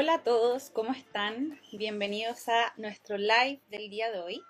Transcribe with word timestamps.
Hola 0.00 0.14
a 0.14 0.22
todos, 0.22 0.70
¿cómo 0.70 0.92
están? 0.92 1.60
Bienvenidos 1.72 2.48
a 2.48 2.72
nuestro 2.76 3.18
live 3.18 3.58
del 3.68 3.90
día 3.90 4.12
de 4.12 4.20
hoy, 4.20 4.44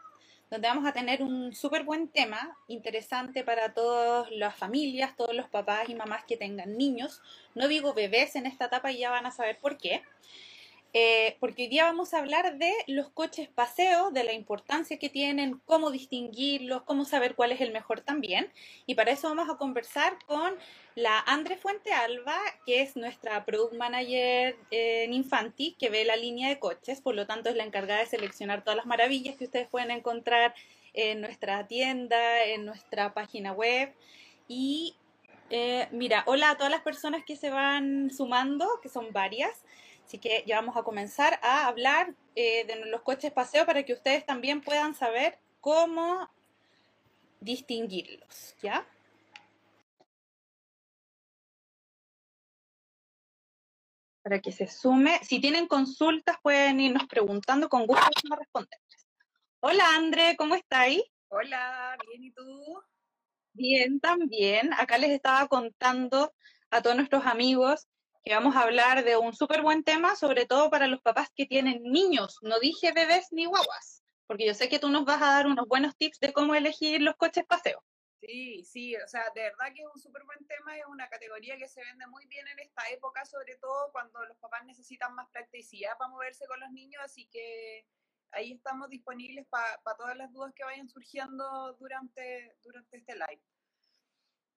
donde 0.50 0.68
vamos 0.68 0.86
a 0.86 0.92
tener 0.92 1.22
un 1.22 1.54
súper 1.54 1.84
buen 1.84 2.08
tema, 2.08 2.54
interesante 2.66 3.42
para 3.44 3.72
todas 3.72 4.30
las 4.30 4.54
familias, 4.54 5.16
todos 5.16 5.34
los 5.34 5.48
papás 5.48 5.88
y 5.88 5.94
mamás 5.94 6.24
que 6.26 6.36
tengan 6.36 6.76
niños. 6.76 7.22
No 7.54 7.66
digo 7.66 7.94
bebés 7.94 8.36
en 8.36 8.44
esta 8.44 8.66
etapa 8.66 8.92
y 8.92 8.98
ya 8.98 9.08
van 9.08 9.24
a 9.24 9.30
saber 9.30 9.58
por 9.58 9.78
qué. 9.78 10.02
Eh, 10.94 11.36
porque 11.38 11.64
hoy 11.64 11.68
día 11.68 11.84
vamos 11.84 12.14
a 12.14 12.18
hablar 12.18 12.56
de 12.56 12.72
los 12.86 13.10
coches 13.10 13.48
paseo, 13.48 14.10
de 14.10 14.24
la 14.24 14.32
importancia 14.32 14.98
que 14.98 15.10
tienen, 15.10 15.60
cómo 15.66 15.90
distinguirlos, 15.90 16.82
cómo 16.82 17.04
saber 17.04 17.34
cuál 17.34 17.52
es 17.52 17.60
el 17.60 17.72
mejor 17.72 18.00
también. 18.00 18.50
Y 18.86 18.94
para 18.94 19.12
eso 19.12 19.28
vamos 19.28 19.50
a 19.50 19.58
conversar 19.58 20.16
con 20.26 20.54
la 20.94 21.20
Andre 21.20 21.56
Fuente 21.58 21.92
Alba, 21.92 22.38
que 22.64 22.80
es 22.80 22.96
nuestra 22.96 23.44
Product 23.44 23.74
Manager 23.74 24.56
en 24.70 25.12
Infanti, 25.12 25.76
que 25.78 25.90
ve 25.90 26.04
la 26.04 26.16
línea 26.16 26.48
de 26.48 26.58
coches, 26.58 27.02
por 27.02 27.14
lo 27.14 27.26
tanto 27.26 27.50
es 27.50 27.56
la 27.56 27.64
encargada 27.64 28.00
de 28.00 28.06
seleccionar 28.06 28.64
todas 28.64 28.76
las 28.78 28.86
maravillas 28.86 29.36
que 29.36 29.44
ustedes 29.44 29.68
pueden 29.68 29.90
encontrar 29.90 30.54
en 30.94 31.20
nuestra 31.20 31.66
tienda, 31.66 32.44
en 32.44 32.64
nuestra 32.64 33.12
página 33.12 33.52
web. 33.52 33.92
Y 34.48 34.96
eh, 35.50 35.86
mira, 35.92 36.24
hola 36.26 36.50
a 36.50 36.56
todas 36.56 36.72
las 36.72 36.82
personas 36.82 37.24
que 37.24 37.36
se 37.36 37.50
van 37.50 38.10
sumando, 38.10 38.66
que 38.82 38.88
son 38.88 39.12
varias. 39.12 39.62
Así 40.08 40.16
que 40.16 40.42
ya 40.46 40.56
vamos 40.56 40.74
a 40.78 40.84
comenzar 40.84 41.38
a 41.42 41.66
hablar 41.66 42.14
eh, 42.34 42.64
de 42.64 42.76
los 42.86 43.02
coches 43.02 43.30
paseo 43.30 43.66
para 43.66 43.82
que 43.82 43.92
ustedes 43.92 44.24
también 44.24 44.62
puedan 44.62 44.94
saber 44.94 45.38
cómo 45.60 46.30
distinguirlos, 47.40 48.56
¿ya? 48.62 48.88
Para 54.22 54.40
que 54.40 54.50
se 54.50 54.66
sume. 54.66 55.20
Si 55.24 55.42
tienen 55.42 55.68
consultas 55.68 56.38
pueden 56.42 56.80
irnos 56.80 57.06
preguntando, 57.06 57.68
con 57.68 57.86
gusto 57.86 58.00
vamos 58.00 58.32
a 58.32 58.36
responderles. 58.36 59.06
Hola 59.60 59.94
André, 59.94 60.36
¿cómo 60.38 60.54
estáis? 60.54 61.02
Hola, 61.28 61.98
bien, 62.08 62.24
¿y 62.24 62.30
tú? 62.30 62.82
Bien, 63.52 64.00
también. 64.00 64.72
Acá 64.72 64.96
les 64.96 65.10
estaba 65.10 65.46
contando 65.48 66.32
a 66.70 66.80
todos 66.80 66.96
nuestros 66.96 67.26
amigos 67.26 67.86
que 68.28 68.34
vamos 68.34 68.56
a 68.56 68.64
hablar 68.64 69.04
de 69.04 69.16
un 69.16 69.32
súper 69.32 69.62
buen 69.62 69.82
tema, 69.82 70.14
sobre 70.14 70.44
todo 70.44 70.68
para 70.68 70.86
los 70.86 71.00
papás 71.00 71.30
que 71.34 71.46
tienen 71.46 71.82
niños. 71.82 72.36
No 72.42 72.60
dije 72.60 72.92
bebés 72.92 73.28
ni 73.30 73.46
guaguas, 73.46 74.04
porque 74.26 74.44
yo 74.44 74.52
sé 74.52 74.68
que 74.68 74.78
tú 74.78 74.90
nos 74.90 75.06
vas 75.06 75.22
a 75.22 75.32
dar 75.32 75.46
unos 75.46 75.66
buenos 75.66 75.96
tips 75.96 76.20
de 76.20 76.34
cómo 76.34 76.54
elegir 76.54 77.00
los 77.00 77.16
coches 77.16 77.46
paseo. 77.46 77.82
Sí, 78.20 78.62
sí, 78.66 78.94
o 78.96 79.08
sea, 79.08 79.22
de 79.34 79.44
verdad 79.44 79.72
que 79.74 79.80
es 79.80 79.88
un 79.94 79.98
súper 79.98 80.24
buen 80.24 80.46
tema, 80.46 80.76
es 80.76 80.84
una 80.90 81.08
categoría 81.08 81.56
que 81.56 81.68
se 81.68 81.82
vende 81.82 82.06
muy 82.08 82.26
bien 82.26 82.46
en 82.48 82.58
esta 82.58 82.86
época, 82.90 83.24
sobre 83.24 83.56
todo 83.56 83.90
cuando 83.92 84.22
los 84.26 84.36
papás 84.36 84.62
necesitan 84.66 85.14
más 85.14 85.30
practicidad 85.30 85.96
para 85.96 86.10
moverse 86.10 86.46
con 86.46 86.60
los 86.60 86.70
niños, 86.72 87.00
así 87.02 87.30
que 87.32 87.86
ahí 88.32 88.52
estamos 88.52 88.90
disponibles 88.90 89.46
para 89.48 89.96
todas 89.96 90.18
las 90.18 90.30
dudas 90.34 90.52
que 90.54 90.64
vayan 90.64 90.90
surgiendo 90.90 91.72
durante, 91.80 92.58
durante 92.62 92.98
este 92.98 93.14
live. 93.14 93.42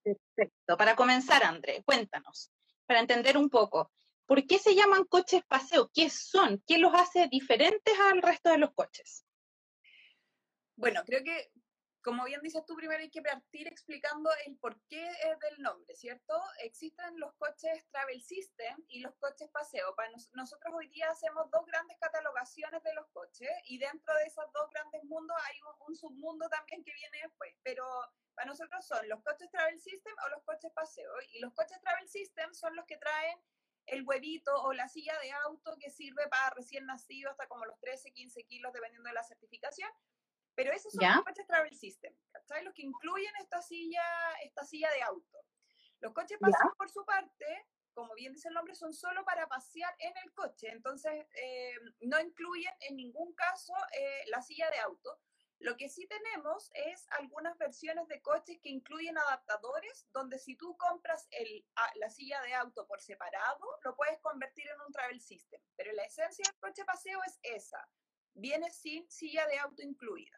Perfecto. 0.03 0.75
Para 0.75 0.97
comenzar, 0.97 1.44
André, 1.45 1.83
cuéntanos, 1.86 2.52
para 2.85 2.99
entender 2.99 3.37
un 3.37 3.49
poco. 3.49 3.91
¿Por 4.25 4.45
qué 4.45 4.59
se 4.59 4.75
llaman 4.75 5.05
coches 5.05 5.43
paseo? 5.47 5.89
¿Qué 5.93 6.09
son? 6.09 6.63
¿Qué 6.65 6.77
los 6.77 6.93
hace 6.93 7.27
diferentes 7.29 7.93
al 7.99 8.21
resto 8.21 8.49
de 8.49 8.57
los 8.57 8.73
coches? 8.73 9.25
Bueno, 10.75 11.02
creo 11.05 11.23
que, 11.23 11.52
como 12.02 12.25
bien 12.25 12.41
dices 12.41 12.66
tú, 12.66 12.75
primero 12.75 13.02
hay 13.02 13.09
que 13.09 13.21
partir 13.21 13.67
explicando 13.67 14.30
el 14.45 14.57
porqué 14.57 15.09
del 15.41 15.61
nombre, 15.61 15.95
¿cierto? 15.95 16.41
Existen 16.59 17.20
los 17.20 17.33
coches 17.36 17.86
Travel 17.92 18.21
System 18.21 18.83
y 18.87 19.02
los 19.02 19.14
coches 19.15 19.49
paseo. 19.52 19.95
Para 19.95 20.11
nosotros 20.33 20.73
hoy 20.76 20.87
día 20.89 21.09
hacemos 21.09 21.49
dos 21.52 21.65
grandes 21.65 21.98
catalogaciones 21.99 22.81
de 22.83 22.93
los 22.93 23.08
coches 23.09 23.49
y 23.65 23.77
dentro 23.77 24.14
de 24.15 24.23
esos 24.23 24.45
dos 24.53 24.70
grandes 24.71 25.03
mundos 25.03 25.37
hay 25.48 25.58
un 25.87 25.95
submundo 25.95 26.49
también 26.49 26.83
que 26.83 26.93
viene 26.93 27.20
después, 27.23 27.55
pero 27.64 27.86
para 28.33 28.47
nosotros 28.47 28.86
son 28.86 29.08
los 29.08 29.21
coches 29.21 29.49
Travel 29.52 29.80
System 29.80 30.15
o 30.26 30.30
los 30.30 30.43
coches 30.43 30.71
paseo. 30.73 31.11
Y 31.33 31.39
los 31.39 31.53
coches 31.53 31.80
Travel 31.81 32.08
System 32.08 32.53
son 32.53 32.76
los 32.76 32.86
que 32.86 32.97
traen 32.97 33.37
el 33.87 34.03
huevito 34.03 34.55
o 34.64 34.73
la 34.73 34.87
silla 34.87 35.17
de 35.20 35.31
auto 35.31 35.77
que 35.80 35.89
sirve 35.89 36.27
para 36.30 36.52
recién 36.52 36.86
nacido 36.86 37.30
hasta 37.30 37.47
como 37.47 37.65
los 37.65 37.80
13, 37.80 38.11
15 38.11 38.43
kilos 38.45 38.73
dependiendo 38.73 39.08
de 39.09 39.14
la 39.14 39.23
certificación. 39.23 39.89
Pero 40.56 40.72
esos 40.73 40.94
son 40.94 41.04
los 41.04 41.23
coches 41.23 41.48
Travel 41.48 41.76
System, 41.76 42.14
¿cachai? 42.32 42.64
Los 42.64 42.73
que 42.73 42.84
incluyen 42.84 43.34
esta 43.39 43.62
silla, 43.62 44.04
esta 44.44 44.66
silla 44.66 44.89
de 44.92 45.02
auto. 45.04 45.45
Los 46.00 46.14
coches 46.14 46.38
paseo, 46.39 46.73
por 46.78 46.89
su 46.89 47.06
parte, 47.06 47.67
como 47.94 48.14
bien 48.16 48.34
dice 48.34 48.48
el 48.48 48.54
nombre, 48.54 48.76
son 48.76 48.94
solo 48.94 49.23
para 49.23 49.48
pasear 49.48 49.94
en 50.00 50.14
el 50.23 50.34
coche. 50.34 50.70
Entonces, 50.70 51.26
eh, 51.36 51.76
no 52.02 52.20
incluyen 52.20 52.73
en 52.82 52.95
ningún 52.95 53.34
caso 53.34 53.73
eh, 53.94 54.23
la 54.28 54.42
silla 54.42 54.70
de 54.72 54.80
auto. 54.80 55.20
Lo 55.60 55.78
que 55.78 55.89
sí 55.89 56.08
tenemos 56.08 56.72
es 56.73 57.06
algunas 57.12 57.56
versiones 57.60 58.08
de 58.08 58.20
coches 58.22 58.60
que 58.64 58.70
incluyen 58.70 59.16
adaptadores, 59.16 60.08
donde 60.12 60.39
si 60.39 60.56
tú 60.56 60.76
compras 60.76 61.28
el, 61.30 61.64
la 61.95 62.10
silla 62.10 62.42
de 62.42 62.56
auto 62.56 62.88
por 62.88 63.00
separado, 63.00 63.64
lo 63.83 63.95
puedes 63.95 64.20
convertir 64.22 64.68
en 64.68 64.82
un 64.82 64.92
travel 64.92 65.22
system. 65.22 65.62
Pero 65.76 65.92
la 65.94 66.04
esencia 66.04 66.44
del 66.50 66.60
coche 66.60 66.83
paseo 66.83 67.20
es 67.28 67.39
esa. 67.44 67.88
Viene 68.33 68.71
sin 68.71 69.09
silla 69.09 69.45
de 69.47 69.59
auto 69.59 69.81
incluida. 69.81 70.37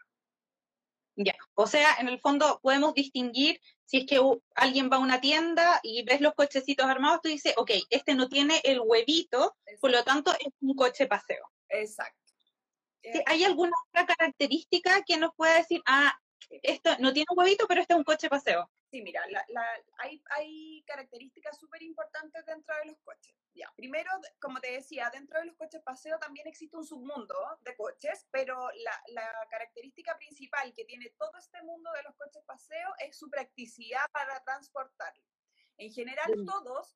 Ya, 1.16 1.36
o 1.54 1.68
sea, 1.68 1.96
en 2.00 2.08
el 2.08 2.20
fondo 2.20 2.60
podemos 2.64 2.96
distinguir 2.96 3.62
si 3.86 3.98
es 4.00 4.06
que 4.08 4.20
alguien 4.56 4.90
va 4.92 4.98
a 4.98 5.00
una 5.00 5.22
tienda 5.22 5.80
y 5.84 6.04
ves 6.04 6.22
los 6.22 6.34
cochecitos 6.34 6.88
armados, 6.88 7.22
tú 7.22 7.30
dices, 7.30 7.54
ok, 7.58 7.72
este 7.92 8.16
no 8.16 8.30
tiene 8.30 8.60
el 8.64 8.80
huevito, 8.80 9.56
por 9.80 9.92
lo 9.92 10.04
tanto 10.04 10.34
es 10.34 10.52
un 10.62 10.76
coche 10.76 11.06
paseo. 11.06 11.46
Exacto. 11.70 12.20
¿Hay 13.28 13.44
alguna 13.44 13.74
otra 13.90 14.06
característica 14.06 15.04
que 15.04 15.18
nos 15.18 15.36
pueda 15.36 15.56
decir, 15.56 15.82
ah, 15.86 16.18
esto 16.64 16.92
no 17.00 17.14
tiene 17.14 17.28
un 17.30 17.38
huevito, 17.38 17.68
pero 17.68 17.82
este 17.82 17.94
es 17.94 17.98
un 17.98 18.06
coche 18.06 18.30
paseo? 18.30 18.70
Sí, 18.94 19.02
mira, 19.02 19.24
hay, 19.98 20.24
hay, 20.38 20.84
características 20.86 21.58
súper 21.58 21.82
importantes 21.82 22.46
dentro 22.46 22.76
de 22.76 22.92
los 22.92 23.00
coches. 23.00 23.34
Ya, 23.56 23.68
primero, 23.76 24.12
como 24.40 24.60
te 24.60 24.72
decía, 24.72 25.10
dentro 25.12 25.40
de 25.40 25.48
los 25.48 25.56
coches 25.56 25.82
paseo 25.82 26.20
también 26.20 26.46
existe 26.46 26.78
un 26.78 26.86
submundo 26.86 27.36
de 27.62 27.76
coches, 27.76 28.28
pero 28.30 28.70
la, 29.16 29.48
característica 29.50 30.16
principal 30.20 30.72
que 30.76 30.86
tiene 30.86 31.10
todo 31.18 31.36
este 31.40 31.60
mundo 31.64 31.90
de 31.94 32.04
los 32.04 32.16
coches 32.18 32.44
paseo 32.46 32.94
es 33.00 33.18
su 33.18 33.32
practicidad 33.32 34.06
para 34.12 34.44
transportarlo. 34.44 35.26
En 35.78 35.92
general, 35.92 36.32
todos 36.46 36.96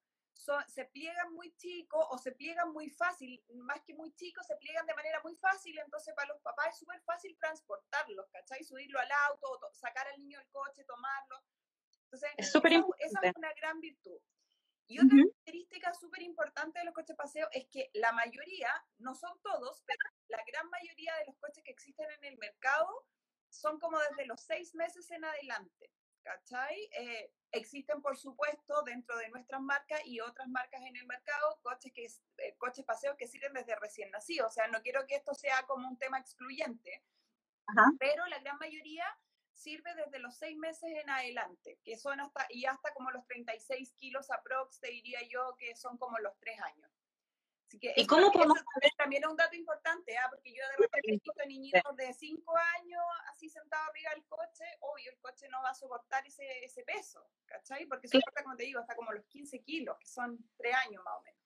se 0.68 0.86
pliegan 0.86 1.34
muy 1.34 1.56
chicos 1.56 2.06
o 2.12 2.20
se 2.20 2.32
pliegan 2.34 2.74
muy 2.74 2.92
fácil, 2.92 3.44
más 3.56 3.82
que 3.82 3.96
muy 3.96 4.14
chicos, 4.14 4.46
se 4.46 4.56
pliegan 4.58 4.86
de 4.86 4.94
manera 4.94 5.20
muy 5.24 5.36
fácil, 5.38 5.76
entonces 5.80 6.14
para 6.14 6.28
los 6.28 6.42
papás 6.42 6.68
es 6.74 6.78
súper 6.78 7.02
fácil 7.02 7.36
transportarlos, 7.40 8.30
¿cachai? 8.30 8.64
Subirlo 8.64 9.00
al 9.00 9.12
auto, 9.30 9.72
sacar 9.74 10.08
al 10.10 10.20
niño 10.20 10.38
del 10.38 10.48
coche, 10.50 10.84
tomarlo. 10.84 11.42
Entonces, 12.12 12.30
es 12.38 12.48
esa, 12.48 12.60
esa, 13.00 13.20
es 13.24 13.36
una 13.36 13.54
gran 13.54 13.80
virtud. 13.80 14.20
Y 14.90 15.00
otra 15.00 15.18
característica 15.18 15.94
súper 15.94 16.22
importante 16.22 16.80
de 16.80 16.86
los 16.86 16.94
coches 16.94 17.16
paseo 17.18 17.48
es 17.52 17.68
que 17.68 17.90
la 17.94 18.14
mayoría, 18.14 18.70
no 19.00 19.16
son 19.16 19.38
todos, 19.42 19.84
pero 19.86 20.00
la 20.30 20.42
gran 20.48 20.70
mayoría 20.70 21.14
de 21.18 21.26
los 21.26 21.38
coches 21.40 21.62
que 21.64 21.72
existen 21.72 22.08
en 22.22 22.24
el 22.24 22.38
mercado 22.38 23.06
son 23.50 23.80
como 23.80 24.00
desde 24.00 24.26
los 24.26 24.42
seis 24.42 24.74
meses 24.76 25.12
en 25.12 25.26
adelante. 25.26 25.92
¿cachai? 26.28 26.90
Eh, 26.92 27.32
existen, 27.52 28.02
por 28.02 28.18
supuesto, 28.18 28.82
dentro 28.84 29.18
de 29.18 29.30
nuestras 29.30 29.62
marcas 29.62 30.02
y 30.06 30.20
otras 30.20 30.48
marcas 30.50 30.82
en 30.82 30.96
el 30.96 31.06
mercado, 31.06 31.60
coches, 31.62 31.92
que, 31.94 32.06
eh, 32.06 32.56
coches 32.58 32.86
paseos 32.86 33.16
que 33.18 33.28
sirven 33.28 33.54
desde 33.54 33.76
recién 33.76 34.12
nacido. 34.12 34.48
O 34.48 34.50
sea, 34.50 34.68
no 34.68 34.82
quiero 34.82 35.06
que 35.08 35.16
esto 35.16 35.34
sea 35.34 35.66
como 35.68 35.88
un 35.88 35.98
tema 35.98 36.20
excluyente, 36.20 37.04
pero 38.00 38.26
la 38.28 38.40
gran 38.40 38.58
mayoría 38.58 39.06
sirve 39.58 39.94
desde 39.96 40.20
los 40.20 40.36
seis 40.38 40.58
meses 40.58 40.90
en 40.90 41.10
adelante, 41.10 41.80
que 41.84 41.98
son 41.98 42.20
hasta, 42.20 42.46
y 42.50 42.66
hasta 42.66 42.94
como 42.94 43.12
los 43.12 43.26
36 43.26 43.94
kilos 43.94 44.30
aprox, 44.32 44.80
te 44.80 44.90
diría 44.90 45.20
yo, 45.30 45.56
que 45.58 45.76
son 45.76 45.98
como 45.98 46.18
los 46.20 46.38
tres 46.40 46.60
años. 46.62 46.90
¿Y 47.70 48.08
cómo 48.08 48.32
podemos 48.32 48.58
saber? 48.60 48.92
También 48.98 49.24
es 49.24 49.30
un 49.30 49.36
dato 49.36 49.56
importante, 49.56 50.18
¿ah? 50.18 50.28
porque 50.30 50.54
yo 50.54 50.64
de 50.64 50.86
repente 50.86 51.10
he 51.10 51.12
visto 51.12 51.46
niñitos 51.48 51.96
de 51.98 52.14
5 52.14 52.58
años 52.80 53.04
así 53.30 53.50
sentados 53.50 53.90
arriba 53.90 54.12
del 54.12 54.26
coche, 54.26 54.64
obvio, 54.80 55.12
el 55.12 55.20
coche 55.20 55.50
no 55.50 55.62
va 55.62 55.72
a 55.72 55.76
soportar 55.76 56.26
ese, 56.26 56.64
ese 56.64 56.84
peso, 56.84 57.28
¿cachai? 57.46 57.86
Porque 57.86 58.08
soporta, 58.08 58.44
como 58.44 58.56
te 58.56 58.64
digo, 58.64 58.80
hasta 58.80 58.96
como 58.96 59.12
los 59.12 59.26
15 59.26 59.62
kilos, 59.64 59.98
que 60.00 60.08
son 60.08 60.38
3 60.58 60.76
años 60.88 61.04
más 61.04 61.16
o 61.18 61.22
menos. 61.24 61.42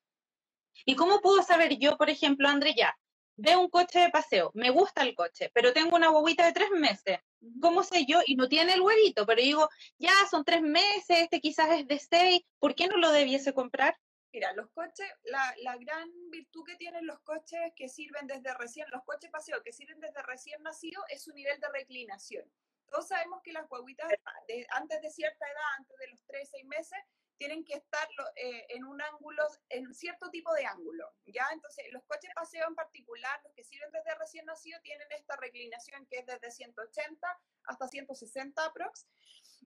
¿Y 0.86 0.96
cómo 0.96 1.22
puedo 1.22 1.42
saber 1.42 1.78
yo, 1.80 1.98
por 1.98 2.10
ejemplo, 2.10 2.48
André, 2.48 2.76
ya, 2.76 2.96
veo 3.42 3.60
un 3.60 3.70
coche 3.70 4.00
de 4.00 4.10
paseo, 4.10 4.52
me 4.54 4.70
gusta 4.70 5.02
el 5.02 5.16
coche, 5.16 5.50
pero 5.54 5.74
tengo 5.74 5.96
una 5.96 6.12
huevita 6.12 6.46
de 6.46 6.54
3 6.54 6.72
meses? 6.72 7.20
¿Cómo 7.60 7.84
sé 7.84 8.06
yo? 8.06 8.20
Y 8.26 8.36
no 8.36 8.48
tiene 8.48 8.74
el 8.74 8.82
huevito, 8.82 9.26
pero 9.26 9.42
digo, 9.42 9.70
ya 9.98 10.14
son 10.30 10.44
3 10.46 10.62
meses, 10.62 11.22
este 11.24 11.42
quizás 11.42 11.72
es 11.72 11.88
de 11.88 12.00
6, 12.00 12.42
¿por 12.60 12.76
qué 12.76 12.88
no 12.88 12.98
lo 12.98 13.12
debiese 13.12 13.54
comprar? 13.54 13.98
Mira, 14.34 14.54
los 14.54 14.70
coches, 14.72 15.08
la, 15.24 15.54
la, 15.58 15.76
gran 15.76 16.10
virtud 16.30 16.64
que 16.66 16.78
tienen 16.78 17.06
los 17.06 17.20
coches 17.20 17.74
que 17.76 17.90
sirven 17.90 18.28
desde 18.28 18.54
recién, 18.54 18.90
los 18.90 19.04
coches 19.04 19.30
paseo 19.30 19.62
que 19.62 19.74
sirven 19.74 20.00
desde 20.00 20.22
recién 20.24 20.62
nacido 20.64 21.04
es 21.10 21.24
su 21.24 21.34
nivel 21.34 21.60
de 21.60 21.68
reclinación. 21.68 22.50
Todos 22.90 23.08
sabemos 23.10 23.42
que 23.44 23.52
las 23.52 23.68
guaguitas 23.68 24.08
de, 24.48 24.66
antes 24.72 25.02
de 25.02 25.10
cierta 25.10 25.46
edad, 25.46 25.64
antes 25.80 25.98
de 25.98 26.08
los 26.08 26.24
3, 26.28 26.50
6 26.50 26.66
meses, 26.66 27.00
tienen 27.42 27.66
que 27.66 27.74
estar 27.74 28.08
eh, 28.36 28.68
en 28.70 28.86
un 28.86 29.02
ángulo, 29.02 29.42
en 29.70 29.92
cierto 29.96 30.30
tipo 30.30 30.54
de 30.54 30.64
ángulo, 30.64 31.12
¿ya? 31.26 31.48
Entonces, 31.52 31.86
los 31.92 32.04
coches 32.04 32.30
paseo 32.36 32.68
en 32.68 32.76
particular, 32.76 33.42
los 33.44 33.52
que 33.56 33.64
sirven 33.64 33.92
desde 33.92 34.14
recién 34.20 34.46
nacido, 34.46 34.80
tienen 34.84 35.08
esta 35.10 35.36
reclinación 35.38 36.06
que 36.06 36.20
es 36.20 36.26
desde 36.28 36.52
180 36.52 37.40
hasta 37.64 37.88
160 37.88 38.64
aprox, 38.64 39.08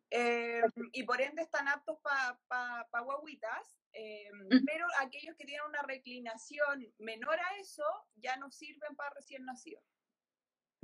eh, 0.09 0.61
y 0.93 1.03
por 1.03 1.19
ende 1.19 1.41
están 1.41 1.67
aptos 1.67 1.99
para 1.99 2.39
pa, 2.47 3.01
guaguitas, 3.01 3.75
eh, 3.91 4.29
pero 4.65 4.87
aquellos 5.01 5.35
que 5.35 5.43
tienen 5.43 5.67
una 5.67 5.81
reclinación 5.81 6.93
menor 6.99 7.37
a 7.37 7.57
eso, 7.59 7.83
ya 8.15 8.37
no 8.37 8.51
sirven 8.51 8.95
para 8.95 9.09
recién 9.15 9.43
nacido 9.43 9.81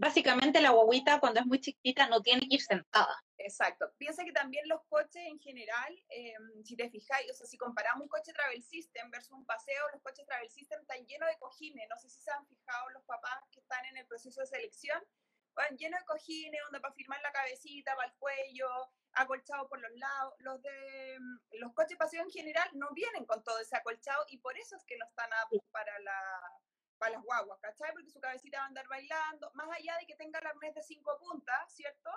básicamente 0.01 0.59
la 0.59 0.71
guaguita 0.71 1.19
cuando 1.19 1.39
es 1.39 1.45
muy 1.45 1.61
chiquita 1.61 2.07
no 2.07 2.21
tiene 2.21 2.41
que 2.49 2.55
ir 2.55 2.61
sentada. 2.61 3.23
Exacto. 3.37 3.93
Piensa 3.99 4.25
que 4.25 4.31
también 4.31 4.67
los 4.67 4.81
coches 4.89 5.21
en 5.27 5.39
general, 5.39 5.93
em, 6.09 6.63
si 6.63 6.75
te 6.75 6.89
fijáis, 6.89 7.29
o 7.29 7.35
sea, 7.35 7.45
si 7.45 7.55
comparamos 7.55 8.01
un 8.01 8.09
coche 8.09 8.33
Travel 8.33 8.63
System 8.63 9.11
versus 9.11 9.33
un 9.33 9.45
paseo, 9.45 9.83
los 9.93 10.01
coches 10.01 10.25
Travel 10.25 10.49
System 10.49 10.81
están 10.81 11.05
llenos 11.05 11.29
de 11.29 11.37
cojines. 11.37 11.87
No 11.87 11.97
sé 11.97 12.09
si 12.09 12.19
se 12.19 12.31
han 12.31 12.43
fijado 12.47 12.89
los 12.89 13.03
papás 13.03 13.43
que 13.51 13.59
están 13.59 13.85
en 13.85 13.97
el 13.97 14.07
proceso 14.07 14.41
de 14.41 14.47
selección. 14.47 14.99
Van 15.53 15.77
llenos 15.77 15.99
de 15.99 16.05
cojines, 16.07 16.61
donde 16.63 16.79
para 16.79 16.95
firmar 16.95 17.21
la 17.21 17.31
cabecita, 17.31 17.95
para 17.95 18.07
el 18.07 18.15
cuello, 18.17 18.69
acolchado 19.13 19.69
por 19.69 19.79
los 19.79 19.91
lados. 19.91 20.33
Los 20.39 20.63
de 20.63 21.13
em, 21.13 21.39
los 21.59 21.73
coches 21.75 21.97
paseo 21.97 22.23
en 22.23 22.31
general 22.31 22.67
no 22.73 22.89
vienen 22.95 23.25
con 23.27 23.43
todo 23.43 23.59
ese 23.59 23.77
acolchado 23.77 24.25
y 24.29 24.39
por 24.39 24.57
eso 24.57 24.75
es 24.75 24.83
que 24.85 24.97
no 24.97 25.05
están 25.05 25.31
aptos 25.43 25.61
para 25.71 25.99
la 25.99 26.19
para 27.01 27.13
las 27.13 27.23
guaguas, 27.23 27.59
¿cachai? 27.59 27.91
Porque 27.93 28.11
su 28.11 28.19
cabecita 28.19 28.59
va 28.59 28.65
a 28.65 28.67
andar 28.67 28.87
bailando, 28.87 29.49
más 29.55 29.67
allá 29.75 29.97
de 29.99 30.05
que 30.05 30.15
tenga 30.15 30.37
el 30.37 30.45
arnés 30.45 30.75
de 30.75 30.83
cinco 30.83 31.17
puntas, 31.19 31.73
¿cierto? 31.73 32.11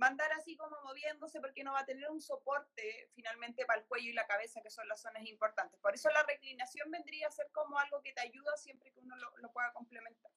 Va 0.00 0.08
a 0.08 0.10
andar 0.10 0.30
así 0.34 0.54
como 0.58 0.76
moviéndose 0.84 1.40
porque 1.40 1.64
no 1.64 1.72
va 1.72 1.80
a 1.80 1.86
tener 1.86 2.10
un 2.10 2.20
soporte 2.20 3.08
finalmente 3.14 3.64
para 3.64 3.80
el 3.80 3.86
cuello 3.86 4.10
y 4.10 4.12
la 4.12 4.26
cabeza, 4.26 4.60
que 4.60 4.68
son 4.68 4.86
las 4.88 5.00
zonas 5.00 5.24
importantes. 5.24 5.80
Por 5.80 5.94
eso 5.94 6.10
la 6.10 6.22
reclinación 6.24 6.90
vendría 6.90 7.28
a 7.28 7.30
ser 7.30 7.46
como 7.50 7.78
algo 7.78 8.02
que 8.02 8.12
te 8.12 8.20
ayuda 8.20 8.54
siempre 8.58 8.92
que 8.92 9.00
uno 9.00 9.16
lo, 9.16 9.50
pueda 9.52 9.72
complementar. 9.72 10.30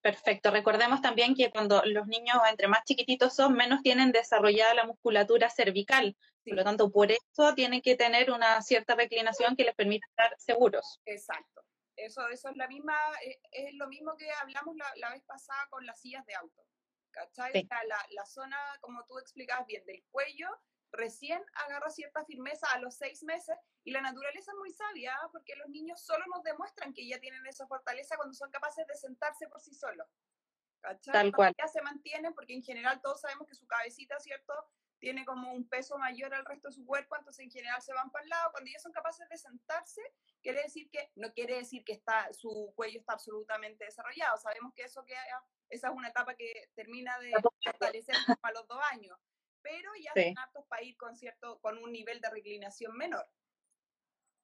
Perfecto. 0.00 0.50
Recordemos 0.50 1.00
también 1.00 1.36
que 1.36 1.52
cuando 1.52 1.82
los 1.84 2.08
niños 2.08 2.38
entre 2.50 2.66
más 2.66 2.82
chiquititos 2.84 3.32
son, 3.32 3.54
menos 3.54 3.80
tienen 3.82 4.10
desarrollada 4.10 4.74
la 4.74 4.86
musculatura 4.86 5.50
cervical. 5.50 6.16
Por 6.44 6.56
lo 6.56 6.64
tanto, 6.64 6.90
por 6.90 7.12
eso 7.12 7.54
tienen 7.54 7.80
que 7.80 7.94
tener 7.94 8.32
una 8.32 8.60
cierta 8.60 8.96
reclinación 8.96 9.54
que 9.54 9.62
les 9.62 9.76
permita 9.76 10.04
estar 10.08 10.34
seguros. 10.36 11.00
Exacto. 11.06 11.64
Eso, 11.96 12.28
eso 12.28 12.48
es 12.48 12.56
la 12.56 12.68
misma, 12.68 12.96
eh, 13.24 13.40
es, 13.52 13.74
lo 13.74 13.88
mismo 13.88 14.16
que 14.16 14.30
hablamos 14.32 14.76
la, 14.96 15.10
vez 15.10 15.22
pasada 15.24 15.66
con 15.70 15.86
las 15.86 16.00
sillas 16.00 16.24
de 16.26 16.34
auto. 16.34 16.62
¿Cachai? 17.10 17.68
La, 17.70 18.06
la, 18.10 18.26
zona, 18.26 18.58
como 18.80 19.04
tú 19.04 19.18
explicabas 19.18 19.66
bien, 19.66 19.84
del 19.86 20.04
cuello, 20.10 20.48
recién 20.90 21.44
agarra 21.66 21.90
cierta 21.90 22.24
firmeza 22.24 22.66
a 22.72 22.78
los 22.78 22.96
seis 22.96 23.22
meses 23.22 23.56
y 23.84 23.92
la 23.92 24.00
naturaleza 24.00 24.50
es 24.50 24.58
muy 24.58 24.70
sabia 24.70 25.14
¿ah? 25.16 25.28
porque 25.32 25.54
los 25.56 25.68
niños 25.68 26.00
solo 26.00 26.24
nos 26.32 26.42
demuestran 26.42 26.92
que 26.92 27.06
ya 27.06 27.20
tienen 27.20 27.46
esa 27.46 27.66
fortaleza 27.66 28.16
cuando 28.16 28.34
son 28.34 28.50
capaces 28.50 28.86
de 28.86 28.94
sentarse 28.96 29.48
por 29.48 29.60
sí 29.60 29.74
solos. 29.74 30.08
¿Cachai? 30.80 31.12
Tal 31.12 31.32
cual. 31.32 31.54
Ya 31.58 31.68
se 31.68 31.82
mantienen 31.82 32.34
porque 32.34 32.54
en 32.54 32.62
general 32.62 33.00
todos 33.00 33.20
sabemos 33.20 33.48
que 33.48 33.54
su 33.54 33.66
cabecita, 33.66 34.18
¿cierto? 34.18 34.52
Tiene 35.04 35.26
como 35.26 35.52
un 35.52 35.68
peso 35.68 35.98
mayor 35.98 36.32
al 36.32 36.46
resto 36.46 36.68
de 36.68 36.74
su 36.74 36.86
cuerpo, 36.86 37.14
entonces 37.14 37.44
en 37.44 37.50
general 37.50 37.82
se 37.82 37.92
van 37.92 38.10
para 38.10 38.22
el 38.22 38.30
lado. 38.30 38.52
Cuando 38.52 38.70
ellos 38.70 38.80
son 38.80 38.90
capaces 38.90 39.28
de 39.28 39.36
sentarse, 39.36 40.00
quiere 40.42 40.62
decir 40.62 40.88
que, 40.88 41.10
no 41.16 41.30
quiere 41.34 41.56
decir 41.56 41.84
que 41.84 41.92
está, 41.92 42.32
su 42.32 42.72
cuello 42.74 43.00
está 43.00 43.12
absolutamente 43.12 43.84
desarrollado. 43.84 44.38
Sabemos 44.38 44.72
que 44.72 44.84
eso 44.84 45.04
que 45.04 45.12
esa 45.68 45.88
es 45.88 45.94
una 45.94 46.08
etapa 46.08 46.34
que 46.34 46.70
termina 46.74 47.18
de 47.18 47.32
fortalecer 47.62 48.16
a 48.40 48.52
los 48.52 48.66
dos 48.66 48.80
años, 48.92 49.18
pero 49.60 49.90
ya 50.02 50.12
son 50.14 50.38
aptos 50.38 50.64
para 50.68 50.82
ir 50.82 50.96
con 50.96 51.14
cierto, 51.14 51.60
con 51.60 51.76
un 51.76 51.92
nivel 51.92 52.22
de 52.22 52.30
reclinación 52.30 52.96
menor. 52.96 53.28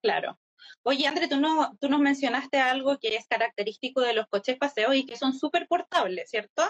Claro. 0.02 0.38
Oye, 0.82 1.06
André, 1.06 1.26
tú, 1.26 1.40
no, 1.40 1.74
tú 1.80 1.88
nos 1.88 2.00
mencionaste 2.00 2.58
algo 2.58 2.98
que 2.98 3.16
es 3.16 3.26
característico 3.26 4.02
de 4.02 4.12
los 4.12 4.26
coches 4.26 4.58
paseos 4.58 4.94
y 4.94 5.06
que 5.06 5.16
son 5.16 5.32
súper 5.32 5.66
portables, 5.68 6.28
¿cierto? 6.28 6.62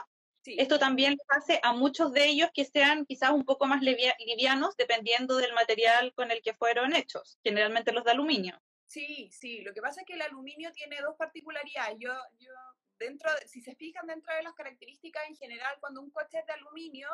Esto 0.44 0.78
también 0.78 1.16
hace 1.28 1.60
a 1.62 1.72
muchos 1.72 2.12
de 2.12 2.26
ellos 2.26 2.50
que 2.54 2.64
sean 2.64 3.04
quizás 3.04 3.30
un 3.30 3.44
poco 3.44 3.66
más 3.66 3.82
livianos 3.82 4.76
dependiendo 4.76 5.36
del 5.36 5.52
material 5.52 6.12
con 6.14 6.30
el 6.30 6.40
que 6.42 6.54
fueron 6.54 6.94
hechos, 6.94 7.38
generalmente 7.44 7.92
los 7.92 8.04
de 8.04 8.12
aluminio. 8.12 8.60
Sí, 8.86 9.30
sí, 9.30 9.60
lo 9.60 9.72
que 9.72 9.80
pasa 9.80 10.00
es 10.00 10.06
que 10.06 10.14
el 10.14 10.22
aluminio 10.22 10.72
tiene 10.72 11.00
dos 11.00 11.14
particularidades. 11.16 11.96
Yo, 12.00 12.12
yo 12.38 12.52
dentro, 12.98 13.30
si 13.46 13.60
se 13.60 13.76
fijan 13.76 14.06
dentro 14.06 14.34
de 14.34 14.42
las 14.42 14.54
características 14.54 15.28
en 15.28 15.36
general, 15.36 15.76
cuando 15.78 16.00
un 16.00 16.10
coche 16.10 16.38
es 16.38 16.46
de 16.46 16.52
aluminio, 16.54 17.08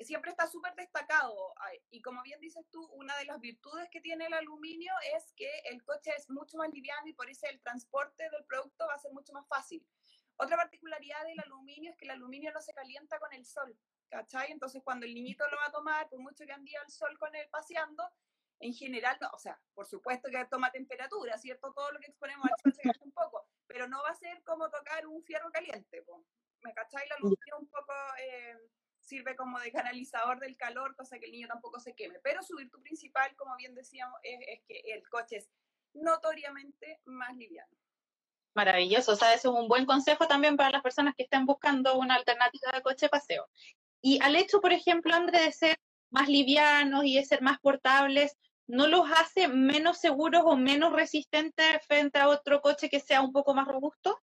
siempre 0.00 0.30
está 0.30 0.46
súper 0.46 0.74
destacado. 0.74 1.54
Y 1.90 2.02
como 2.02 2.22
bien 2.22 2.40
dices 2.40 2.64
tú, 2.70 2.84
una 2.92 3.16
de 3.18 3.26
las 3.26 3.40
virtudes 3.40 3.88
que 3.90 4.00
tiene 4.00 4.26
el 4.26 4.34
aluminio 4.34 4.92
es 5.16 5.32
que 5.36 5.50
el 5.70 5.82
coche 5.84 6.12
es 6.16 6.28
mucho 6.30 6.56
más 6.58 6.70
liviano 6.72 7.06
y 7.06 7.14
por 7.14 7.28
eso 7.30 7.46
el 7.46 7.60
transporte 7.60 8.24
del 8.30 8.44
producto 8.44 8.86
va 8.86 8.94
a 8.94 8.98
ser 8.98 9.12
mucho 9.12 9.32
más 9.32 9.46
fácil. 9.46 9.86
Otra 10.36 10.56
particularidad 10.56 11.24
del 11.24 11.40
aluminio 11.40 11.90
es 11.90 11.96
que 11.96 12.04
el 12.04 12.12
aluminio 12.12 12.52
no 12.52 12.60
se 12.60 12.72
calienta 12.72 13.18
con 13.18 13.32
el 13.32 13.44
sol, 13.44 13.76
¿cachai? 14.08 14.50
Entonces 14.50 14.82
cuando 14.82 15.06
el 15.06 15.14
niñito 15.14 15.44
lo 15.48 15.56
va 15.56 15.66
a 15.66 15.72
tomar, 15.72 16.08
por 16.08 16.20
mucho 16.20 16.44
que 16.44 16.52
ande 16.52 16.76
al 16.76 16.90
sol 16.90 17.16
con 17.18 17.34
él 17.34 17.48
paseando, 17.50 18.04
en 18.60 18.72
general, 18.72 19.18
no, 19.20 19.28
o 19.32 19.38
sea, 19.38 19.60
por 19.74 19.86
supuesto 19.86 20.30
que 20.30 20.44
toma 20.46 20.70
temperatura, 20.70 21.36
¿cierto? 21.36 21.72
Todo 21.72 21.90
lo 21.92 22.00
que 22.00 22.06
exponemos 22.06 22.46
al 22.46 22.58
sol 22.62 22.72
se 22.72 22.88
gasta 22.88 23.04
un 23.04 23.12
poco, 23.12 23.46
pero 23.66 23.88
no 23.88 24.02
va 24.02 24.10
a 24.10 24.14
ser 24.14 24.42
como 24.44 24.70
tocar 24.70 25.06
un 25.06 25.22
fierro 25.22 25.50
caliente, 25.50 26.04
¿me 26.62 26.72
cachai? 26.72 27.04
El 27.06 27.12
aluminio 27.12 27.58
un 27.58 27.68
poco 27.68 27.92
eh, 28.20 28.56
sirve 29.00 29.34
como 29.34 29.58
de 29.58 29.72
canalizador 29.72 30.38
del 30.38 30.56
calor, 30.56 30.94
cosa 30.94 31.18
que 31.18 31.26
el 31.26 31.32
niño 31.32 31.48
tampoco 31.48 31.80
se 31.80 31.94
queme, 31.94 32.20
pero 32.20 32.42
su 32.42 32.56
virtud 32.56 32.82
principal, 32.82 33.34
como 33.36 33.56
bien 33.56 33.74
decíamos, 33.74 34.18
es 34.22 34.60
que 34.66 34.80
el 34.92 35.08
coche 35.08 35.38
es 35.38 35.50
notoriamente 35.94 37.00
más 37.04 37.36
liviano. 37.36 37.76
Maravilloso, 38.54 39.12
o 39.12 39.16
sea, 39.16 39.32
eso 39.32 39.52
es 39.52 39.60
un 39.60 39.68
buen 39.68 39.86
consejo 39.86 40.26
también 40.26 40.56
para 40.56 40.70
las 40.70 40.82
personas 40.82 41.14
que 41.16 41.22
estén 41.22 41.46
buscando 41.46 41.96
una 41.98 42.16
alternativa 42.16 42.70
de 42.72 42.82
coche 42.82 43.08
paseo. 43.08 43.48
Y 44.02 44.20
al 44.22 44.36
hecho, 44.36 44.60
por 44.60 44.72
ejemplo, 44.72 45.14
André, 45.14 45.40
de 45.40 45.52
ser 45.52 45.76
más 46.10 46.28
livianos 46.28 47.04
y 47.04 47.16
de 47.16 47.24
ser 47.24 47.40
más 47.40 47.58
portables, 47.60 48.36
¿no 48.66 48.88
los 48.88 49.10
hace 49.10 49.48
menos 49.48 49.98
seguros 49.98 50.42
o 50.44 50.56
menos 50.56 50.92
resistentes 50.92 51.84
frente 51.86 52.18
a 52.18 52.28
otro 52.28 52.60
coche 52.60 52.90
que 52.90 53.00
sea 53.00 53.22
un 53.22 53.32
poco 53.32 53.54
más 53.54 53.66
robusto? 53.66 54.20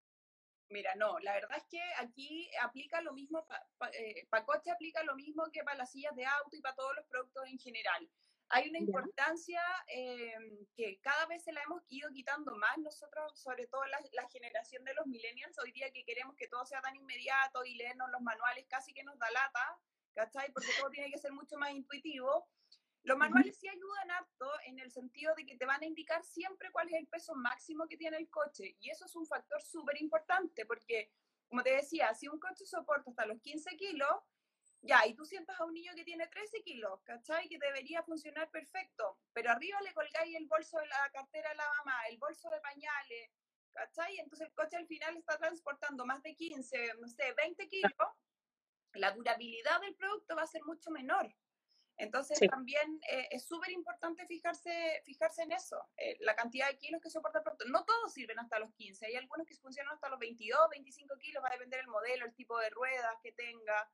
Mira, 0.70 0.94
no, 0.96 1.18
la 1.20 1.34
verdad 1.34 1.58
es 1.58 1.66
que 1.68 1.82
aquí 1.98 2.48
aplica 2.62 3.02
lo 3.02 3.14
mismo, 3.14 3.48
para 3.80 3.92
eh, 3.98 4.28
coche 4.46 4.70
aplica 4.70 5.04
lo 5.04 5.16
mismo 5.16 5.44
que 5.52 5.64
para 5.64 5.78
las 5.78 5.92
sillas 5.92 6.16
de 6.16 6.26
auto 6.26 6.56
y 6.56 6.62
para 6.62 6.76
todos 6.76 6.96
los 6.96 7.06
productos 7.08 7.48
en 7.48 7.58
general 7.58 8.08
hay 8.50 8.70
una 8.70 8.80
importancia 8.80 9.62
eh, 9.88 10.34
que 10.76 11.00
cada 11.02 11.28
vez 11.28 11.44
se 11.44 11.52
la 11.52 11.62
hemos 11.62 11.84
ido 11.88 12.10
quitando 12.12 12.56
más 12.56 12.78
nosotros, 12.80 13.40
sobre 13.40 13.68
todo 13.68 13.86
la, 13.86 14.00
la, 14.14 14.28
generación 14.30 14.84
de 14.84 14.94
los 14.96 15.06
millennials, 15.06 15.58
hoy 15.60 15.72
día 15.72 15.92
que 15.92 16.04
queremos 16.04 16.36
que 16.36 16.48
todo 16.48 16.66
sea 16.66 16.82
tan 16.82 16.96
inmediato 16.96 17.64
y 17.64 17.76
leernos 17.76 18.10
los 18.10 18.22
manuales 18.22 18.66
casi 18.68 18.92
que 18.94 19.04
nos 19.04 19.20
da 19.20 19.30
lata, 19.30 19.80
¿cachai? 20.14 20.52
Porque 20.52 20.70
todo 20.80 20.90
tiene 20.90 21.12
que 21.12 21.20
ser 21.20 21.32
mucho 21.32 21.58
más 21.58 21.72
intuitivo. 21.72 22.48
Los 23.04 23.18
manuales 23.18 23.58
sí 23.58 23.68
ayudan 23.68 24.12
harto 24.12 24.52
en 24.66 24.80
el 24.80 24.92
sentido 24.92 25.34
de 25.36 25.46
que 25.46 25.56
te 25.56 25.66
van 25.66 25.82
a 25.84 25.86
indicar 25.86 26.24
siempre 26.24 26.72
cuál 26.72 26.90
es 26.90 26.96
el 26.96 27.08
peso 27.08 27.36
máximo 27.36 27.88
que 27.88 27.98
tiene 27.98 28.18
el 28.18 28.30
coche 28.30 28.76
y 28.80 28.90
eso 28.90 29.06
es 29.06 29.16
un 29.16 29.26
factor 29.28 29.62
súper 29.62 30.02
importante 30.02 30.66
porque, 30.66 31.12
como 31.48 31.62
te 31.64 31.76
decía, 31.76 32.14
si 32.16 32.28
un 32.28 32.40
coche 32.40 32.66
soporta 32.66 33.12
hasta 33.12 33.26
los 33.28 33.40
15 33.42 33.78
kilos, 33.78 34.10
ya, 34.82 35.06
y 35.06 35.14
tú 35.14 35.26
sientas 35.26 35.60
a 35.60 35.66
un 35.66 35.74
niño 35.74 35.94
que 35.96 36.06
tiene 36.06 36.28
13 36.28 36.62
kilos, 36.64 37.02
¿cachai? 37.04 37.50
Que 37.50 37.60
debería 37.60 38.02
funcionar 38.04 38.50
perfecto, 38.50 39.20
pero 39.34 39.52
arriba 39.52 39.82
le 39.82 39.94
colgáis 39.94 40.36
el 40.36 40.48
bolso 40.48 40.78
de 40.80 40.88
la 40.88 41.10
cartera 41.12 41.50
de 41.50 41.56
la 41.56 41.68
mamá, 41.78 42.08
el 42.10 42.18
bolso 42.18 42.50
de 42.50 42.62
pañales, 42.62 43.32
¿cachai? 43.74 44.18
Entonces 44.20 44.48
el 44.48 44.54
coche 44.54 44.78
al 44.78 44.88
final 44.88 45.18
está 45.18 45.38
transportando 45.38 46.06
más 46.06 46.24
de 46.24 46.34
15, 46.34 46.94
no 47.00 47.08
sé, 47.10 47.34
20 47.34 47.68
kilos, 47.68 47.92
la 48.94 49.12
durabilidad 49.12 49.82
del 49.82 49.96
producto 49.96 50.36
va 50.36 50.44
a 50.44 50.48
ser 50.48 50.64
mucho 50.64 50.92
menor. 50.92 51.34
Entonces 51.98 52.40
también 52.50 52.98
eh, 53.12 53.28
es 53.32 53.46
súper 53.46 53.72
importante 53.72 54.26
fijarse, 54.26 55.02
fijarse 55.04 55.44
en 55.44 55.52
eso, 55.52 55.78
eh, 55.98 56.16
la 56.22 56.34
cantidad 56.34 56.70
de 56.70 56.78
kilos 56.78 57.02
que 57.02 57.10
soporta 57.10 57.40
el 57.40 57.44
producto. 57.44 57.66
No 57.68 57.84
todos 57.84 58.14
sirven 58.14 58.40
hasta 58.40 58.58
los 58.58 58.74
15, 58.76 59.06
hay 59.06 59.16
algunos 59.18 59.46
que 59.46 59.56
funcionan 59.58 59.94
hasta 59.94 60.08
los 60.08 60.18
22, 60.18 60.58
25 60.72 61.18
kilos, 61.18 61.44
va 61.44 61.50
a 61.50 61.52
depender 61.52 61.82
del 61.82 61.90
modelo, 61.90 62.26
el 62.26 62.34
tipo 62.34 62.58
de 62.58 62.70
ruedas 62.70 63.18
que 63.22 63.34
tenga, 63.34 63.92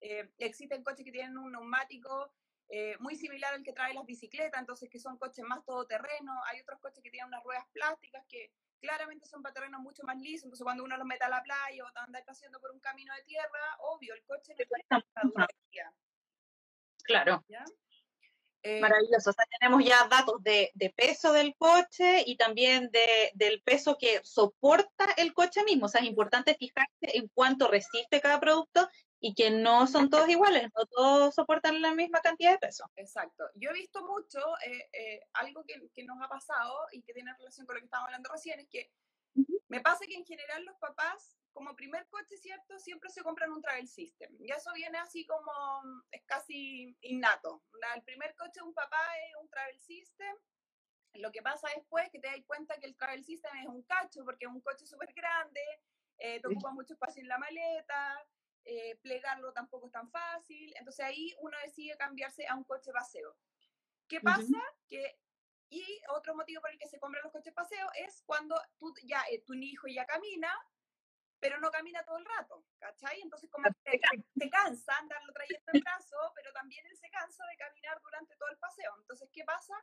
eh, 0.00 0.30
existen 0.38 0.82
coches 0.82 1.04
que 1.04 1.12
tienen 1.12 1.36
un 1.38 1.52
neumático 1.52 2.32
eh, 2.68 2.96
muy 2.98 3.14
similar 3.14 3.54
al 3.54 3.62
que 3.62 3.72
trae 3.72 3.94
las 3.94 4.04
bicicletas, 4.04 4.60
entonces 4.60 4.90
que 4.90 4.98
son 4.98 5.18
coches 5.18 5.44
más 5.44 5.64
todoterreno. 5.64 6.32
Hay 6.46 6.60
otros 6.60 6.80
coches 6.80 7.02
que 7.02 7.10
tienen 7.10 7.28
unas 7.28 7.44
ruedas 7.44 7.64
plásticas 7.72 8.24
que 8.28 8.50
claramente 8.80 9.26
son 9.26 9.42
para 9.42 9.54
terrenos 9.54 9.80
mucho 9.80 10.02
más 10.04 10.18
lisos, 10.18 10.44
entonces 10.44 10.64
cuando 10.64 10.84
uno 10.84 10.96
los 10.96 11.06
mete 11.06 11.24
a 11.24 11.28
la 11.28 11.42
playa 11.42 11.84
o 11.84 11.98
anda 11.98 12.22
paseando 12.24 12.60
por 12.60 12.72
un 12.72 12.80
camino 12.80 13.14
de 13.14 13.22
tierra, 13.22 13.76
obvio, 13.80 14.14
el 14.14 14.24
coche 14.24 14.54
no 14.54 14.56
tiene 14.56 15.46
Claro. 17.04 17.44
Eh, 18.62 18.80
Maravilloso. 18.80 19.30
O 19.30 19.32
sea, 19.32 19.44
tenemos 19.60 19.84
ya 19.84 20.08
datos 20.08 20.42
de, 20.42 20.72
de, 20.74 20.90
peso 20.90 21.32
del 21.32 21.54
coche 21.56 22.24
y 22.26 22.36
también 22.36 22.90
de, 22.90 23.30
del 23.34 23.62
peso 23.62 23.96
que 23.96 24.20
soporta 24.24 25.06
el 25.16 25.32
coche 25.34 25.62
mismo. 25.62 25.86
O 25.86 25.88
sea, 25.88 26.00
es 26.00 26.08
importante 26.08 26.56
fijarse 26.56 27.16
en 27.16 27.28
cuánto 27.28 27.68
resiste 27.68 28.20
cada 28.20 28.40
producto 28.40 28.88
y 29.26 29.34
que 29.34 29.50
no 29.50 29.88
son 29.88 30.08
todos 30.08 30.28
iguales, 30.28 30.70
no 30.72 30.86
todos 30.86 31.34
soportan 31.34 31.82
la 31.82 31.92
misma 31.94 32.20
cantidad 32.20 32.52
de 32.52 32.58
peso. 32.58 32.88
Exacto. 32.94 33.42
Yo 33.56 33.70
he 33.70 33.72
visto 33.72 34.06
mucho, 34.06 34.38
eh, 34.64 34.88
eh, 34.92 35.20
algo 35.32 35.64
que, 35.64 35.82
que, 35.92 36.04
nos 36.04 36.22
ha 36.22 36.28
pasado 36.28 36.86
y 36.92 37.02
que 37.02 37.12
tiene 37.12 37.34
relación 37.36 37.66
con 37.66 37.74
lo 37.74 37.80
que 37.80 37.86
estábamos 37.86 38.10
hablando 38.10 38.30
recién, 38.30 38.60
es 38.60 38.68
que 38.68 38.92
me 39.66 39.80
pasa 39.80 40.06
que 40.06 40.14
en 40.14 40.24
general 40.24 40.64
los 40.64 40.76
papás, 40.76 41.36
como 41.52 41.74
primer 41.74 42.06
coche, 42.06 42.36
¿cierto? 42.36 42.78
Siempre 42.78 43.10
se 43.10 43.24
compran 43.24 43.50
un 43.50 43.60
travel 43.60 43.88
system. 43.88 44.30
Y 44.38 44.52
eso 44.52 44.70
viene 44.74 44.98
así 44.98 45.26
como, 45.26 45.50
es 46.12 46.22
casi 46.24 46.96
innato. 47.00 47.64
El 47.96 48.04
primer 48.04 48.32
coche 48.36 48.60
de 48.60 48.62
un 48.62 48.74
papá 48.74 49.02
es 49.28 49.42
un 49.42 49.48
travel 49.48 49.80
system. 49.80 50.36
Lo 51.14 51.32
que 51.32 51.42
pasa 51.42 51.68
después 51.74 52.04
es 52.04 52.12
que 52.12 52.20
te 52.20 52.28
das 52.28 52.44
cuenta 52.46 52.78
que 52.78 52.86
el 52.86 52.96
travel 52.96 53.24
system 53.24 53.56
es 53.56 53.66
un 53.66 53.82
cacho, 53.82 54.24
porque 54.24 54.44
es 54.44 54.52
un 54.52 54.60
coche 54.60 54.86
súper 54.86 55.12
grande, 55.14 55.60
eh, 56.18 56.40
te 56.40 56.46
ocupa 56.46 56.70
mucho 56.70 56.94
espacio 56.94 57.22
en 57.22 57.28
la 57.28 57.38
maleta, 57.38 58.24
eh, 58.66 58.96
plegarlo 59.00 59.52
tampoco 59.52 59.86
es 59.86 59.92
tan 59.92 60.10
fácil. 60.10 60.74
Entonces 60.76 61.04
ahí 61.04 61.34
uno 61.40 61.56
decide 61.64 61.96
cambiarse 61.96 62.46
a 62.46 62.54
un 62.54 62.64
coche 62.64 62.92
paseo. 62.92 63.36
¿Qué 64.08 64.20
pasa? 64.20 64.60
Que 64.88 65.18
y 65.68 66.00
otro 66.10 66.34
motivo 66.34 66.60
por 66.60 66.70
el 66.70 66.78
que 66.78 66.88
se 66.88 66.98
compran 66.98 67.24
los 67.24 67.32
coches 67.32 67.52
paseo 67.52 67.88
es 67.94 68.22
cuando 68.24 68.60
tú 68.78 68.94
ya, 69.02 69.22
eh, 69.30 69.42
tu 69.44 69.54
hijo 69.54 69.88
ya 69.88 70.06
camina, 70.06 70.52
pero 71.40 71.58
no 71.58 71.70
camina 71.70 72.04
todo 72.04 72.18
el 72.18 72.24
rato, 72.24 72.64
¿cachai? 72.78 73.20
Entonces 73.20 73.50
como 73.50 73.68
te, 73.82 74.00
te 74.38 74.50
cansa 74.50 74.96
andarlo 74.96 75.32
trayendo 75.32 75.72
en 75.72 75.80
brazo, 75.80 76.16
pero 76.34 76.52
también 76.52 76.86
él 76.86 76.96
se 76.96 77.10
cansa 77.10 77.44
de 77.46 77.56
caminar 77.56 78.00
durante 78.00 78.36
todo 78.36 78.48
el 78.48 78.58
paseo. 78.58 78.94
Entonces, 79.00 79.28
¿qué 79.32 79.44
pasa? 79.44 79.74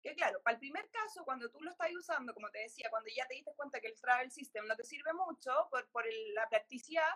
Que 0.00 0.14
claro, 0.14 0.40
para 0.42 0.54
el 0.54 0.60
primer 0.60 0.88
caso, 0.90 1.24
cuando 1.24 1.50
tú 1.50 1.60
lo 1.60 1.70
estás 1.70 1.92
usando, 1.92 2.34
como 2.34 2.50
te 2.50 2.60
decía, 2.60 2.88
cuando 2.90 3.10
ya 3.14 3.26
te 3.26 3.34
diste 3.34 3.54
cuenta 3.54 3.80
que 3.80 3.88
el 3.88 4.00
travel 4.00 4.30
system 4.30 4.66
no 4.66 4.76
te 4.76 4.84
sirve 4.84 5.12
mucho 5.12 5.68
por, 5.70 5.88
por 5.90 6.04
la 6.34 6.48
practicidad, 6.48 7.10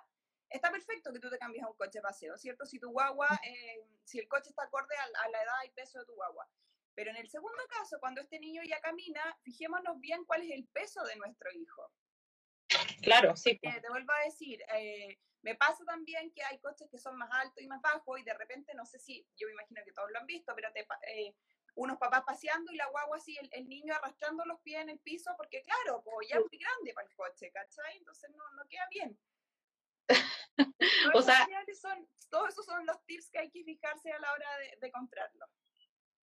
está 0.49 0.71
perfecto 0.71 1.13
que 1.13 1.21
tú 1.21 1.31
te 1.31 1.39
cambies 1.39 1.65
a 1.65 1.69
un 1.69 1.77
coche 1.77 2.01
paseo, 2.01 2.37
¿cierto? 2.37 2.65
Si 2.67 2.79
tu 2.79 2.91
guagua, 2.91 3.29
eh, 3.45 3.85
si 4.05 4.19
el 4.19 4.29
coche 4.29 4.51
está 4.51 4.65
acorde 4.65 4.95
a, 4.97 5.29
la 5.29 5.43
edad 5.43 5.65
y 5.65 5.71
peso 5.71 5.99
de 6.01 6.07
tu 6.07 6.15
guagua. 6.15 6.49
Pero 6.95 7.11
en 7.11 7.17
el 7.17 7.29
segundo 7.29 7.63
caso, 7.69 7.99
cuando 8.01 8.21
este 8.21 8.39
niño 8.39 8.63
ya 8.63 8.81
camina, 8.81 9.23
fijémonos 9.43 10.01
bien 10.01 10.25
cuál 10.25 10.43
es 10.43 10.51
el 10.51 10.67
peso 10.69 11.03
de 11.05 11.17
nuestro 11.17 11.51
hijo. 11.53 11.93
Claro, 13.03 13.37
sí. 13.37 13.59
Eh, 13.63 13.81
te 13.81 13.89
vuelvo 13.89 14.13
a 14.13 14.25
decir, 14.25 14.63
eh, 14.75 15.19
me 15.43 15.55
pasa 15.55 15.85
también 15.85 16.33
que 16.33 16.43
hay 16.43 16.59
coches 16.59 16.89
que 16.91 16.99
son 16.99 17.17
más 17.17 17.31
altos 17.33 17.63
y 17.63 17.67
más 17.67 17.83
bajos 17.83 18.19
y 18.19 18.25
de 18.25 18.35
repente, 18.35 18.75
no 18.75 18.87
sé 18.87 18.99
si, 18.99 19.27
yo 19.37 19.47
me 19.47 19.53
imagino 19.53 19.83
que 19.85 19.93
todos 19.93 20.11
lo 20.11 20.19
han 20.19 20.27
visto, 20.27 20.55
pero 20.55 20.73
te, 20.73 20.87
unos 21.77 21.99
papás 21.99 22.23
paseando 22.25 22.73
y 22.73 22.77
la 22.77 22.89
guagua 22.89 23.19
así, 23.19 23.39
el, 23.53 23.69
niño 23.69 23.95
arrastrando 23.95 24.45
los 24.47 24.61
pies 24.61 24.81
en 24.81 24.89
el 24.89 24.99
piso, 24.99 25.35
porque 25.37 25.63
claro, 25.63 26.03
pues 26.03 26.29
ya 26.29 26.37
es 26.37 26.41
muy 26.41 26.59
grande 26.59 26.95
para 26.95 27.07
el 27.07 27.15
coche, 27.15 27.51
¿cachai? 27.53 27.99
Entonces 27.99 28.31
no, 28.31 28.51
no 28.53 28.67
queda 28.69 28.89
bien. 28.91 29.19
O 31.15 31.23
sea, 31.23 31.47
son, 31.81 32.09
todos 32.31 32.49
esos 32.51 32.67
son 32.67 32.85
los 32.87 33.05
tips 33.05 33.31
que 33.31 33.39
hay 33.39 33.51
que 33.51 33.65
fijarse 33.65 34.11
a 34.13 34.19
la 34.19 34.33
hora 34.33 34.47
de, 34.81 34.91
comprarlo. 34.91 35.47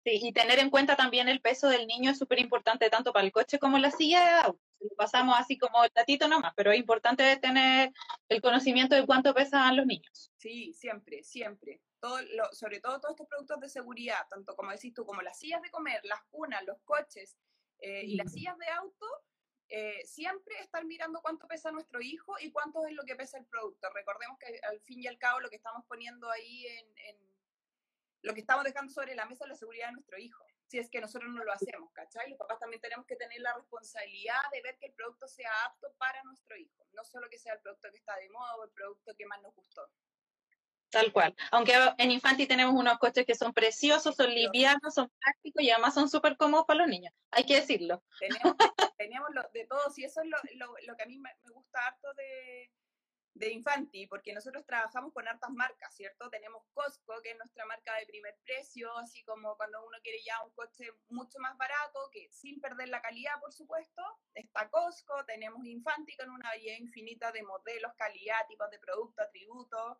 Sí, 0.04 0.18
y 0.20 0.32
tener 0.32 0.58
en 0.58 0.70
cuenta 0.70 0.96
también 0.96 1.28
el 1.28 1.40
peso 1.40 1.68
del 1.68 1.86
niño 1.86 2.10
es 2.10 2.18
súper 2.18 2.40
importante 2.40 2.90
tanto 2.90 3.12
para 3.12 3.24
el 3.24 3.32
coche 3.32 3.58
como 3.58 3.78
la 3.78 3.90
silla 3.90 4.24
de 4.24 4.30
auto. 4.46 4.60
Pasamos 4.96 5.38
así 5.38 5.56
como 5.56 5.84
el 5.84 5.90
platito 5.90 6.26
nomás, 6.26 6.52
pero 6.56 6.72
es 6.72 6.78
importante 6.78 7.36
tener 7.36 7.92
el 8.28 8.42
conocimiento 8.42 8.96
de 8.96 9.06
cuánto 9.06 9.32
pesan 9.32 9.76
los 9.76 9.86
niños. 9.86 10.32
Sí, 10.38 10.72
siempre, 10.72 11.22
siempre. 11.22 11.80
Todo 12.00 12.20
lo, 12.20 12.52
sobre 12.52 12.80
todo 12.80 12.98
todos 12.98 13.12
estos 13.12 13.28
productos 13.28 13.60
de 13.60 13.68
seguridad, 13.68 14.26
tanto 14.28 14.56
como 14.56 14.72
decís 14.72 14.92
tú, 14.92 15.06
como 15.06 15.22
las 15.22 15.38
sillas 15.38 15.62
de 15.62 15.70
comer, 15.70 16.00
las 16.02 16.20
cunas, 16.30 16.64
los 16.64 16.80
coches 16.82 17.36
eh, 17.78 18.02
y 18.04 18.16
las 18.16 18.32
sillas 18.32 18.58
de 18.58 18.66
auto, 18.68 19.06
eh, 19.74 20.04
siempre 20.04 20.60
estar 20.60 20.84
mirando 20.84 21.22
cuánto 21.22 21.48
pesa 21.48 21.72
nuestro 21.72 22.02
hijo 22.02 22.38
y 22.38 22.52
cuánto 22.52 22.84
es 22.84 22.92
lo 22.92 23.04
que 23.04 23.16
pesa 23.16 23.38
el 23.38 23.46
producto. 23.46 23.88
Recordemos 23.94 24.38
que 24.38 24.60
al 24.64 24.78
fin 24.82 25.00
y 25.00 25.06
al 25.06 25.16
cabo 25.16 25.40
lo 25.40 25.48
que 25.48 25.56
estamos 25.56 25.82
poniendo 25.86 26.30
ahí 26.30 26.66
en, 26.66 27.16
lo 28.20 28.34
que 28.34 28.40
estamos 28.40 28.64
dejando 28.64 28.92
sobre 28.92 29.14
la 29.14 29.24
mesa 29.24 29.44
es 29.44 29.48
la 29.48 29.56
seguridad 29.56 29.86
de 29.86 29.92
nuestro 29.94 30.18
hijo. 30.18 30.44
Si 30.66 30.78
es 30.78 30.90
que 30.90 31.00
nosotros 31.00 31.32
no 31.32 31.42
lo 31.42 31.50
hacemos, 31.52 31.90
¿cachai? 31.94 32.28
Los 32.28 32.38
papás 32.38 32.58
también 32.58 32.82
tenemos 32.82 33.06
que 33.06 33.16
tener 33.16 33.40
la 33.40 33.54
responsabilidad 33.54 34.42
de 34.52 34.60
ver 34.60 34.76
que 34.78 34.88
el 34.88 34.92
producto 34.92 35.26
sea 35.26 35.50
apto 35.64 35.90
para 35.96 36.22
nuestro 36.24 36.54
hijo, 36.54 36.86
no 36.92 37.02
solo 37.02 37.30
que 37.30 37.38
sea 37.38 37.54
el 37.54 37.60
producto 37.60 37.90
que 37.90 37.96
está 37.96 38.14
de 38.16 38.28
moda 38.28 38.54
o 38.56 38.64
el 38.64 38.70
producto 38.72 39.14
que 39.16 39.24
más 39.24 39.40
nos 39.40 39.54
gustó. 39.54 39.90
Tal 40.92 41.11
cual. 41.11 41.34
Aunque 41.50 41.72
en 41.96 42.11
Infanti 42.11 42.46
tenemos 42.46 42.75
unos 42.75 42.99
coches 42.99 43.25
que 43.25 43.34
son 43.34 43.54
preciosos, 43.54 44.14
son 44.14 44.28
livianos, 44.28 44.92
son 44.92 45.11
prácticos 45.18 45.62
y 45.62 45.70
además 45.70 45.94
son 45.94 46.06
súper 46.06 46.37
cómodos 46.37 46.66
para 46.66 46.80
los 46.80 46.88
niños. 46.88 47.14
Hay 47.30 47.46
que 47.46 47.54
decirlo. 47.54 48.02
Teníamos, 48.99 49.30
lo, 49.34 49.42
de 49.54 49.66
todos 49.66 49.99
y 49.99 50.04
eso 50.04 50.20
es 50.20 50.28
lo, 50.28 50.37
lo, 50.87 50.94
que 50.94 51.02
a 51.02 51.06
mí 51.06 51.18
me, 51.18 51.30
gusta 51.50 51.87
harto 51.87 52.12
de, 52.12 52.70
de, 53.32 53.52
Infanti, 53.52 54.06
porque 54.06 54.34
nosotros 54.34 54.66
trabajamos 54.66 55.14
con 55.14 55.26
hartas 55.26 55.50
marcas, 55.52 55.96
¿cierto? 55.96 56.28
Tenemos 56.28 56.62
Costco, 56.75 57.22
que 57.22 57.30
es 57.30 57.38
nuestra 57.38 57.64
marca 57.64 57.96
de 57.96 58.04
primer 58.04 58.37
precio, 58.44 58.94
así 58.99 59.25
como 59.25 59.56
cuando 59.56 59.82
uno 59.87 59.96
quiere 60.02 60.18
ya 60.22 60.44
un 60.44 60.52
coche 60.52 60.90
mucho 61.08 61.38
más 61.38 61.56
barato, 61.56 62.11
que 62.12 62.28
sin 62.30 62.61
perder 62.61 62.90
la 62.90 63.00
calidad, 63.00 63.40
por 63.40 63.54
supuesto, 63.54 64.02
está 64.34 64.68
Costco, 64.68 65.25
tenemos 65.25 65.64
Infanti 65.64 66.14
con 66.18 66.28
una 66.28 66.50
variedad 66.50 66.76
infinita 66.76 67.32
de 67.32 67.42
modelos, 67.44 67.94
calidad, 67.96 68.46
tipos 68.46 68.68
de 68.70 68.78
producto, 68.78 69.22
atributos 69.22 69.96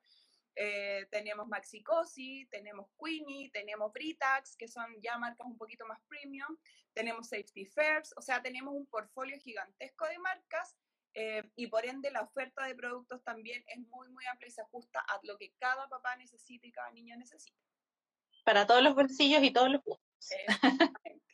eh, 0.55 1.07
tenemos 1.11 1.49
Maxicosi, 1.49 2.47
tenemos 2.51 2.87
Queenie, 2.99 3.51
tenemos 3.51 3.93
Britax, 3.93 4.57
que 4.57 4.69
son 4.69 4.85
ya 5.01 5.17
marcas 5.19 5.47
un 5.47 5.57
poquito 5.57 5.87
más 5.87 5.99
premium, 6.09 6.57
tenemos 6.93 7.29
Safety 7.29 7.65
First, 7.67 8.13
o 8.17 8.23
sea, 8.23 8.43
tenemos 8.43 8.75
un 8.75 8.87
portfolio 8.87 9.39
gigantesco 9.39 10.07
de 10.07 10.19
marcas 10.19 10.77
eh, 11.15 11.43
y 11.57 11.67
por 11.67 11.87
ende 11.87 12.11
la 12.11 12.23
oferta 12.23 12.67
de 12.67 12.75
productos 12.75 13.23
también 13.23 13.63
es 13.67 13.79
muy, 13.89 14.09
muy 14.11 14.25
amplia 14.27 14.49
y 14.49 14.53
se 14.53 14.63
ajusta 14.63 15.01
a 15.01 15.19
lo 15.23 15.37
que 15.39 15.53
cada 15.59 15.89
papá 15.89 16.17
necesita 16.17 16.67
y 16.67 16.73
cada 16.73 16.91
niño 16.91 17.17
necesita. 17.17 17.57
Para 18.45 18.67
todos 18.67 18.83
los 18.83 18.95
bolsillos 18.95 19.43
y 19.43 19.53
todos 19.53 19.71
los 19.71 19.83
gustos. 19.83 20.07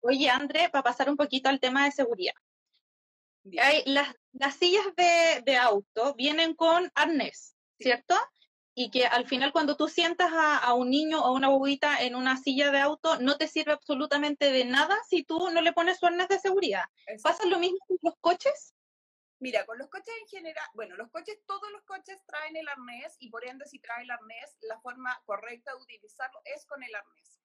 Oye, 0.00 0.30
André, 0.30 0.68
para 0.70 0.84
pasar 0.84 1.10
un 1.10 1.16
poquito 1.16 1.48
al 1.48 1.60
tema 1.60 1.84
de 1.84 1.92
seguridad. 1.92 2.34
Hay, 3.60 3.82
las, 3.86 4.14
las 4.32 4.56
sillas 4.56 4.84
de, 4.96 5.42
de 5.44 5.56
auto 5.56 6.14
vienen 6.14 6.54
con 6.54 6.90
arnés, 6.94 7.56
¿cierto? 7.78 8.14
Y 8.78 8.90
que 8.90 9.06
al 9.06 9.26
final 9.26 9.50
cuando 9.50 9.76
tú 9.76 9.88
sientas 9.88 10.30
a, 10.32 10.72
un 10.72 10.88
niño 10.88 11.20
o 11.20 11.32
una 11.32 11.48
bobita 11.48 12.00
en 12.00 12.14
una 12.14 12.36
silla 12.36 12.70
de 12.70 12.78
auto, 12.78 13.18
no 13.18 13.36
te 13.36 13.48
sirve 13.48 13.72
absolutamente 13.72 14.52
de 14.52 14.64
nada 14.64 14.96
si 15.08 15.24
tú 15.24 15.50
no 15.50 15.60
le 15.62 15.72
pones 15.72 15.98
su 15.98 16.06
arnés 16.06 16.28
de 16.28 16.38
seguridad. 16.38 16.84
¿Pasa 17.20 17.44
lo 17.46 17.58
mismo 17.58 17.78
con 17.88 17.98
los 18.02 18.14
coches? 18.20 18.76
Mira, 19.40 19.66
con 19.66 19.78
los 19.78 19.88
coches 19.88 20.14
en 20.20 20.28
general, 20.28 20.64
bueno, 20.74 20.94
los 20.94 21.10
coches, 21.10 21.40
todos 21.44 21.68
los 21.72 21.82
coches 21.82 22.22
traen 22.24 22.56
el 22.56 22.68
arnés 22.68 23.16
y 23.18 23.30
por 23.30 23.44
ende 23.44 23.66
si 23.66 23.80
trae 23.80 24.04
el 24.04 24.10
arnés, 24.12 24.56
la 24.60 24.78
forma 24.78 25.20
correcta 25.26 25.72
de 25.72 25.82
utilizarlo 25.82 26.40
es 26.44 26.64
con 26.64 26.80
el 26.80 26.94
arnés. 26.94 27.40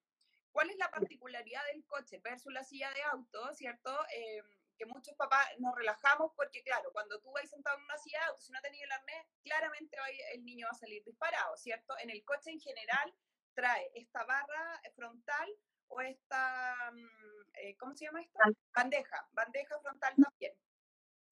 ¿Cuál 0.51 0.69
es 0.69 0.77
la 0.77 0.91
particularidad 0.91 1.61
del 1.73 1.83
coche 1.87 2.19
versus 2.23 2.53
la 2.53 2.63
silla 2.63 2.91
de 2.91 3.01
auto, 3.11 3.51
cierto? 3.55 3.91
Eh, 4.15 4.43
que 4.77 4.85
muchos 4.85 5.15
papás 5.15 5.47
nos 5.59 5.75
relajamos 5.75 6.31
porque, 6.35 6.63
claro, 6.63 6.91
cuando 6.91 7.19
tú 7.19 7.31
vas 7.31 7.49
sentado 7.49 7.77
en 7.77 7.83
una 7.83 7.97
silla 7.97 8.19
de 8.19 8.25
auto, 8.25 8.41
si 8.41 8.51
no 8.51 8.61
tenías 8.61 8.85
el 8.85 8.91
arnés, 8.91 9.27
claramente 9.43 9.97
el 10.33 10.43
niño 10.43 10.67
va 10.67 10.71
a 10.71 10.79
salir 10.79 11.03
disparado, 11.03 11.55
¿cierto? 11.57 11.95
En 11.99 12.09
el 12.09 12.23
coche 12.25 12.51
en 12.51 12.59
general 12.59 13.13
trae 13.53 13.91
esta 13.95 14.23
barra 14.23 14.81
frontal 14.95 15.49
o 15.87 16.01
esta, 16.01 16.75
mm, 16.91 17.49
eh, 17.55 17.77
¿cómo 17.77 17.95
se 17.95 18.05
llama 18.05 18.21
esto? 18.21 18.39
Bandeja, 18.73 19.27
bandeja 19.31 19.79
frontal 19.79 20.15
también. 20.15 20.53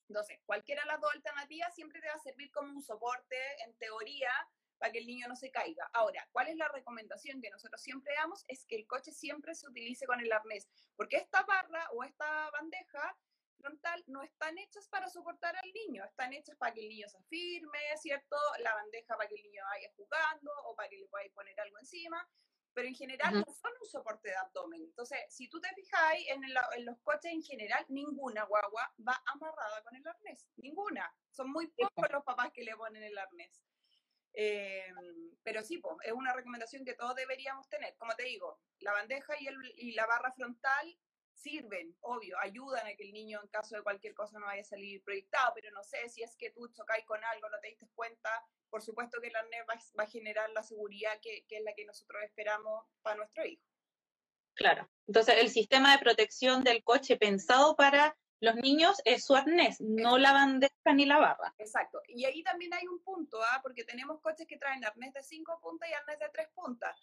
Entonces, 0.07 0.39
cualquiera 0.45 0.83
de 0.83 0.87
las 0.87 0.99
dos 0.99 1.11
alternativas 1.13 1.73
siempre 1.73 2.01
te 2.01 2.07
va 2.07 2.15
a 2.15 2.19
servir 2.19 2.51
como 2.51 2.73
un 2.73 2.81
soporte, 2.81 3.37
en 3.63 3.73
teoría, 3.77 4.31
para 4.77 4.91
que 4.91 4.99
el 4.99 5.07
niño 5.07 5.27
no 5.27 5.35
se 5.35 5.51
caiga. 5.51 5.89
Ahora, 5.93 6.27
¿cuál 6.31 6.47
es 6.47 6.57
la 6.57 6.67
recomendación 6.67 7.41
que 7.41 7.49
nosotros 7.49 7.81
siempre 7.81 8.13
damos? 8.15 8.43
Es 8.47 8.65
que 8.65 8.75
el 8.75 8.87
coche 8.87 9.11
siempre 9.11 9.55
se 9.55 9.67
utilice 9.67 10.05
con 10.05 10.19
el 10.19 10.31
arnés, 10.31 10.67
porque 10.95 11.17
esta 11.17 11.43
barra 11.43 11.87
o 11.91 12.03
esta 12.03 12.49
bandeja 12.51 13.15
frontal 13.61 14.03
no 14.07 14.23
están 14.23 14.57
hechas 14.57 14.87
para 14.89 15.09
soportar 15.09 15.55
al 15.55 15.71
niño, 15.71 16.03
están 16.05 16.33
hechas 16.33 16.57
para 16.57 16.73
que 16.73 16.81
el 16.81 16.89
niño 16.89 17.07
se 17.07 17.17
afirme, 17.17 17.79
¿cierto? 17.97 18.35
La 18.59 18.73
bandeja 18.75 19.15
para 19.15 19.29
que 19.29 19.35
el 19.35 19.43
niño 19.43 19.63
vaya 19.63 19.91
jugando 19.95 20.51
o 20.65 20.75
para 20.75 20.89
que 20.89 20.97
le 20.97 21.07
podáis 21.07 21.31
poner 21.31 21.59
algo 21.59 21.79
encima, 21.79 22.27
pero 22.73 22.87
en 22.87 22.95
general 22.95 23.33
no 23.33 23.45
son 23.53 23.71
un 23.79 23.87
soporte 23.87 24.29
de 24.29 24.35
abdomen. 24.35 24.81
Entonces, 24.83 25.19
si 25.29 25.49
tú 25.49 25.59
te 25.59 25.69
fijáis 25.75 26.27
en, 26.29 26.43
en, 26.43 26.85
los 26.85 26.99
coches 27.01 27.31
en 27.31 27.43
general, 27.43 27.85
ninguna 27.89 28.43
guagua 28.45 28.93
va 29.07 29.21
amarrada 29.25 29.83
con 29.83 29.95
el 29.95 30.07
arnés, 30.07 30.47
ninguna. 30.57 31.13
Son 31.31 31.51
muy 31.51 31.67
pocos 31.67 32.11
los 32.11 32.23
papás 32.23 32.51
que 32.53 32.63
le 32.63 32.75
ponen 32.75 33.03
el 33.03 33.17
arnés. 33.17 33.63
Eh, 34.33 34.87
pero 35.43 35.61
sí, 35.61 35.79
pues, 35.79 35.95
es 36.03 36.13
una 36.13 36.33
recomendación 36.33 36.85
que 36.85 36.93
todos 36.93 37.15
deberíamos 37.15 37.67
tener. 37.67 37.95
Como 37.97 38.15
te 38.15 38.23
digo, 38.23 38.59
la 38.79 38.93
bandeja 38.93 39.33
y, 39.39 39.47
el, 39.47 39.57
y 39.75 39.91
la 39.93 40.05
barra 40.05 40.31
frontal 40.31 40.97
sirven, 41.41 41.95
obvio, 42.01 42.37
ayudan 42.39 42.85
a 42.85 42.95
que 42.95 43.03
el 43.03 43.13
niño 43.13 43.39
en 43.41 43.49
caso 43.49 43.75
de 43.75 43.83
cualquier 43.83 44.13
cosa 44.13 44.39
no 44.39 44.45
vaya 44.45 44.61
a 44.61 44.65
salir 44.65 45.03
proyectado, 45.03 45.51
pero 45.55 45.71
no 45.71 45.83
sé 45.83 46.09
si 46.09 46.23
es 46.23 46.35
que 46.35 46.51
tú 46.51 46.67
chocáis 46.69 47.05
con 47.05 47.23
algo, 47.23 47.49
no 47.49 47.59
te 47.59 47.69
diste 47.69 47.87
cuenta, 47.95 48.29
por 48.69 48.81
supuesto 48.81 49.19
que 49.21 49.27
el 49.27 49.35
arnés 49.35 49.65
va, 49.69 50.03
a 50.03 50.07
generar 50.07 50.49
la 50.51 50.63
seguridad 50.63 51.19
que, 51.21 51.45
que, 51.47 51.57
es 51.57 51.63
la 51.63 51.73
que 51.73 51.85
nosotros 51.85 52.21
esperamos 52.23 52.85
para 53.01 53.17
nuestro 53.17 53.45
hijo. 53.45 53.63
Claro, 54.53 54.89
entonces 55.07 55.35
el 55.39 55.49
sistema 55.49 55.93
de 55.93 56.03
protección 56.03 56.63
del 56.63 56.83
coche 56.83 57.17
pensado 57.17 57.75
para 57.75 58.15
los 58.41 58.55
niños 58.55 58.97
es 59.05 59.25
su 59.25 59.35
arnés, 59.35 59.79
no 59.79 60.17
la 60.17 60.33
bandeja 60.33 60.93
ni 60.95 61.05
la 61.05 61.19
barra. 61.19 61.53
Exacto. 61.59 62.01
Y 62.07 62.25
ahí 62.25 62.43
también 62.43 62.73
hay 62.73 62.87
un 62.87 62.99
punto, 63.03 63.39
¿ah? 63.41 63.59
porque 63.61 63.83
tenemos 63.83 64.19
coches 64.19 64.47
que 64.47 64.57
traen 64.57 64.83
arnés 64.83 65.13
de 65.13 65.21
cinco 65.21 65.59
puntas 65.61 65.87
y 65.89 65.93
arnés 65.93 66.19
de 66.19 66.29
tres 66.29 66.47
puntas. 66.55 66.97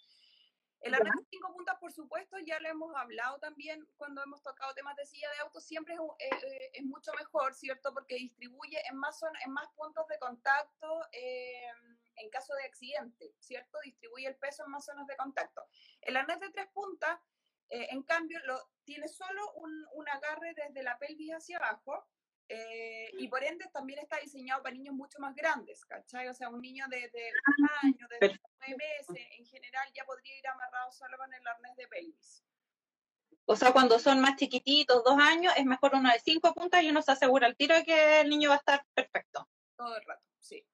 El 0.81 0.95
arnés 0.95 1.15
de 1.17 1.25
cinco 1.31 1.53
puntas, 1.53 1.77
por 1.79 1.93
supuesto, 1.93 2.39
ya 2.39 2.61
lo 2.61 2.69
hemos 2.69 2.95
hablado 2.95 3.39
también 3.41 3.85
cuando 3.97 4.23
hemos 4.23 4.43
tocado 4.43 4.73
temas 4.75 4.97
de 4.97 5.07
silla 5.07 5.29
de 5.33 5.41
auto, 5.41 5.61
siempre 5.61 5.95
es, 5.95 6.01
eh, 6.01 6.47
eh, 6.47 6.71
es 6.75 6.85
mucho 6.85 7.13
mejor, 7.19 7.55
¿cierto? 7.55 7.93
Porque 7.93 8.15
distribuye 8.15 8.81
en 8.89 8.97
más, 8.97 9.21
en 9.45 9.53
más 9.53 9.69
puntos 9.75 10.07
de 10.07 10.19
contacto 10.19 11.01
eh, 11.13 11.71
en 12.17 12.31
caso 12.31 12.55
de 12.55 12.65
accidente, 12.65 13.35
¿cierto? 13.41 13.79
Distribuye 13.85 14.29
el 14.29 14.37
peso 14.37 14.65
en 14.65 14.71
más 14.71 14.85
zonas 14.85 15.07
de 15.07 15.17
contacto. 15.17 15.63
El 16.01 16.17
arnés 16.17 16.41
de 16.41 16.51
tres 16.51 16.69
puntas, 16.69 17.19
en 17.71 18.03
cambio, 18.05 18.39
lo, 18.47 18.59
tiene 18.85 19.09
solo 19.09 19.53
un, 19.57 19.87
un, 19.93 20.09
agarre 20.09 20.55
desde 20.55 20.83
la 20.83 20.99
pelvis 20.99 21.33
hacia 21.33 21.59
abajo. 21.59 22.09
Y 23.19 23.29
por 23.29 23.43
ende 23.45 23.67
también 23.73 23.99
está 23.99 24.19
diseñado 24.19 24.63
para 24.63 24.75
niños 24.75 24.95
mucho 24.95 25.19
más 25.19 25.35
grandes, 25.35 25.85
¿cachai? 25.85 26.29
O 26.29 26.35
sea, 26.35 26.49
un 26.49 26.61
niño 26.61 26.87
de, 26.89 27.09
de 27.11 27.31
un 27.59 27.69
año, 27.83 28.07
de 28.09 28.39
en 29.39 29.47
general 29.47 29.89
ya 29.95 30.05
podría 30.05 30.39
ir 30.39 30.47
amarrado 30.49 30.91
solo 30.93 31.17
con 31.19 31.33
el 31.33 31.47
arnés 31.47 31.77
de 31.77 31.87
pelvis. 31.89 32.45
O 33.51 33.57
sea, 33.57 33.73
cuando 33.73 33.99
son 33.99 34.21
más 34.21 34.37
chiquititos, 34.37 35.03
dos 35.05 35.19
años, 35.19 35.55
es 35.57 35.65
mejor 35.65 35.95
uno 35.95 36.11
de 36.13 36.21
cinco 36.21 36.53
puntas 36.53 36.83
y 36.83 36.91
uno 36.91 37.01
se 37.01 37.13
asegura 37.13 37.47
al 37.47 37.57
tiro 37.57 37.75
de 37.75 37.85
que 37.85 38.21
el 38.21 38.29
niño 38.29 38.51
va 38.51 38.57
a 38.57 38.59
estar 38.59 38.85
perfecto. 38.95 39.49
Todo 39.77 39.97
el 39.97 40.05
rato, 40.05 40.23
sí. 40.39 40.65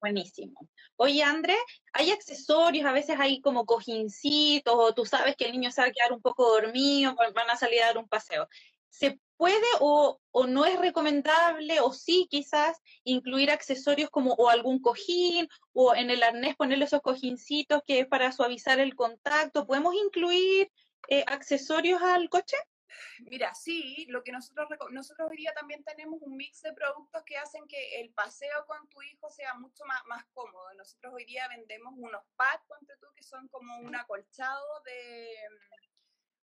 Buenísimo. 0.00 0.60
Oye, 0.96 1.22
André, 1.22 1.56
hay 1.92 2.10
accesorios, 2.10 2.86
a 2.86 2.92
veces 2.92 3.18
hay 3.18 3.40
como 3.40 3.66
cojincitos, 3.66 4.74
o 4.76 4.94
tú 4.94 5.04
sabes 5.04 5.36
que 5.36 5.46
el 5.46 5.52
niño 5.52 5.70
se 5.70 5.80
va 5.80 5.88
a 5.88 5.92
quedar 5.92 6.12
un 6.12 6.20
poco 6.20 6.48
dormido, 6.48 7.14
van 7.34 7.50
a 7.50 7.56
salir 7.56 7.82
a 7.82 7.86
dar 7.86 7.98
un 7.98 8.08
paseo. 8.08 8.48
¿Se 8.90 9.20
puede 9.38 9.66
o, 9.80 10.20
no 10.48 10.66
es 10.66 10.78
recomendable 10.78 11.80
o 11.80 11.92
sí 11.92 12.26
quizás 12.30 12.76
incluir 13.04 13.50
accesorios 13.50 14.10
como 14.10 14.34
o 14.34 14.50
algún 14.50 14.80
cojín 14.80 15.48
o 15.72 15.94
en 15.94 16.10
el 16.10 16.22
arnés 16.22 16.56
ponerle 16.56 16.84
esos 16.84 17.00
cojincitos 17.00 17.82
que 17.86 18.00
es 18.00 18.06
para 18.06 18.32
suavizar 18.32 18.80
el 18.80 18.94
contacto. 18.94 19.66
¿Podemos 19.66 19.94
incluir 19.94 20.70
eh, 21.08 21.24
accesorios 21.26 22.02
al 22.02 22.28
coche? 22.28 22.56
Mira, 23.20 23.54
sí, 23.54 24.06
lo 24.08 24.24
que 24.24 24.32
nosotros, 24.32 24.68
nosotros 24.90 25.28
hoy 25.30 25.36
día 25.36 25.52
también 25.54 25.84
tenemos 25.84 26.20
un 26.22 26.36
mix 26.36 26.62
de 26.62 26.72
productos 26.72 27.22
que 27.24 27.36
hacen 27.36 27.66
que 27.68 28.00
el 28.00 28.12
paseo 28.12 28.64
con 28.66 28.88
tu 28.88 29.02
hijo 29.02 29.30
sea 29.30 29.54
mucho 29.54 29.84
más, 29.84 30.00
más 30.06 30.24
cómodo. 30.32 30.72
Nosotros 30.74 31.14
hoy 31.14 31.24
día 31.24 31.46
vendemos 31.48 31.94
unos 31.96 32.22
pads, 32.36 32.64
ponte 32.66 32.94
tú, 33.00 33.06
que 33.14 33.22
son 33.22 33.46
como 33.48 33.78
un 33.78 33.94
acolchado 33.94 34.82
de, 34.84 35.28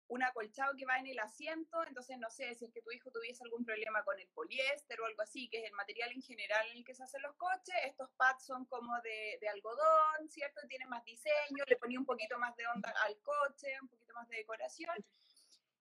un 0.08 0.22
acolchado 0.22 0.74
que 0.76 0.84
va 0.84 0.98
en 0.98 1.06
el 1.06 1.18
asiento, 1.18 1.82
entonces 1.86 2.18
no 2.18 2.30
sé 2.30 2.54
si 2.54 2.66
es 2.66 2.72
que 2.72 2.82
tu 2.82 2.90
hijo 2.92 3.10
tuviese 3.10 3.42
algún 3.44 3.64
problema 3.64 4.02
con 4.04 4.18
el 4.18 4.28
poliéster 4.28 5.00
o 5.00 5.06
algo 5.06 5.22
así, 5.22 5.48
que 5.48 5.58
es 5.58 5.64
el 5.64 5.72
material 5.72 6.12
en 6.12 6.22
general 6.22 6.66
en 6.70 6.78
el 6.78 6.84
que 6.84 6.94
se 6.94 7.02
hacen 7.02 7.22
los 7.22 7.34
coches, 7.36 7.74
estos 7.84 8.10
pads 8.16 8.44
son 8.44 8.64
como 8.66 8.92
de, 9.02 9.48
algodón, 9.48 10.28
¿cierto? 10.28 10.60
Tienen 10.68 10.88
más 10.88 11.04
diseño, 11.04 11.64
le 11.66 11.76
ponía 11.76 11.98
un 11.98 12.06
poquito 12.06 12.38
más 12.38 12.54
de 12.56 12.66
onda 12.66 12.92
al 13.04 13.16
coche, 13.20 13.68
un 13.80 13.88
poquito 13.88 14.12
más 14.14 14.28
de 14.28 14.36
decoración. 14.36 14.94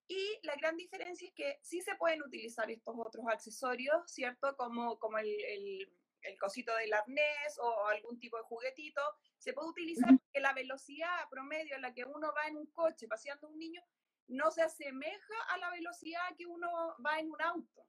Y 0.07 0.39
la 0.43 0.55
gran 0.55 0.77
diferencia 0.77 1.27
es 1.27 1.33
que 1.33 1.59
sí 1.61 1.81
se 1.81 1.95
pueden 1.95 2.21
utilizar 2.21 2.69
estos 2.69 2.95
otros 2.97 3.25
accesorios, 3.27 4.03
¿cierto? 4.05 4.55
Como, 4.57 4.99
como 4.99 5.17
el, 5.17 5.27
el, 5.27 5.93
el 6.21 6.37
cosito 6.37 6.75
del 6.75 6.93
arnés 6.93 7.57
o 7.59 7.87
algún 7.87 8.19
tipo 8.19 8.37
de 8.37 8.43
juguetito. 8.43 9.01
Se 9.37 9.53
puede 9.53 9.69
utilizar 9.69 10.09
porque 10.09 10.39
la 10.39 10.53
velocidad 10.53 11.29
promedio 11.29 11.75
a 11.75 11.79
la 11.79 11.93
que 11.93 12.03
uno 12.05 12.33
va 12.35 12.47
en 12.47 12.57
un 12.57 12.67
coche 12.67 13.07
paseando 13.07 13.47
a 13.47 13.49
un 13.49 13.57
niño 13.57 13.81
no 14.27 14.51
se 14.51 14.61
asemeja 14.61 15.33
a 15.49 15.57
la 15.57 15.69
velocidad 15.71 16.35
que 16.37 16.45
uno 16.45 16.69
va 17.05 17.19
en 17.19 17.29
un 17.31 17.41
auto. 17.41 17.87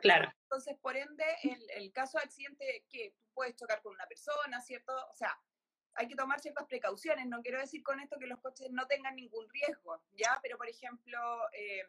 Claro. 0.00 0.32
Entonces, 0.42 0.76
por 0.80 0.96
ende, 0.96 1.24
el, 1.42 1.70
el 1.70 1.92
caso 1.92 2.18
de 2.18 2.24
accidente 2.24 2.86
que 2.88 3.14
tú 3.22 3.30
puedes 3.34 3.54
chocar 3.54 3.82
con 3.82 3.92
una 3.94 4.06
persona, 4.06 4.60
¿cierto? 4.60 4.94
O 5.10 5.14
sea, 5.14 5.38
hay 5.94 6.08
que 6.08 6.16
tomar 6.16 6.40
ciertas 6.40 6.66
precauciones. 6.66 7.26
No 7.26 7.42
quiero 7.42 7.58
decir 7.58 7.82
con 7.82 8.00
esto 8.00 8.18
que 8.18 8.26
los 8.26 8.40
coches 8.40 8.70
no 8.70 8.86
tengan 8.86 9.16
ningún 9.16 9.48
riesgo, 9.50 10.02
¿ya? 10.12 10.38
Pero, 10.42 10.56
por 10.56 10.68
ejemplo, 10.68 11.18
eh, 11.52 11.84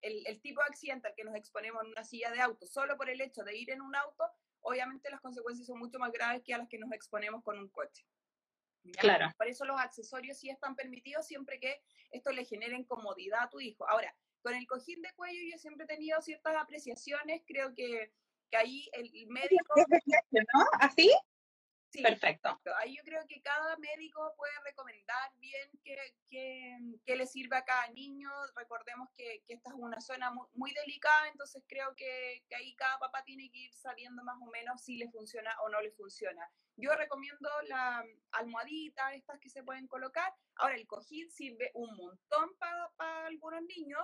el, 0.00 0.26
el, 0.26 0.40
tipo 0.40 0.60
de 0.60 0.66
accidente 0.68 1.08
al 1.08 1.14
que 1.14 1.24
nos 1.24 1.34
exponemos 1.34 1.82
en 1.84 1.90
una 1.90 2.04
silla 2.04 2.30
de 2.30 2.40
auto, 2.40 2.66
solo 2.66 2.96
por 2.96 3.08
el 3.08 3.20
hecho 3.20 3.42
de 3.44 3.56
ir 3.56 3.70
en 3.70 3.80
un 3.80 3.94
auto, 3.94 4.24
obviamente 4.60 5.10
las 5.10 5.20
consecuencias 5.20 5.66
son 5.66 5.78
mucho 5.78 5.98
más 5.98 6.12
graves 6.12 6.42
que 6.42 6.54
a 6.54 6.58
las 6.58 6.68
que 6.68 6.78
nos 6.78 6.92
exponemos 6.92 7.42
con 7.42 7.58
un 7.58 7.68
coche. 7.68 8.04
Claro. 8.92 9.32
Por 9.36 9.48
eso 9.48 9.64
los 9.64 9.80
accesorios 9.80 10.38
sí 10.38 10.50
están 10.50 10.76
permitidos 10.76 11.26
siempre 11.26 11.58
que 11.58 11.80
esto 12.10 12.30
le 12.32 12.44
genere 12.44 12.84
comodidad 12.86 13.44
a 13.44 13.48
tu 13.48 13.60
hijo. 13.60 13.88
Ahora, 13.88 14.14
con 14.42 14.54
el 14.54 14.66
cojín 14.66 15.00
de 15.02 15.12
cuello 15.14 15.40
yo 15.50 15.58
siempre 15.58 15.84
he 15.84 15.88
tenido 15.88 16.20
ciertas 16.20 16.54
apreciaciones, 16.56 17.42
creo 17.46 17.74
que, 17.74 18.12
que 18.50 18.56
ahí 18.56 18.88
el 18.92 19.26
médico... 19.28 19.74
¿No? 20.30 20.64
¿Así? 20.80 21.10
Sí, 21.94 22.02
perfecto. 22.02 22.60
Ahí 22.78 22.96
yo 22.96 23.02
creo 23.04 23.24
que 23.28 23.40
cada 23.40 23.76
médico 23.76 24.34
puede 24.36 24.52
recomendar 24.64 25.30
bien 25.36 25.70
qué, 25.84 27.14
le 27.14 27.26
sirve 27.26 27.56
a 27.56 27.64
cada 27.64 27.86
niño. 27.90 28.28
Recordemos 28.56 29.08
que, 29.14 29.44
que 29.46 29.54
esta 29.54 29.70
es 29.70 29.76
una 29.76 30.00
zona 30.00 30.32
muy, 30.32 30.48
muy 30.54 30.72
delicada, 30.72 31.28
entonces 31.28 31.62
creo 31.68 31.94
que, 31.94 32.42
que, 32.48 32.56
ahí 32.56 32.74
cada 32.74 32.98
papá 32.98 33.22
tiene 33.22 33.48
que 33.48 33.58
ir 33.58 33.74
sabiendo 33.74 34.24
más 34.24 34.36
o 34.42 34.50
menos 34.50 34.82
si 34.82 34.96
le 34.96 35.08
funciona 35.08 35.54
o 35.62 35.68
no 35.68 35.80
le 35.80 35.92
funciona. 35.92 36.50
Yo 36.76 36.92
recomiendo 36.96 37.48
la 37.68 38.04
almohadita, 38.32 39.14
estas 39.14 39.38
que 39.38 39.48
se 39.48 39.62
pueden 39.62 39.86
colocar. 39.86 40.34
Ahora, 40.56 40.74
el 40.74 40.88
cojín 40.88 41.30
sirve 41.30 41.70
un 41.74 41.96
montón 41.96 42.56
para 42.56 43.26
algunos 43.26 43.62
niños, 43.62 44.02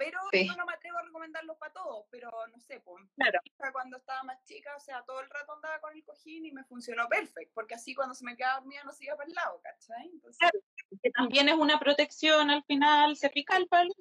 pero 0.00 0.18
yo 0.32 0.56
no 0.56 0.64
me 0.64 0.72
atrevo 0.72 0.96
a 0.96 1.02
recomendarlo 1.02 1.58
para 1.58 1.74
todos, 1.74 2.06
pero 2.10 2.30
no 2.46 2.58
sé, 2.58 2.80
pues, 2.80 3.04
cuando 3.70 3.98
estaba 3.98 4.22
más 4.22 4.42
chica, 4.44 4.74
o 4.74 4.80
sea, 4.80 5.02
todo 5.04 5.20
el 5.20 5.28
rato 5.28 5.52
andaba 5.52 5.78
con 5.78 5.94
el 5.94 6.02
cojín 6.02 6.46
y 6.46 6.52
me 6.52 6.64
funcionó 6.64 7.06
perfecto, 7.06 7.52
porque 7.54 7.74
así 7.74 7.94
cuando 7.94 8.14
se 8.14 8.24
me 8.24 8.34
quedaba 8.34 8.60
dormida 8.60 8.82
no 8.84 8.94
se 8.94 9.04
iba 9.04 9.16
para 9.16 9.28
el 9.28 9.34
lado, 9.34 9.60
¿cachai? 9.60 10.08
Entonces, 10.10 10.38
claro, 10.38 10.58
que 11.02 11.10
también 11.10 11.50
es 11.50 11.54
una 11.54 11.78
protección 11.78 12.50
al 12.50 12.64
final 12.64 13.14
cervical 13.14 13.66
para 13.68 13.82
el 13.82 13.92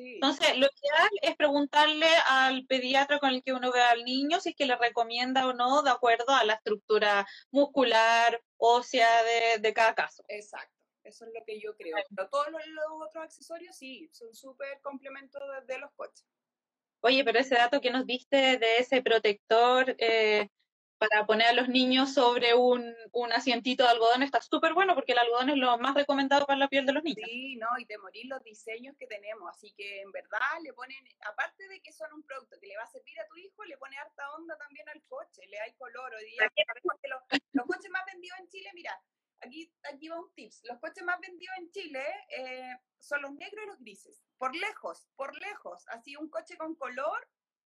entonces, 0.00 0.50
lo 0.50 0.66
ideal 0.66 1.10
es 1.22 1.34
preguntarle 1.34 2.06
al 2.28 2.64
pediatra 2.66 3.18
con 3.18 3.30
el 3.30 3.42
que 3.42 3.52
uno 3.52 3.72
ve 3.72 3.80
al 3.82 4.04
niño 4.04 4.38
si 4.38 4.50
es 4.50 4.54
que 4.54 4.64
le 4.64 4.76
recomienda 4.76 5.48
o 5.48 5.54
no 5.54 5.82
de 5.82 5.90
acuerdo 5.90 6.32
a 6.34 6.44
la 6.44 6.52
estructura 6.52 7.26
muscular, 7.50 8.40
ósea 8.58 9.08
de, 9.24 9.58
de 9.60 9.74
cada 9.74 9.96
caso. 9.96 10.22
Exacto, 10.28 10.77
eso 11.08 11.26
es 11.26 11.32
lo 11.34 11.44
que 11.44 11.60
yo 11.60 11.76
creo. 11.76 11.96
Pero 12.14 12.28
todos 12.28 12.50
los, 12.50 12.62
otros 13.06 13.24
accesorios 13.24 13.76
sí, 13.76 14.08
son 14.12 14.34
súper 14.34 14.80
complementos 14.80 15.42
de, 15.66 15.78
los 15.78 15.90
coches. 15.92 16.26
Oye, 17.00 17.24
pero 17.24 17.38
ese 17.38 17.54
dato 17.54 17.80
que 17.80 17.90
nos 17.90 18.06
diste 18.06 18.58
de 18.58 18.78
ese 18.78 19.02
protector 19.02 19.94
eh, 19.98 20.48
para 20.98 21.24
poner 21.26 21.48
a 21.48 21.52
los 21.52 21.68
niños 21.68 22.12
sobre 22.12 22.54
un, 22.54 22.94
un 23.12 23.32
asientito 23.32 23.84
de 23.84 23.90
algodón 23.90 24.24
está 24.24 24.40
súper 24.40 24.74
bueno 24.74 24.94
porque 24.94 25.12
el 25.12 25.18
algodón 25.18 25.50
es 25.50 25.56
lo 25.56 25.78
más 25.78 25.94
recomendado 25.94 26.44
para 26.44 26.58
la 26.58 26.68
piel 26.68 26.86
de 26.86 26.92
los 26.92 27.04
niños. 27.04 27.24
Sí, 27.24 27.56
no, 27.56 27.68
y 27.78 27.84
de 27.84 27.98
morir 27.98 28.26
los 28.26 28.42
diseños 28.42 28.96
que 28.98 29.06
tenemos. 29.06 29.48
Así 29.48 29.72
que 29.76 30.02
en 30.02 30.10
verdad 30.10 30.58
le 30.62 30.72
ponen, 30.72 30.98
aparte 31.24 31.68
de 31.68 31.80
que 31.80 31.92
son 31.92 32.12
un 32.12 32.24
producto 32.24 32.58
que 32.60 32.66
le 32.66 32.76
va 32.76 32.82
a 32.82 32.88
servir 32.88 33.18
a 33.20 33.28
tu 33.28 33.36
hijo, 33.36 33.64
le 33.64 33.78
pone 33.78 33.96
harta 33.96 34.30
onda 34.34 34.56
también 34.58 34.88
al 34.88 35.02
coche, 35.04 35.46
le 35.46 35.60
hay 35.60 35.72
color. 35.74 36.12
Hoy 36.14 36.24
día, 36.24 36.50
los, 36.82 37.20
los 37.52 37.66
coches 37.66 37.90
más 37.90 38.04
vendidos 38.06 38.38
en 38.40 38.48
Chile, 38.48 38.70
mira, 38.74 39.00
aquí, 39.40 39.72
aquí 39.92 40.08
va 40.08 40.20
un 40.20 40.32
tips. 40.34 40.62
Los 40.64 40.78
coches 40.78 41.04
más 41.04 41.20
vendidos 41.20 41.56
en 41.58 41.70
Chile 41.70 42.04
eh, 42.36 42.76
son 42.98 43.22
los 43.22 43.32
negros 43.32 43.64
y 43.64 43.66
los 43.68 43.78
grises. 43.78 44.22
Por 44.36 44.54
lejos, 44.54 45.08
por 45.16 45.36
lejos. 45.38 45.86
Así 45.88 46.16
un 46.16 46.28
coche 46.28 46.56
con 46.56 46.74
color 46.74 47.28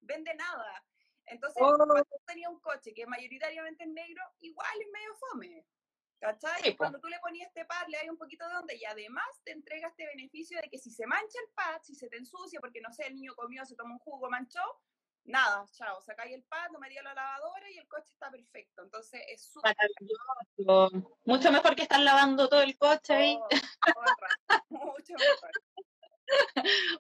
vende 0.01 0.35
nada. 0.35 0.85
Entonces, 1.27 1.63
oh. 1.63 1.77
cuando 1.77 2.05
tú 2.05 2.17
tenías 2.27 2.51
un 2.51 2.61
coche 2.61 2.93
que 2.95 3.07
mayoritariamente 3.07 3.85
es 3.85 3.91
negro, 3.91 4.23
igual 4.41 4.81
es 4.81 4.89
medio 4.91 5.15
fome. 5.17 5.67
¿Cachai? 6.19 6.77
Cuando 6.77 7.01
tú 7.01 7.09
le 7.09 7.19
ponías 7.21 7.49
este 7.49 7.65
pad, 7.65 7.87
le 7.89 7.97
hay 7.97 8.11
un 8.11 8.19
poquito 8.19 8.47
de 8.47 8.55
onda 8.55 8.75
y 8.75 8.85
además 8.85 9.25
te 9.43 9.53
entrega 9.53 9.89
este 9.89 10.07
beneficio 10.07 10.61
de 10.61 10.69
que 10.69 10.77
si 10.77 10.91
se 10.91 11.07
mancha 11.07 11.39
el 11.43 11.51
pad, 11.55 11.81
si 11.83 11.95
se 11.95 12.09
te 12.09 12.19
ensucia, 12.19 12.61
porque 12.61 12.83
no 12.83 12.93
sé, 12.93 13.07
el 13.07 13.15
niño 13.15 13.35
comió, 13.35 13.65
se 13.65 13.75
tomó 13.75 13.95
un 13.95 14.01
jugo, 14.01 14.29
manchó, 14.29 14.61
nada, 15.31 15.65
chao, 15.73 16.01
sacáis 16.03 16.35
el 16.35 16.43
pad, 16.45 16.71
lo 16.73 16.79
metí 16.79 16.95
la 16.97 17.15
lavadora 17.15 17.71
y 17.71 17.79
el 17.79 17.89
coche 17.89 18.09
está 18.11 18.31
perfecto. 18.31 18.83
Entonces 18.83 19.23
es 19.29 19.45
súper. 19.45 19.75
Mucho 21.25 21.53
mejor 21.53 21.75
que 21.75 21.83
estar 21.83 22.01
lavando 22.01 22.49
todo 22.49 22.63
el 22.63 22.77
coche 22.77 23.15
ahí. 23.15 23.39
mucho 24.69 25.15
mejor. 25.15 25.51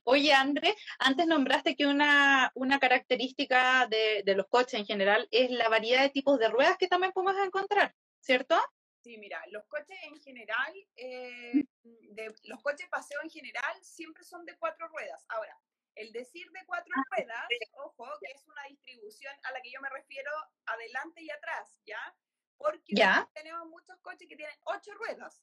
Oye, 0.05 0.33
André, 0.33 0.77
antes 0.99 1.27
nombraste 1.27 1.77
que 1.77 1.87
una, 1.87 2.51
una 2.55 2.81
característica 2.81 3.87
de, 3.87 4.23
de, 4.25 4.35
los 4.35 4.49
coches 4.49 4.81
en 4.81 4.87
general 4.87 5.29
es 5.31 5.51
la 5.51 5.69
variedad 5.69 6.03
de 6.03 6.11
tipos 6.11 6.39
de 6.39 6.49
ruedas 6.49 6.77
que 6.79 6.89
también 6.89 7.13
podemos 7.13 7.37
encontrar, 7.45 7.95
¿cierto? 8.21 8.57
Sí, 9.03 9.17
mira, 9.17 9.43
los 9.51 9.65
coches 9.67 9.97
en 10.03 10.21
general, 10.21 10.75
eh, 10.97 11.65
de, 11.83 12.35
los 12.45 12.63
coches 12.63 12.87
paseo 12.91 13.19
en 13.23 13.31
general 13.31 13.83
siempre 13.83 14.25
son 14.25 14.45
de 14.45 14.57
cuatro 14.59 14.89
ruedas. 14.89 15.25
Ahora, 15.29 15.59
el 15.95 16.13
decir 16.13 16.51
de 16.51 16.65
cuatro 16.67 16.93
ah, 16.97 17.03
ruedas, 17.11 17.47
ojo, 17.85 18.07
que 18.21 18.33
es 18.33 18.47
una 18.47 18.63
distribución 18.65 19.35
a 19.45 19.53
la 19.53 19.61
que 19.61 19.71
yo 19.71 19.81
me 19.81 19.89
refiero 19.91 20.31
adelante 20.67 21.23
y 21.23 21.31
atrás, 21.31 21.81
¿ya? 21.85 22.17
Porque 22.57 22.95
tenemos 23.35 23.69
muchos 23.69 23.99
coches 24.01 24.29
que 24.29 24.37
tienen 24.37 24.57
ocho 24.65 24.93
ruedas. 24.95 25.43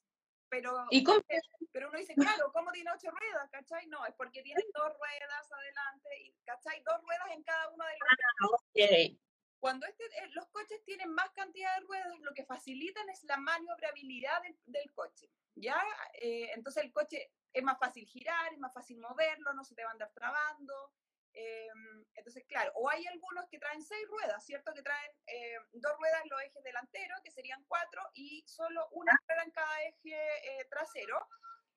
Pero, 0.50 0.86
¿Y 0.90 1.04
cómo? 1.04 1.20
pero 1.72 1.88
uno 1.88 1.98
dice, 1.98 2.14
claro, 2.14 2.50
¿cómo 2.52 2.72
tiene 2.72 2.90
ocho 2.90 3.10
ruedas? 3.10 3.50
¿Cachai? 3.50 3.86
No, 3.88 4.06
es 4.06 4.14
porque 4.14 4.42
tiene 4.42 4.62
dos 4.74 4.92
ruedas 4.98 5.52
adelante, 5.52 6.08
y, 6.22 6.32
¿cachai? 6.44 6.82
Dos 6.82 7.02
ruedas 7.02 7.30
en 7.32 7.42
cada 7.42 7.68
uno 7.68 7.84
de 7.84 7.92
los 7.92 8.08
ah, 8.08 8.46
okay. 8.70 9.20
Cuando 9.60 9.86
este, 9.86 10.04
eh, 10.04 10.28
los 10.34 10.46
coches 10.48 10.82
tienen 10.84 11.10
más 11.12 11.30
cantidad 11.30 11.74
de 11.76 11.86
ruedas, 11.86 12.18
lo 12.20 12.32
que 12.32 12.44
facilitan 12.44 13.08
es 13.10 13.24
la 13.24 13.36
maniobrabilidad 13.38 14.40
del, 14.66 14.92
coche, 14.92 15.28
¿ya? 15.54 15.82
Eh, 16.20 16.50
entonces 16.54 16.84
el 16.84 16.92
coche 16.92 17.32
es 17.52 17.62
más 17.62 17.78
fácil 17.78 18.06
girar, 18.06 18.52
es 18.52 18.58
más 18.58 18.72
fácil 18.72 18.98
moverlo, 18.98 19.52
no 19.54 19.64
se 19.64 19.74
te 19.74 19.82
va 19.82 19.90
a 19.90 19.92
andar 19.92 20.12
trabando. 20.12 20.92
Eh, 21.32 21.68
entonces, 22.14 22.44
claro, 22.46 22.72
o 22.74 22.88
hay 22.88 23.06
algunos 23.06 23.48
que 23.48 23.58
traen 23.58 23.82
seis 23.82 24.06
ruedas, 24.08 24.44
¿cierto? 24.44 24.72
Que 24.74 24.82
traen 24.82 25.12
eh, 25.26 25.56
dos 25.72 25.92
ruedas 25.98 26.22
en 26.22 26.30
los 26.30 26.40
ejes 26.42 26.62
delanteros, 26.62 27.20
que 27.22 27.30
serían 27.30 27.64
cuatro, 27.66 28.02
y 28.14 28.44
solo 28.46 28.88
una 28.92 29.12
rueda 29.26 29.42
en 29.42 29.50
cada 29.50 29.82
eje 29.82 30.66
trasero. 30.70 31.26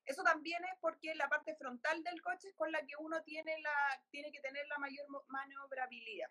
Eso 0.04 0.22
también 0.22 0.64
es 0.64 0.78
porque 0.80 1.14
la 1.14 1.28
parte 1.28 1.54
frontal 1.56 2.02
del 2.02 2.20
coche 2.22 2.48
es 2.48 2.54
con 2.54 2.72
la 2.72 2.84
que 2.84 2.96
uno 2.98 3.22
tiene, 3.22 3.56
la, 3.60 4.02
tiene 4.10 4.32
que 4.32 4.40
tener 4.40 4.66
la 4.66 4.78
mayor 4.78 5.06
maniobrabilidad. 5.28 6.30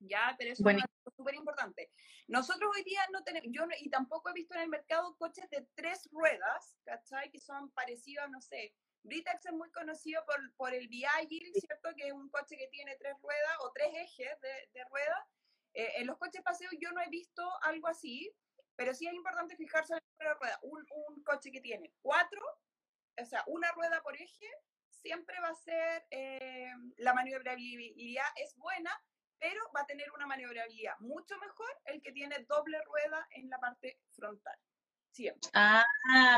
Ya, 0.00 0.34
pero 0.38 0.52
eso 0.52 0.68
es 0.68 0.84
súper 1.16 1.34
importante. 1.34 1.90
Nosotros 2.28 2.70
hoy 2.74 2.84
día 2.84 3.00
no 3.12 3.24
tenemos, 3.24 3.48
yo 3.52 3.66
y 3.80 3.90
tampoco 3.90 4.30
he 4.30 4.32
visto 4.32 4.54
en 4.54 4.62
el 4.62 4.68
mercado 4.68 5.16
coches 5.16 5.48
de 5.50 5.66
tres 5.74 6.08
ruedas, 6.12 6.76
¿cachai? 6.84 7.30
Que 7.30 7.40
son 7.40 7.70
parecidos, 7.72 8.30
no 8.30 8.40
sé, 8.40 8.74
Britax 9.02 9.46
es 9.46 9.52
muy 9.52 9.70
conocido 9.70 10.24
por, 10.26 10.54
por 10.54 10.74
el 10.74 10.88
Viagil, 10.88 11.52
¿cierto? 11.54 11.90
Que 11.96 12.08
es 12.08 12.12
un 12.12 12.28
coche 12.28 12.56
que 12.56 12.68
tiene 12.68 12.96
tres 12.96 13.14
ruedas 13.22 13.56
o 13.60 13.72
tres 13.72 13.88
ejes 13.94 14.40
de, 14.40 14.70
de 14.72 14.84
ruedas. 14.84 15.26
Eh, 15.74 15.92
en 15.96 16.06
los 16.06 16.18
coches 16.18 16.42
paseos 16.42 16.72
yo 16.80 16.92
no 16.92 17.00
he 17.00 17.08
visto 17.08 17.48
algo 17.62 17.88
así, 17.88 18.30
pero 18.76 18.94
sí 18.94 19.06
es 19.06 19.14
importante 19.14 19.56
fijarse 19.56 19.94
en 19.94 20.26
la 20.26 20.34
rueda. 20.34 20.58
Un, 20.62 20.86
un 21.08 21.22
coche 21.22 21.50
que 21.50 21.60
tiene 21.60 21.92
cuatro, 22.02 22.40
o 23.20 23.24
sea, 23.24 23.42
una 23.46 23.70
rueda 23.72 24.00
por 24.02 24.14
eje, 24.16 24.48
siempre 24.90 25.40
va 25.40 25.48
a 25.48 25.54
ser, 25.54 26.06
eh, 26.10 26.72
la 26.96 27.14
maniobrabilidad 27.14 28.26
es 28.36 28.56
buena, 28.56 28.90
pero 29.38 29.60
va 29.74 29.82
a 29.82 29.86
tener 29.86 30.10
una 30.12 30.26
maniobrabilidad 30.26 30.98
mucho 31.00 31.38
mejor 31.38 31.68
el 31.84 32.02
que 32.02 32.12
tiene 32.12 32.44
doble 32.48 32.80
rueda 32.82 33.26
en 33.32 33.48
la 33.50 33.58
parte 33.58 33.98
frontal. 34.12 34.58
Siempre. 35.10 35.50
Ah, 35.54 35.84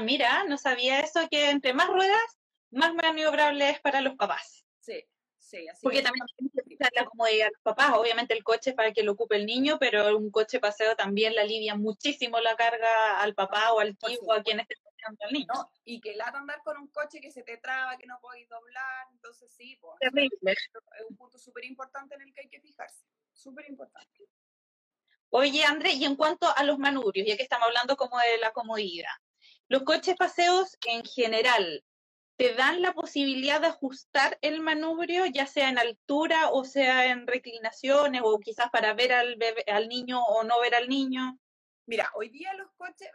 mira, 0.03 0.45
no 0.45 0.57
sabía 0.57 1.01
eso, 1.01 1.29
que 1.29 1.51
entre 1.51 1.75
más 1.75 1.89
ruedas, 1.89 2.39
más 2.71 2.95
maniobrable 2.95 3.69
es 3.71 3.81
para 3.81 4.01
los 4.01 4.15
papás. 4.15 4.65
Sí, 4.81 5.05
sí, 5.51 5.69
así 5.69 5.81
Porque 5.83 6.03
también 6.03 6.27
la 6.95 7.05
comodidad 7.05 7.47
de 7.47 7.53
los 7.53 7.63
papás. 7.63 7.93
Obviamente 7.95 8.35
el 8.35 8.45
coche 8.45 8.71
es 8.71 8.77
para 8.77 8.93
que 8.93 9.03
lo 9.03 9.13
ocupe 9.13 9.37
el 9.37 9.47
niño, 9.47 9.79
pero 9.79 10.17
un 10.17 10.31
coche 10.31 10.61
paseo 10.61 10.97
también 10.97 11.35
le 11.35 11.41
alivia 11.41 11.75
muchísimo 11.75 12.39
la 12.41 12.57
carga 12.57 13.21
al 13.21 13.35
papá 13.35 13.73
o 13.73 13.81
al 13.81 13.97
tío 13.97 14.19
o 14.23 14.33
a 14.33 14.43
quien 14.43 14.61
esté 14.61 14.77
paseando 14.83 15.25
al 15.25 15.33
niño. 15.33 15.47
No, 15.55 15.71
y 15.85 16.01
que 16.01 16.15
lata 16.15 16.39
andar 16.39 16.63
con 16.63 16.79
un 16.79 16.89
coche 16.89 17.21
que 17.21 17.31
se 17.31 17.43
te 17.43 17.59
traba, 17.59 17.97
que 17.97 18.07
no 18.07 18.19
podéis 18.21 18.49
doblar, 18.49 19.09
entonces 19.13 19.53
sí, 19.53 19.77
pues. 19.81 19.95
Terrible. 20.01 20.53
Es 20.53 21.07
un 21.09 21.17
punto 21.17 21.39
súper 21.39 21.65
importante 21.65 22.15
en 22.15 22.23
el 22.23 22.33
que 22.33 22.43
hay 22.43 22.49
que 22.49 22.61
fijarse. 22.61 23.05
Súper 23.33 23.69
importante. 23.69 24.25
Oye, 25.31 25.65
André, 25.65 25.93
y 25.93 26.05
en 26.05 26.17
cuanto 26.17 26.47
a 26.55 26.65
los 26.65 26.79
manubrios, 26.79 27.27
ya 27.27 27.37
que 27.37 27.45
estamos 27.45 27.69
hablando 27.69 27.97
como 27.97 28.19
de 28.19 28.39
la 28.39 28.51
comodidad, 28.53 29.13
los 29.69 29.85
coches 29.85 30.17
paseos 30.17 30.77
en 30.87 31.05
general, 31.05 31.85
¿te 32.41 32.55
dan 32.55 32.81
la 32.81 32.95
posibilidad 32.95 33.61
de 33.61 33.67
ajustar 33.67 34.39
el 34.41 34.63
manubrio, 34.63 35.27
ya 35.27 35.45
sea 35.45 35.69
en 35.69 35.79
altura 35.79 36.49
o 36.53 36.65
sea 36.65 37.05
en 37.11 37.27
reclinaciones 37.27 38.23
o 38.25 38.39
quizás 38.39 38.71
para 38.71 38.95
ver 38.95 39.13
al, 39.13 39.37
bebé, 39.37 39.63
al 39.67 39.91
niño 39.91 40.25
o 40.25 40.43
no 40.43 40.59
ver 40.59 40.75
al 40.75 40.89
niño? 40.89 41.39
Mira, 41.85 42.11
hoy 42.15 42.31
día 42.31 42.55
los 42.55 42.73
coches, 42.79 43.11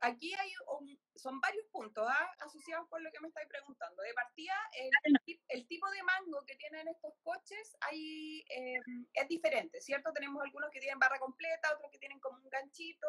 aquí 0.00 0.34
hay 0.34 0.50
un, 0.76 0.98
son 1.14 1.38
varios 1.38 1.64
puntos 1.70 2.04
¿ah? 2.04 2.32
asociados 2.40 2.88
con 2.88 3.04
lo 3.04 3.12
que 3.12 3.20
me 3.20 3.28
estáis 3.28 3.46
preguntando. 3.46 4.02
De 4.02 4.12
partida, 4.12 4.54
el, 4.72 5.38
el, 5.50 5.66
tipo 5.68 5.88
de 5.90 6.02
mango 6.02 6.44
que 6.44 6.56
tienen 6.56 6.88
estos 6.88 7.14
coches 7.22 7.76
hay, 7.78 8.44
eh, 8.50 8.80
es 9.12 9.28
diferente, 9.28 9.80
¿cierto? 9.82 10.12
Tenemos 10.12 10.42
algunos 10.42 10.70
que 10.72 10.80
tienen 10.80 10.98
barra 10.98 11.20
completa, 11.20 11.72
otros 11.74 11.92
que 11.92 11.98
tienen 12.00 12.18
como 12.18 12.42
un 12.42 12.50
ganchito. 12.50 13.06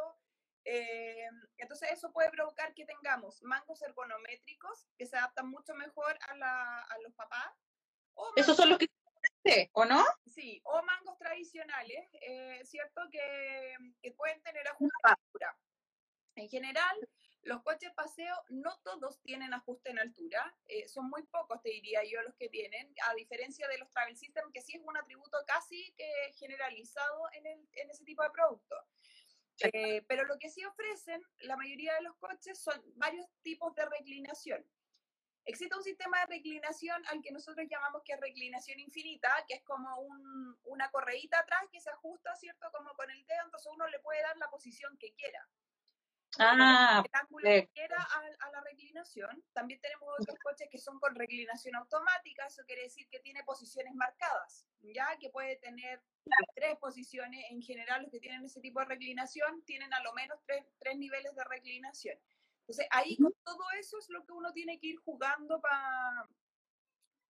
Eh, 0.65 1.29
entonces 1.57 1.91
eso 1.91 2.11
puede 2.11 2.31
provocar 2.31 2.73
que 2.73 2.85
tengamos 2.85 3.41
mangos 3.43 3.81
ergonométricos 3.83 4.87
que 4.97 5.05
se 5.05 5.15
adaptan 5.15 5.49
mucho 5.49 5.75
mejor 5.75 6.17
a, 6.27 6.35
la, 6.35 6.81
a 6.81 6.97
los 6.99 7.13
papás. 7.13 7.53
O 8.15 8.31
Esos 8.35 8.57
son 8.57 8.69
los 8.69 8.79
que 8.79 8.87
¿o 9.73 9.85
no? 9.85 10.03
Sí, 10.25 10.61
o 10.63 10.81
mangos 10.83 11.17
tradicionales, 11.17 12.09
eh, 12.21 12.61
¿cierto? 12.63 13.01
Que, 13.11 13.75
que, 14.01 14.11
pueden 14.13 14.41
tener 14.41 14.65
altura. 15.03 15.57
En 16.35 16.49
general, 16.49 16.97
los 17.43 17.61
coches 17.61 17.91
paseo 17.93 18.35
no 18.49 18.75
todos 18.83 19.21
tienen 19.21 19.53
ajuste 19.53 19.91
en 19.91 19.99
altura, 19.99 20.53
eh, 20.65 20.87
son 20.87 21.09
muy 21.09 21.23
pocos, 21.23 21.61
te 21.61 21.69
diría 21.69 22.01
yo, 22.03 22.21
los 22.23 22.35
que 22.35 22.49
tienen, 22.49 22.93
a 23.07 23.13
diferencia 23.13 23.67
de 23.67 23.77
los 23.77 23.89
Travel 23.91 24.17
System, 24.17 24.51
que 24.51 24.61
sí 24.61 24.75
es 24.75 24.81
un 24.83 24.97
atributo 24.97 25.37
casi 25.45 25.93
que 25.95 26.09
generalizado 26.37 27.29
en, 27.33 27.45
el, 27.45 27.69
en 27.73 27.89
ese 27.91 28.03
tipo 28.03 28.23
de 28.23 28.31
productos. 28.31 28.79
Eh, 29.61 30.03
pero 30.07 30.25
lo 30.25 30.37
que 30.37 30.49
sí 30.49 30.63
ofrecen 30.65 31.21
la 31.39 31.55
mayoría 31.55 31.93
de 31.95 32.01
los 32.01 32.15
coches 32.17 32.59
son 32.61 32.81
varios 32.95 33.25
tipos 33.41 33.73
de 33.75 33.85
reclinación. 33.85 34.65
Existe 35.45 35.75
un 35.75 35.83
sistema 35.83 36.19
de 36.21 36.37
reclinación 36.37 37.05
al 37.07 37.21
que 37.21 37.31
nosotros 37.31 37.67
llamamos 37.69 38.01
que 38.03 38.13
es 38.13 38.19
reclinación 38.19 38.79
infinita, 38.79 39.29
que 39.47 39.55
es 39.55 39.63
como 39.63 39.95
un, 39.99 40.57
una 40.63 40.89
correíta 40.89 41.39
atrás 41.39 41.61
que 41.71 41.79
se 41.79 41.91
ajusta, 41.91 42.35
¿cierto? 42.35 42.67
Como 42.71 42.93
con 42.95 43.09
el 43.11 43.25
dedo, 43.27 43.43
entonces 43.45 43.71
uno 43.71 43.87
le 43.87 43.99
puede 43.99 44.21
dar 44.23 44.35
la 44.37 44.49
posición 44.49 44.97
que 44.97 45.13
quiera. 45.13 45.47
Ah, 46.39 47.03
quiera 47.73 47.97
a, 47.97 48.47
a, 48.47 48.51
la 48.51 48.61
reclinación. 48.61 49.43
También 49.53 49.79
tenemos 49.79 50.09
otros 50.19 50.37
coches 50.43 50.67
que 50.69 50.77
son 50.77 50.99
con 50.99 51.15
reclinación 51.15 51.75
automática, 51.75 52.45
eso 52.45 52.63
quiere 52.65 52.83
decir 52.83 53.07
que 53.09 53.19
tiene 53.19 53.43
posiciones 53.43 53.93
marcadas, 53.95 54.65
ya 54.81 55.07
que 55.17 55.29
puede 55.29 55.55
tener 55.57 56.01
tres 56.53 56.77
posiciones. 56.77 57.45
En 57.51 57.61
general, 57.61 58.03
los 58.03 58.11
que 58.11 58.19
tienen 58.19 58.43
ese 58.43 58.59
tipo 58.59 58.79
de 58.79 58.85
reclinación 58.85 59.63
tienen 59.63 59.93
a 59.93 60.01
lo 60.01 60.13
menos 60.13 60.39
tres, 60.45 60.65
tres 60.79 60.97
niveles 60.97 61.33
de 61.35 61.43
reclinación. 61.45 62.19
Entonces, 62.61 62.87
ahí 62.91 63.15
con 63.17 63.33
todo 63.43 63.63
eso 63.79 63.97
es 63.99 64.09
lo 64.09 64.25
que 64.25 64.33
uno 64.33 64.51
tiene 64.51 64.79
que 64.79 64.87
ir 64.87 64.97
jugando 64.97 65.61
para 65.61 66.27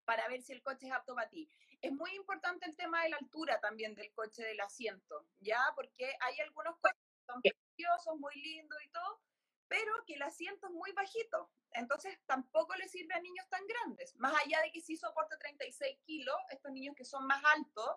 para 0.05 0.27
ver 0.27 0.41
si 0.41 0.53
el 0.53 0.61
coche 0.61 0.87
es 0.87 0.93
apto 0.93 1.15
para 1.15 1.29
ti. 1.29 1.49
Es 1.81 1.91
muy 1.91 2.11
importante 2.15 2.65
el 2.67 2.75
tema 2.75 3.03
de 3.03 3.09
la 3.09 3.17
altura 3.17 3.59
también 3.59 3.95
del 3.95 4.13
coche 4.13 4.43
del 4.43 4.61
asiento, 4.61 5.27
¿ya? 5.39 5.59
Porque 5.75 6.13
hay 6.21 6.39
algunos 6.39 6.77
coches 6.77 7.04
son 7.25 7.41
preciosos, 7.41 8.19
muy 8.19 8.35
lindos 8.35 8.77
y 8.83 8.89
todo, 8.89 9.21
pero 9.67 9.91
que 10.05 10.15
el 10.15 10.21
asiento 10.21 10.67
es 10.67 10.73
muy 10.73 10.91
bajito. 10.93 11.51
Entonces 11.71 12.17
tampoco 12.25 12.75
le 12.75 12.87
sirve 12.87 13.13
a 13.13 13.19
niños 13.19 13.47
tan 13.49 13.65
grandes. 13.67 14.15
Más 14.15 14.33
allá 14.45 14.61
de 14.61 14.71
que 14.71 14.81
sí 14.81 14.95
soporte 14.95 15.35
36 15.37 15.99
kilos, 16.05 16.37
estos 16.49 16.71
niños 16.71 16.95
que 16.95 17.03
son 17.03 17.25
más 17.27 17.43
altos, 17.57 17.89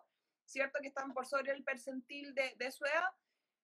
¿cierto? 0.44 0.80
Que 0.80 0.88
están 0.88 1.12
por 1.12 1.26
sobre 1.26 1.52
el 1.52 1.62
percentil 1.62 2.34
de, 2.34 2.54
de 2.56 2.72
su 2.72 2.84
edad, 2.84 3.04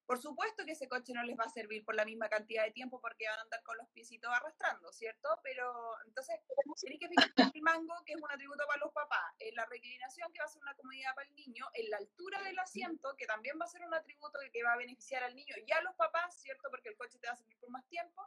por 0.07 0.19
supuesto 0.19 0.65
que 0.65 0.73
ese 0.73 0.89
coche 0.89 1.13
no 1.15 1.23
les 1.23 1.39
va 1.39 1.45
a 1.45 1.49
servir 1.49 1.85
por 1.85 1.95
la 1.95 2.05
misma 2.05 2.29
cantidad 2.29 2.65
de 2.65 2.73
tiempo 2.73 3.01
porque 3.01 3.27
van 3.29 3.39
a 3.39 3.43
andar 3.43 3.63
con 3.63 3.77
los 3.79 3.89
piecitos 3.91 4.31
arrastrando, 4.33 4.93
¿cierto? 4.93 5.29
Pero 5.43 5.73
entonces 6.07 6.41
tenéis 6.81 7.01
que 7.01 7.09
fijar 7.09 7.51
el 7.55 7.63
mango, 7.63 7.95
que 8.05 8.13
es 8.13 8.21
un 8.21 8.31
atributo 8.31 8.67
para 8.67 8.81
los 8.81 8.93
papás, 8.93 9.35
en 9.39 9.55
la 9.55 9.65
reclinación, 9.67 10.33
que 10.33 10.41
va 10.41 10.45
a 10.45 10.49
ser 10.49 10.63
una 10.63 10.75
comodidad 10.75 11.15
para 11.15 11.29
el 11.29 11.35
niño, 11.35 11.67
en 11.73 11.91
la 11.91 11.97
altura 11.97 12.43
del 12.43 12.59
asiento, 12.59 13.15
que 13.17 13.27
también 13.27 13.59
va 13.61 13.65
a 13.65 13.69
ser 13.69 13.83
un 13.83 13.95
atributo 13.95 14.39
que 14.53 14.63
va 14.63 14.75
a 14.75 14.77
beneficiar 14.77 15.23
al 15.23 15.35
niño 15.35 15.55
y 15.67 15.73
a 15.73 15.81
los 15.83 15.95
papás, 15.95 16.41
¿cierto? 16.41 16.69
Porque 16.71 16.91
el 16.91 16.97
coche 16.97 17.19
te 17.19 17.27
va 17.27 17.33
a 17.33 17.37
servir 17.37 17.59
por 17.59 17.71
más 17.71 17.87
tiempo. 17.89 18.23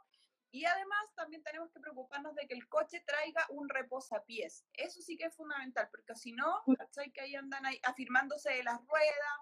Y 0.50 0.64
además 0.64 1.14
también 1.14 1.42
tenemos 1.42 1.70
que 1.70 1.80
preocuparnos 1.80 2.34
de 2.34 2.46
que 2.46 2.54
el 2.54 2.66
coche 2.68 3.02
traiga 3.06 3.44
un 3.50 3.68
reposapiés. 3.68 4.64
Eso 4.72 5.02
sí 5.02 5.16
que 5.16 5.26
es 5.26 5.36
fundamental, 5.36 5.88
porque 5.90 6.14
si 6.14 6.32
no, 6.32 6.62
¿cachai? 6.78 7.12
Que 7.12 7.20
ahí 7.20 7.34
andan 7.34 7.66
ahí 7.66 7.78
afirmándose 7.84 8.50
de 8.50 8.64
las 8.64 8.80
ruedas, 8.86 9.38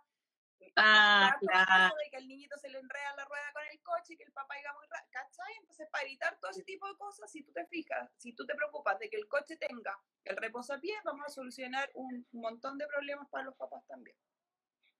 Ah, 0.77 1.37
claro. 1.41 1.95
De 1.97 2.11
que 2.11 2.17
el 2.19 2.29
niñito 2.29 2.57
se 2.59 2.69
le 2.69 2.79
enreda 2.79 3.15
la 3.17 3.25
rueda 3.25 3.53
con 3.53 3.63
el 3.73 3.83
coche 3.83 4.15
y 4.15 4.17
que 4.17 4.25
el 4.25 4.33
papá 4.33 4.59
iba 4.61 4.73
muy 4.75 4.87
rápido, 4.89 5.11
¿cachai? 5.11 5.57
Entonces, 5.61 5.89
para 5.91 6.05
evitar 6.05 6.39
todo 6.39 6.51
ese 6.51 6.65
tipo 6.65 6.87
de 6.87 6.97
cosas, 6.97 7.31
si 7.31 7.43
tú 7.43 7.53
te 7.53 7.67
fijas, 7.67 8.11
si 8.17 8.35
tú 8.35 8.45
te 8.45 8.55
preocupas 8.55 8.99
de 8.99 9.09
que 9.09 9.17
el 9.17 9.27
coche 9.27 9.57
tenga 9.57 9.99
el 10.25 10.37
reposapiés, 10.37 11.03
vamos 11.05 11.27
a 11.27 11.31
solucionar 11.31 11.91
un 11.95 12.27
montón 12.33 12.77
de 12.77 12.87
problemas 12.87 13.29
para 13.31 13.45
los 13.45 13.57
papás 13.57 13.87
también. 13.87 14.17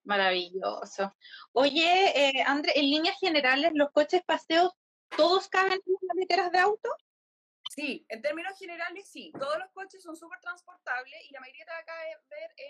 Maravilloso. 0.03 1.15
Oye, 1.51 2.29
eh, 2.29 2.43
André, 2.45 2.71
en 2.75 2.89
líneas 2.89 3.17
generales, 3.19 3.71
¿los 3.73 3.91
coches 3.91 4.23
paseos 4.23 4.71
todos 5.15 5.49
caben 5.49 5.73
en 5.85 5.95
las 6.07 6.15
literas 6.15 6.51
de 6.51 6.59
auto? 6.59 6.89
Sí, 7.77 8.03
en 8.09 8.23
términos 8.23 8.57
generales 8.57 9.07
sí. 9.07 9.31
Todos 9.39 9.59
los 9.59 9.69
coches 9.69 10.01
son 10.01 10.17
súper 10.17 10.39
transportables 10.39 11.21
y 11.29 11.31
la 11.31 11.39
mayoría 11.41 11.63
te 11.63 11.71
va 11.71 11.77
a 11.77 11.85
caber 11.85 12.17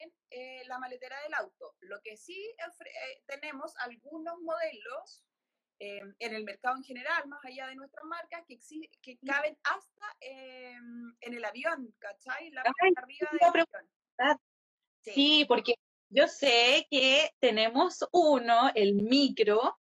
en 0.01 0.13
eh, 0.31 0.63
la 0.65 0.79
maletera 0.79 1.15
del 1.21 1.33
auto. 1.35 1.77
Lo 1.79 2.01
que 2.01 2.17
sí 2.17 2.35
eh, 2.35 3.23
tenemos 3.25 3.73
algunos 3.77 4.37
modelos 4.41 5.23
eh, 5.79 6.01
en 6.19 6.35
el 6.35 6.43
mercado 6.43 6.75
en 6.75 6.83
general, 6.83 7.25
más 7.29 7.39
allá 7.45 7.67
de 7.67 7.75
nuestras 7.75 8.03
marcas, 8.03 8.43
que, 8.45 8.59
que 9.01 9.17
caben 9.25 9.57
hasta 9.63 10.17
em, 10.19 11.15
en 11.21 11.33
el 11.33 11.45
avión, 11.45 11.95
¿cachai? 11.99 12.49
La 12.51 12.63
arriba 12.97 13.29
del 13.31 13.43
avión. 13.43 13.67
Sí. 15.03 15.11
sí, 15.13 15.45
porque 15.47 15.75
yo 16.09 16.27
sé 16.27 16.85
que 16.91 17.33
tenemos 17.39 18.05
uno, 18.11 18.71
el 18.75 18.95
micro, 18.95 19.79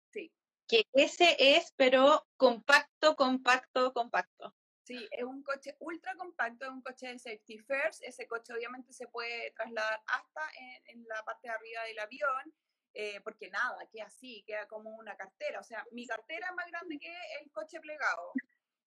que 0.66 0.86
ese 0.92 1.36
es, 1.38 1.72
pero 1.76 2.26
compacto, 2.36 3.16
compacto, 3.16 3.94
compacto. 3.94 4.54
Sí, 4.84 5.08
es 5.12 5.24
un 5.24 5.42
coche 5.42 5.74
ultra 5.80 6.14
compacto, 6.14 6.66
es 6.66 6.70
un 6.70 6.82
coche 6.82 7.08
de 7.08 7.18
safety 7.18 7.58
first. 7.58 8.02
Ese 8.02 8.26
coche 8.26 8.52
obviamente 8.52 8.92
se 8.92 9.08
puede 9.08 9.50
trasladar 9.52 10.02
hasta 10.06 10.42
en, 10.86 11.04
la 11.08 11.24
parte 11.24 11.48
de 11.48 11.54
arriba 11.54 11.82
del 11.84 11.98
avión, 12.00 12.54
eh, 12.92 13.18
porque 13.22 13.48
nada, 13.48 13.78
queda 13.90 14.04
así, 14.04 14.44
queda 14.46 14.68
como 14.68 14.90
una 14.90 15.16
cartera. 15.16 15.60
O 15.60 15.64
sea, 15.64 15.86
mi 15.92 16.06
cartera 16.06 16.48
es 16.48 16.54
más 16.54 16.70
grande 16.70 16.98
que 16.98 17.16
el 17.40 17.50
coche 17.50 17.80
plegado. 17.80 18.32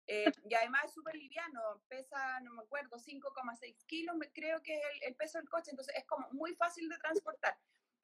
Eh, 0.05 0.31
y 0.47 0.53
además 0.53 0.85
es 0.85 0.93
súper 0.93 1.15
liviano, 1.15 1.81
pesa, 1.89 2.39
no 2.41 2.53
me 2.53 2.61
acuerdo, 2.61 2.97
5,6 2.97 3.85
kilos, 3.87 4.15
creo 4.33 4.61
que 4.63 4.75
es 4.75 4.81
el, 4.93 5.03
el, 5.09 5.15
peso 5.15 5.37
del 5.37 5.49
coche, 5.49 5.71
entonces 5.71 5.93
es 5.97 6.05
como 6.05 6.29
muy 6.31 6.55
fácil 6.55 6.87
de 6.87 6.97
transportar. 6.97 7.57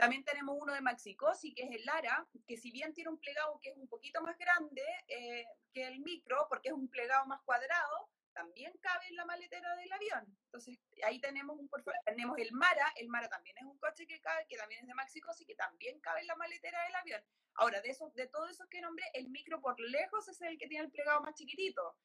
También 0.03 0.25
tenemos 0.25 0.57
uno 0.59 0.73
de 0.73 0.81
Maxicosi, 0.81 1.53
que 1.53 1.63
es 1.63 1.71
el 1.71 1.85
Lara, 1.85 2.27
que 2.45 2.57
si 2.57 2.71
bien 2.71 2.93
tiene 2.93 3.09
un 3.09 3.17
plegado 3.17 3.57
que 3.61 3.69
es 3.69 3.77
un 3.77 3.87
poquito 3.87 4.21
más 4.21 4.37
grande 4.37 4.81
eh, 5.07 5.45
que 5.71 5.87
el 5.87 6.01
micro, 6.01 6.45
porque 6.49 6.67
es 6.67 6.73
un 6.73 6.89
plegado 6.89 7.25
más 7.25 7.39
cuadrado, 7.43 8.09
también 8.33 8.73
cabe 8.81 9.07
en 9.07 9.15
la 9.15 9.23
maletera 9.23 9.73
del 9.77 9.93
avión. 9.93 10.37
Entonces, 10.47 10.77
ahí 11.05 11.21
tenemos 11.21 11.57
un 11.57 11.69
tenemos 12.03 12.37
el 12.37 12.51
Mara, 12.51 12.91
el 12.97 13.07
Mara 13.07 13.29
también 13.29 13.57
es 13.57 13.63
un 13.63 13.77
coche 13.77 14.05
que 14.05 14.19
cabe, 14.19 14.45
que 14.49 14.57
también 14.57 14.81
es 14.81 14.87
de 14.87 14.93
Maxicosi, 14.93 15.45
que 15.45 15.55
también 15.55 15.97
cabe 16.01 16.19
en 16.19 16.27
la 16.27 16.35
maletera 16.35 16.83
del 16.83 16.95
avión. 16.95 17.23
Ahora, 17.53 17.79
de 17.79 17.91
esos, 17.91 18.13
de 18.13 18.27
todos 18.27 18.51
esos 18.51 18.67
que 18.67 18.81
nombré, 18.81 19.05
el 19.13 19.29
micro 19.29 19.61
por 19.61 19.79
lejos 19.79 20.27
es 20.27 20.41
el 20.41 20.57
que 20.57 20.67
tiene 20.67 20.83
el 20.83 20.91
plegado 20.91 21.21
más 21.21 21.35
chiquitito. 21.35 21.95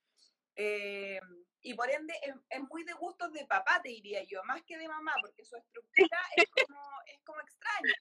Eh, 0.61 1.21
y 1.63 1.75
por 1.75 1.89
ende 1.89 2.15
es, 2.51 2.61
muy 2.69 2.83
de 2.83 2.93
gustos 2.95 3.33
de 3.33 3.47
papá, 3.47 3.81
te 3.81 3.91
diría 3.91 4.25
yo, 4.25 4.43
más 4.45 4.63
que 4.65 4.77
de 4.77 4.89
mamá, 4.89 5.15
porque 5.23 5.45
su 5.45 5.57
estructura 5.57 6.19
es 6.37 6.47
como, 6.51 6.83
es 7.07 7.21
como 7.25 7.41
extraña. 7.41 7.95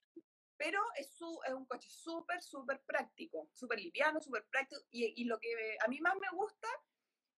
Pero 0.57 0.81
es, 0.95 1.13
su, 1.13 1.39
es 1.45 1.53
un 1.53 1.67
coche 1.67 1.87
súper, 1.87 2.41
súper 2.41 2.81
práctico, 2.81 3.47
súper 3.53 3.79
liviano, 3.79 4.19
súper 4.19 4.43
práctico. 4.45 4.81
Y, 4.89 5.21
y, 5.21 5.25
lo 5.25 5.39
que 5.39 5.77
a 5.85 5.87
mí 5.87 6.01
más 6.01 6.15
me 6.15 6.29
gusta 6.31 6.67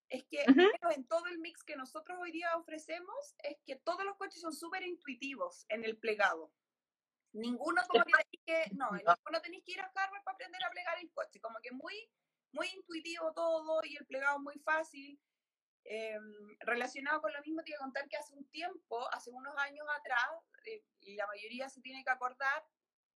es 0.08 0.24
que 0.24 0.46
en 0.46 1.06
todo 1.08 1.26
el 1.28 1.40
mix 1.40 1.64
que 1.64 1.76
nosotros 1.76 2.18
hoy 2.20 2.32
día 2.32 2.56
ofrecemos, 2.56 3.36
es 3.44 3.58
que 3.66 3.76
todos 3.76 4.06
los 4.06 4.16
coches 4.16 4.42
son 4.42 4.54
súper 4.54 4.84
intuitivos 4.84 5.66
en 5.68 5.84
el 5.84 5.98
plegado. 5.98 6.54
Ninguno 7.34 7.82
como 7.88 8.06
que 8.06 8.40
que, 8.46 8.72
no, 8.74 8.90
ninguno 8.92 9.42
tenéis 9.44 9.64
que 9.66 9.74
ir 9.74 9.82
a 9.82 9.92
Harvard 9.94 10.24
para 10.24 10.34
aprender 10.34 10.64
a 10.64 10.72
plegar 10.72 10.98
el 11.00 11.12
coche, 11.12 11.42
como 11.42 11.60
que 11.60 11.72
muy 11.72 12.10
muy 12.52 12.68
intuitivo 12.76 13.34
todo 13.34 13.82
y 13.84 13.96
el 13.98 14.06
plegado 14.06 14.40
muy 14.40 14.58
fácil. 14.60 15.20
Em, 15.86 16.58
relacionado 16.60 17.22
con 17.22 17.34
lo 17.34 17.42
mismo, 17.42 17.64
te 17.64 17.72
voy 17.72 17.78
a 17.78 17.80
contar 17.80 18.08
que 18.08 18.18
hace 18.18 18.34
un 18.36 18.48
tiempo, 18.50 19.08
hace 19.14 19.32
unos 19.32 19.56
años 19.58 19.88
atrás, 19.98 20.30
eh, 20.66 20.84
y 21.02 21.16
la 21.16 21.26
mayoría 21.28 21.70
se 21.70 21.82
tiene 21.82 22.04
que 22.04 22.12
acordar, 22.12 22.64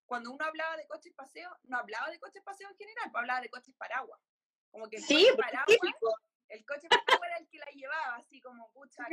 cuando 0.05 0.31
uno 0.31 0.45
hablaba 0.45 0.77
de 0.77 0.87
coches 0.87 1.13
paseo, 1.13 1.49
no 1.63 1.77
hablaba 1.77 2.09
de 2.09 2.19
coches 2.19 2.43
paseo 2.43 2.69
en 2.69 2.77
general, 2.77 3.11
pues 3.11 3.21
hablaba 3.21 3.41
de 3.41 3.49
coches 3.49 3.75
paraguas. 3.75 4.19
Como 4.71 4.89
que 4.89 4.97
el 4.97 5.03
sí, 5.03 5.27
coche 5.29 5.37
paraguas, 5.37 5.77
el 6.49 6.65
coche 6.65 6.87
paraguas 6.89 7.29
era 7.29 7.37
el 7.37 7.49
que 7.49 7.57
la 7.59 7.71
llevaba, 7.73 8.15
así 8.15 8.41
como, 8.41 8.71
pucha, 8.71 9.05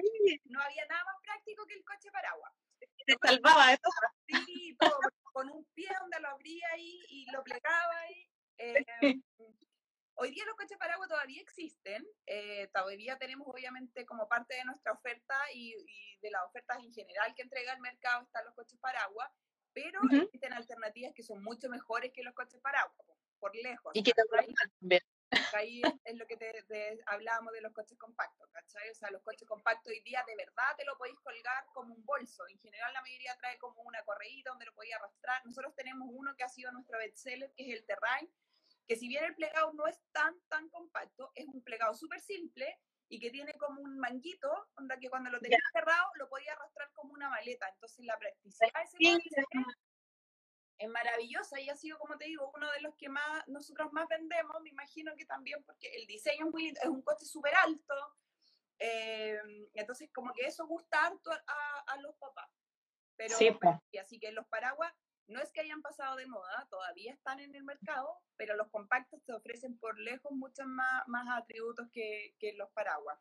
no 0.45 0.61
había 0.61 0.87
nada 0.87 1.05
más 1.05 1.17
práctico 1.23 1.67
que 1.67 1.75
el 1.75 1.85
coche 1.85 2.11
paraguas. 2.11 2.53
Te 3.07 3.17
salvaba. 3.23 3.77
Sí, 4.27 4.77
todo, 4.79 4.99
con 5.33 5.51
un 5.51 5.65
pie 5.75 5.89
donde 6.01 6.21
lo 6.21 6.29
abría 6.29 6.69
ahí 6.73 7.03
y 7.09 7.31
lo 7.31 7.43
plegaba 7.43 8.01
ahí. 8.01 8.27
Eh, 8.63 9.19
Hoy 10.23 10.33
día 10.33 10.45
los 10.45 10.55
coches 10.55 10.77
paraguas 10.77 11.09
todavía 11.09 11.41
existen, 11.41 12.07
eh, 12.27 12.69
todavía 12.75 13.17
tenemos 13.17 13.49
obviamente 13.49 14.05
como 14.05 14.29
parte 14.29 14.55
de 14.55 14.67
nuestra 14.67 14.93
oferta 14.93 15.35
y, 15.55 15.75
de 16.21 16.31
las 16.31 16.45
ofertas 16.45 16.77
en 16.85 16.93
general 16.93 17.35
que 17.35 17.41
entrega 17.41 17.73
el 17.73 17.81
mercado 17.81 18.25
están 18.25 18.45
los 18.45 18.55
coches 18.55 18.79
paraguas, 18.81 19.31
pero 19.73 19.99
existen 20.13 20.53
alternativas 20.53 21.15
que 21.15 21.23
son 21.23 21.43
mucho 21.43 21.71
mejores 21.71 22.13
que 22.13 22.23
los 22.23 22.35
coches 22.35 22.61
paraguas, 22.61 22.95
por, 23.39 23.57
lejos. 23.57 23.93
Y 23.95 24.03
que 24.03 24.13
también. 24.13 25.01
Ahí 25.55 25.81
es, 26.05 26.17
lo 26.17 26.27
que 26.27 26.37
te, 26.37 26.53
hablábamos 27.07 27.55
de 27.55 27.63
los 27.63 27.73
coches 27.73 27.97
compactos, 27.97 28.47
¿cachai? 28.53 28.91
O 28.91 28.95
sea, 28.95 29.11
los 29.11 29.23
coches 29.23 29.49
compactos 29.49 29.91
hoy 29.91 30.01
día 30.01 30.23
de 30.27 30.37
verdad 30.37 30.77
te 30.77 30.85
lo 30.85 30.99
podéis 30.99 31.19
colgar 31.21 31.65
como 31.73 31.95
un 31.95 32.05
bolso. 32.05 32.47
En 32.49 32.59
general 32.59 32.93
la 32.93 33.01
mayoría 33.01 33.35
trae 33.39 33.57
como 33.57 33.81
una 33.85 34.03
correíta 34.03 34.51
donde 34.51 34.67
lo 34.67 34.75
podéis 34.75 34.97
arrastrar. 34.97 35.47
Nosotros 35.47 35.75
tenemos 35.75 36.11
uno 36.13 36.37
que 36.37 36.45
ha 36.45 36.49
sido 36.51 36.71
nuestro 36.73 36.99
bestseller, 36.99 37.51
que 37.57 37.73
es 37.73 37.79
el 37.79 37.87
Terrain, 37.87 38.31
que 38.91 38.97
si 38.97 39.07
bien 39.07 39.23
el 39.23 39.37
plegado 39.37 39.73
no 39.75 39.87
es 39.87 40.01
tan, 40.11 40.35
tan 40.49 40.69
compacto, 40.69 41.31
es 41.37 41.47
un 41.47 41.63
plegado 41.63 41.95
súper 41.95 42.21
simple 42.21 42.77
y 43.09 43.21
que 43.21 43.31
tiene 43.31 43.55
como 43.55 43.81
un 43.81 43.97
manguito, 44.01 44.51
onda 44.77 44.99
que 44.99 45.09
cuando 45.09 45.31
lo 45.31 45.39
tenías 45.39 45.63
cerrado 45.73 46.11
lo 46.17 46.29
podía 46.29 46.55
arrastrar 46.55 46.91
como 46.95 47.13
una 47.13 47.31
maleta. 47.31 47.69
Entonces 47.69 48.05
la 48.05 48.19
practicidad 48.19 48.73
de 48.99 49.11
ese 49.11 49.45
es 50.79 50.89
maravillosa 50.89 51.61
y 51.61 51.69
ha 51.69 51.77
sido, 51.77 52.01
como 52.01 52.19
te 52.19 52.25
digo, 52.25 52.51
uno 52.57 52.69
de 52.73 52.81
los 52.81 52.97
que 52.97 53.09
más 53.09 53.47
nosotros 53.47 53.93
más 53.93 54.09
vendemos. 54.09 54.61
Me 54.61 54.71
imagino 54.71 55.15
que 55.15 55.25
también 55.25 55.63
porque 55.63 55.87
el 55.95 56.09
diseño 56.09 56.47
es 56.47 56.53
muy 56.53 56.69
es 56.71 56.85
un 56.87 57.03
coche 57.03 57.27
súper 57.27 57.55
alto. 57.55 57.95
Eh, 58.81 59.41
entonces, 59.75 60.11
como 60.13 60.33
que 60.33 60.47
eso 60.47 60.67
gusta 60.67 61.07
harto 61.07 61.31
a, 61.31 61.85
a 61.87 61.97
los 62.01 62.17
papás. 62.17 62.51
Pero, 63.15 63.37
sí, 63.37 63.57
y 63.93 63.99
así 63.99 64.19
que 64.19 64.33
los 64.33 64.49
paraguas 64.49 64.93
no 65.31 65.41
es 65.41 65.51
que 65.53 65.61
hayan 65.61 65.83
pasado 65.83 66.17
de 66.17 66.27
moda, 66.27 66.67
todavía 66.71 67.13
están 67.13 67.41
en 67.41 67.55
el 67.55 67.65
mercado, 67.65 68.19
pero 68.37 68.57
los 68.57 68.69
compactos 68.71 69.23
te 69.25 69.33
ofrecen 69.33 69.79
por 69.79 69.99
lejos 69.99 70.33
muchos 70.33 70.67
más, 70.67 71.07
más 71.07 71.27
atributos 71.39 71.89
que, 71.93 72.35
que 72.39 72.53
los 72.55 72.71
paraguas. 72.73 73.19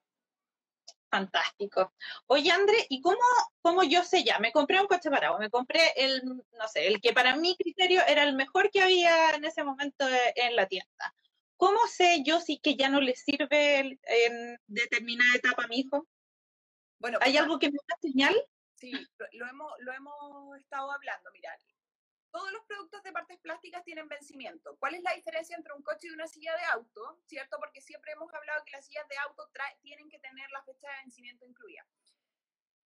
Fantástico. 1.09 1.93
Oye, 2.27 2.51
André, 2.51 2.85
¿y 2.89 3.01
cómo, 3.01 3.17
cómo 3.61 3.83
yo 3.83 4.03
sé 4.03 4.23
ya? 4.23 4.37
Me 4.39 4.51
compré 4.51 4.79
un 4.79 4.87
coche 4.87 5.09
paraguas, 5.09 5.39
me 5.39 5.49
compré 5.49 5.81
el, 5.95 6.21
no 6.25 6.67
sé, 6.71 6.87
el 6.87 7.01
que 7.01 7.13
para 7.13 7.35
mi 7.35 7.55
criterio 7.55 8.01
era 8.07 8.23
el 8.23 8.35
mejor 8.35 8.69
que 8.69 8.81
había 8.81 9.31
en 9.31 9.43
ese 9.45 9.63
momento 9.63 10.07
en 10.35 10.55
la 10.55 10.67
tienda. 10.67 11.15
¿Cómo 11.57 11.79
sé 11.87 12.23
yo 12.23 12.39
si 12.39 12.59
que 12.59 12.75
ya 12.75 12.89
no 12.89 13.01
le 13.01 13.15
sirve 13.15 13.79
en 13.79 14.59
determinada 14.67 15.35
etapa 15.35 15.63
a 15.63 15.67
mi 15.67 15.79
hijo? 15.79 16.07
Bueno, 16.99 17.17
¿Hay 17.21 17.37
algo 17.37 17.59
que 17.59 17.71
me 17.71 17.79
da 17.87 17.95
señal? 18.01 18.35
Sí, 18.75 18.93
lo, 19.33 19.47
hemos, 19.47 19.71
lo 19.79 19.91
hemos 19.91 20.57
estado 20.57 20.91
hablando. 20.91 21.29
Mira, 21.33 21.51
todos 22.31 22.51
los 22.51 22.63
productos 22.65 23.03
de 23.03 23.11
partes 23.11 23.39
plásticas 23.39 23.83
tienen 23.83 24.07
vencimiento. 24.07 24.75
¿Cuál 24.77 24.95
es 24.95 25.03
la 25.03 25.13
diferencia 25.13 25.55
entre 25.55 25.73
un 25.73 25.81
coche 25.81 26.07
y 26.07 26.11
una 26.11 26.27
silla 26.27 26.55
de 26.55 26.63
auto? 26.65 27.19
¿Cierto? 27.25 27.57
Porque 27.59 27.81
siempre 27.81 28.11
hemos 28.11 28.33
hablado 28.33 28.63
que 28.65 28.71
las 28.71 28.85
sillas 28.85 29.07
de 29.07 29.17
auto 29.17 29.49
tienen 29.81 30.09
que 30.09 30.19
tener 30.19 30.49
la 30.51 30.63
fecha 30.63 30.89
de 30.89 30.97
vencimiento 31.03 31.45
incluida. 31.45 31.85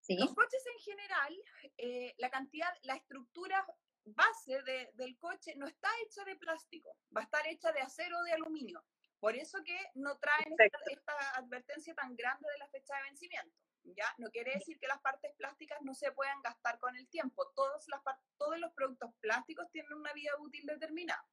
Los 0.08 0.34
coches 0.34 0.64
en 0.66 0.78
general, 0.80 1.44
eh, 1.78 2.14
la 2.18 2.28
cantidad, 2.28 2.72
la 2.82 2.96
estructura 2.96 3.64
base 4.04 4.60
del 4.94 5.16
coche 5.18 5.54
no 5.56 5.66
está 5.66 5.88
hecha 6.04 6.24
de 6.24 6.36
plástico, 6.36 6.96
va 7.16 7.20
a 7.20 7.24
estar 7.24 7.46
hecha 7.46 7.72
de 7.72 7.80
acero 7.80 8.18
o 8.18 8.22
de 8.22 8.32
aluminio. 8.32 8.84
Por 9.20 9.36
eso 9.36 9.62
que 9.62 9.78
no 9.94 10.18
traen 10.18 10.56
esta 10.58 11.36
advertencia 11.36 11.94
tan 11.94 12.16
grande 12.16 12.48
de 12.50 12.58
la 12.58 12.68
fecha 12.68 12.96
de 12.96 13.02
vencimiento. 13.04 13.56
¿Ya? 13.84 14.06
No 14.18 14.30
quiere 14.30 14.54
decir 14.54 14.78
que 14.78 14.86
las 14.86 15.00
partes 15.00 15.34
plásticas 15.36 15.80
no 15.82 15.94
se 15.94 16.12
puedan 16.12 16.40
gastar 16.42 16.78
con 16.78 16.96
el 16.96 17.08
tiempo. 17.08 17.50
Todos, 17.54 17.86
las, 17.88 18.00
todos 18.38 18.58
los 18.58 18.72
productos 18.72 19.10
plásticos 19.20 19.70
tienen 19.70 19.92
una 19.94 20.12
vida 20.12 20.32
útil 20.38 20.66
determinada. 20.66 21.24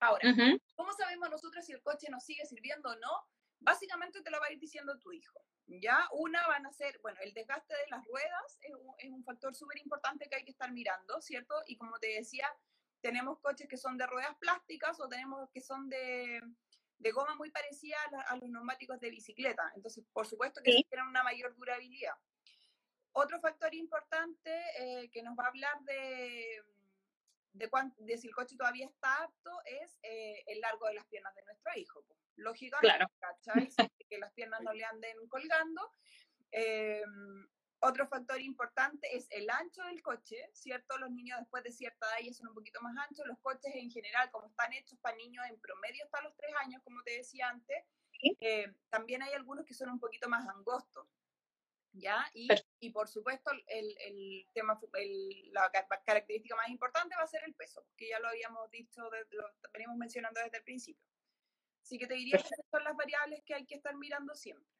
Ahora, 0.00 0.32
¿cómo 0.76 0.92
sabemos 0.92 1.28
nosotros 1.30 1.64
si 1.64 1.72
el 1.72 1.82
coche 1.82 2.08
nos 2.10 2.24
sigue 2.24 2.46
sirviendo 2.46 2.90
o 2.90 2.96
no? 2.96 3.26
Básicamente 3.58 4.22
te 4.22 4.30
lo 4.30 4.38
va 4.38 4.46
a 4.46 4.52
ir 4.52 4.60
diciendo 4.60 4.98
tu 4.98 5.12
hijo. 5.12 5.42
¿ya? 5.66 6.08
Una 6.12 6.46
van 6.46 6.66
a 6.66 6.72
ser, 6.72 6.98
bueno, 7.02 7.18
el 7.22 7.32
desgaste 7.34 7.74
de 7.74 7.90
las 7.90 8.04
ruedas 8.06 8.58
es 8.60 8.74
un, 8.74 8.94
es 8.98 9.10
un 9.10 9.24
factor 9.24 9.54
súper 9.54 9.78
importante 9.78 10.28
que 10.28 10.36
hay 10.36 10.44
que 10.44 10.50
estar 10.50 10.72
mirando, 10.72 11.20
¿cierto? 11.20 11.54
Y 11.66 11.76
como 11.76 11.98
te 11.98 12.08
decía, 12.08 12.48
tenemos 13.00 13.38
coches 13.40 13.68
que 13.68 13.76
son 13.76 13.96
de 13.96 14.06
ruedas 14.06 14.36
plásticas 14.38 14.98
o 15.00 15.08
tenemos 15.08 15.50
que 15.50 15.60
son 15.60 15.88
de, 15.88 16.40
de 16.98 17.10
goma 17.12 17.34
muy 17.36 17.50
parecida 17.50 17.96
a, 18.26 18.36
los 18.36 18.48
neumáticos 18.50 19.00
de 19.00 19.10
bicicleta. 19.10 19.72
Entonces, 19.74 20.04
por 20.12 20.26
supuesto 20.26 20.60
que 20.62 20.82
tienen 20.88 21.06
una 21.06 21.22
mayor 21.22 21.54
durabilidad. 21.54 22.14
Otro 23.12 23.40
factor 23.40 23.74
importante 23.74 24.50
eh, 24.78 25.10
que 25.10 25.22
nos 25.22 25.36
va 25.36 25.44
a 25.44 25.48
hablar 25.48 25.80
de, 25.82 26.62
de, 27.52 27.70
de, 27.98 28.18
si 28.18 28.28
el 28.28 28.34
coche 28.34 28.56
todavía 28.56 28.86
está 28.86 29.24
apto 29.24 29.50
es 29.64 29.98
eh, 30.02 30.42
el 30.46 30.60
largo 30.60 30.86
de 30.86 30.94
las 30.94 31.06
piernas 31.06 31.34
de 31.34 31.44
nuestro 31.44 31.72
hijo. 31.76 32.04
Lógicamente, 32.36 32.96
claro. 32.96 33.10
¿cachai? 33.18 33.68
que 34.08 34.18
las 34.18 34.32
piernas 34.32 34.60
no 34.62 34.72
le 34.72 34.84
anden 34.84 35.28
colgando. 35.28 35.90
Eh, 36.52 37.02
otro 37.80 38.08
factor 38.08 38.40
importante 38.40 39.16
es 39.16 39.28
el 39.30 39.48
ancho 39.50 39.82
del 39.84 40.02
coche, 40.02 40.50
¿cierto? 40.52 40.98
Los 40.98 41.10
niños 41.10 41.38
después 41.38 41.62
de 41.62 41.72
cierta 41.72 42.06
edad 42.08 42.26
ya 42.26 42.34
son 42.34 42.48
un 42.48 42.54
poquito 42.54 42.80
más 42.80 42.96
anchos. 42.96 43.26
Los 43.26 43.38
coches 43.38 43.72
en 43.74 43.90
general, 43.90 44.30
como 44.30 44.48
están 44.48 44.72
hechos 44.72 44.98
para 45.00 45.16
niños 45.16 45.44
en 45.48 45.60
promedio 45.60 46.04
hasta 46.04 46.20
los 46.22 46.34
tres 46.36 46.52
años, 46.64 46.82
como 46.82 47.02
te 47.04 47.12
decía 47.12 47.48
antes, 47.48 47.84
eh, 48.40 48.74
también 48.90 49.22
hay 49.22 49.32
algunos 49.32 49.64
que 49.64 49.74
son 49.74 49.90
un 49.90 50.00
poquito 50.00 50.28
más 50.28 50.46
angostos. 50.48 51.06
¿Ya? 51.92 52.30
Y, 52.34 52.48
y 52.80 52.90
por 52.90 53.08
supuesto, 53.08 53.50
el, 53.50 53.96
el 53.98 54.46
tema, 54.52 54.78
el, 54.94 55.52
la 55.52 55.70
característica 56.04 56.54
más 56.54 56.68
importante 56.68 57.16
va 57.16 57.22
a 57.22 57.28
ser 57.28 57.42
el 57.44 57.54
peso, 57.54 57.86
que 57.96 58.08
ya 58.08 58.20
lo 58.20 58.28
habíamos 58.28 58.70
dicho, 58.70 59.02
lo 59.30 59.50
venimos 59.72 59.96
mencionando 59.96 60.40
desde 60.40 60.58
el 60.58 60.64
principio. 60.64 61.02
Así 61.82 61.98
que 61.98 62.06
te 62.06 62.14
diría 62.14 62.36
que 62.36 62.44
esas 62.44 62.66
son 62.70 62.84
las 62.84 62.94
variables 62.94 63.42
que 63.44 63.54
hay 63.54 63.66
que 63.66 63.76
estar 63.76 63.96
mirando 63.96 64.34
siempre. 64.34 64.77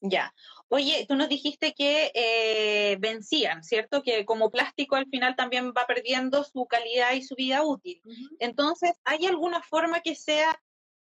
Ya. 0.00 0.34
Oye, 0.68 1.04
tú 1.06 1.14
nos 1.14 1.28
dijiste 1.28 1.74
que 1.74 2.10
eh, 2.14 2.96
vencían, 3.00 3.62
¿cierto? 3.62 4.02
Que 4.02 4.24
como 4.24 4.50
plástico 4.50 4.96
al 4.96 5.06
final 5.06 5.36
también 5.36 5.72
va 5.76 5.86
perdiendo 5.86 6.42
su 6.44 6.66
calidad 6.66 7.12
y 7.12 7.22
su 7.22 7.34
vida 7.34 7.62
útil. 7.62 8.00
Entonces, 8.38 8.92
¿hay 9.04 9.26
alguna 9.26 9.62
forma 9.62 10.00
que 10.00 10.14
sea 10.14 10.58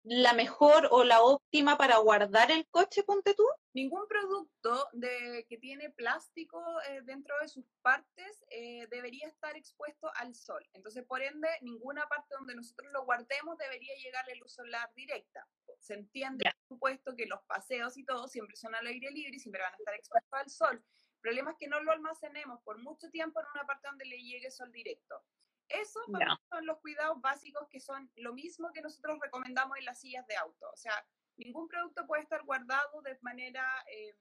la 0.03 0.33
mejor 0.33 0.87
o 0.91 1.03
la 1.03 1.21
óptima 1.21 1.77
para 1.77 1.97
guardar 1.97 2.51
el 2.51 2.67
coche, 2.69 3.03
ponte 3.03 3.35
tú? 3.35 3.43
Ningún 3.73 4.07
producto 4.07 4.87
de, 4.93 5.45
que 5.47 5.57
tiene 5.57 5.91
plástico 5.91 6.59
eh, 6.89 7.01
dentro 7.03 7.35
de 7.41 7.47
sus 7.47 7.65
partes 7.81 8.43
eh, 8.49 8.87
debería 8.89 9.27
estar 9.27 9.55
expuesto 9.55 10.11
al 10.15 10.33
sol. 10.33 10.67
Entonces, 10.73 11.05
por 11.05 11.21
ende, 11.21 11.47
ninguna 11.61 12.07
parte 12.07 12.35
donde 12.37 12.55
nosotros 12.55 12.91
lo 12.91 13.05
guardemos 13.05 13.57
debería 13.57 13.93
llegarle 14.03 14.35
luz 14.35 14.53
solar 14.53 14.89
directa. 14.95 15.47
Se 15.81 15.95
entiende, 15.95 16.45
por 16.45 16.75
supuesto, 16.77 17.15
que 17.15 17.25
los 17.25 17.41
paseos 17.43 17.97
y 17.97 18.05
todo 18.05 18.27
siempre 18.27 18.55
son 18.55 18.75
al 18.75 18.85
aire 18.85 19.09
libre 19.11 19.35
y 19.35 19.39
siempre 19.39 19.61
van 19.61 19.73
a 19.73 19.77
estar 19.77 19.95
expuestos 19.95 20.39
al 20.39 20.49
sol. 20.49 20.75
El 20.75 21.21
problema 21.21 21.51
es 21.51 21.57
que 21.57 21.67
no 21.67 21.79
lo 21.81 21.91
almacenemos 21.91 22.61
por 22.61 22.77
mucho 22.77 23.09
tiempo 23.09 23.39
en 23.39 23.47
una 23.53 23.65
parte 23.65 23.87
donde 23.87 24.05
le 24.05 24.21
llegue 24.21 24.51
sol 24.51 24.71
directo. 24.71 25.23
Esos 25.67 26.05
son 26.49 26.65
los 26.65 26.79
cuidados 26.79 27.19
básicos 27.21 27.67
que 27.69 27.79
son 27.79 28.11
lo 28.15 28.33
mismo 28.33 28.71
que 28.73 28.81
nosotros 28.81 29.17
recomendamos 29.21 29.77
en 29.77 29.85
las 29.85 29.99
sillas 29.99 30.27
de 30.27 30.35
auto. 30.35 30.69
O 30.71 30.77
sea, 30.77 30.93
ningún 31.37 31.67
producto 31.67 32.05
puede 32.05 32.23
estar 32.23 32.43
guardado 32.43 33.01
de 33.01 33.17
manera 33.21 33.65
em, 33.87 34.15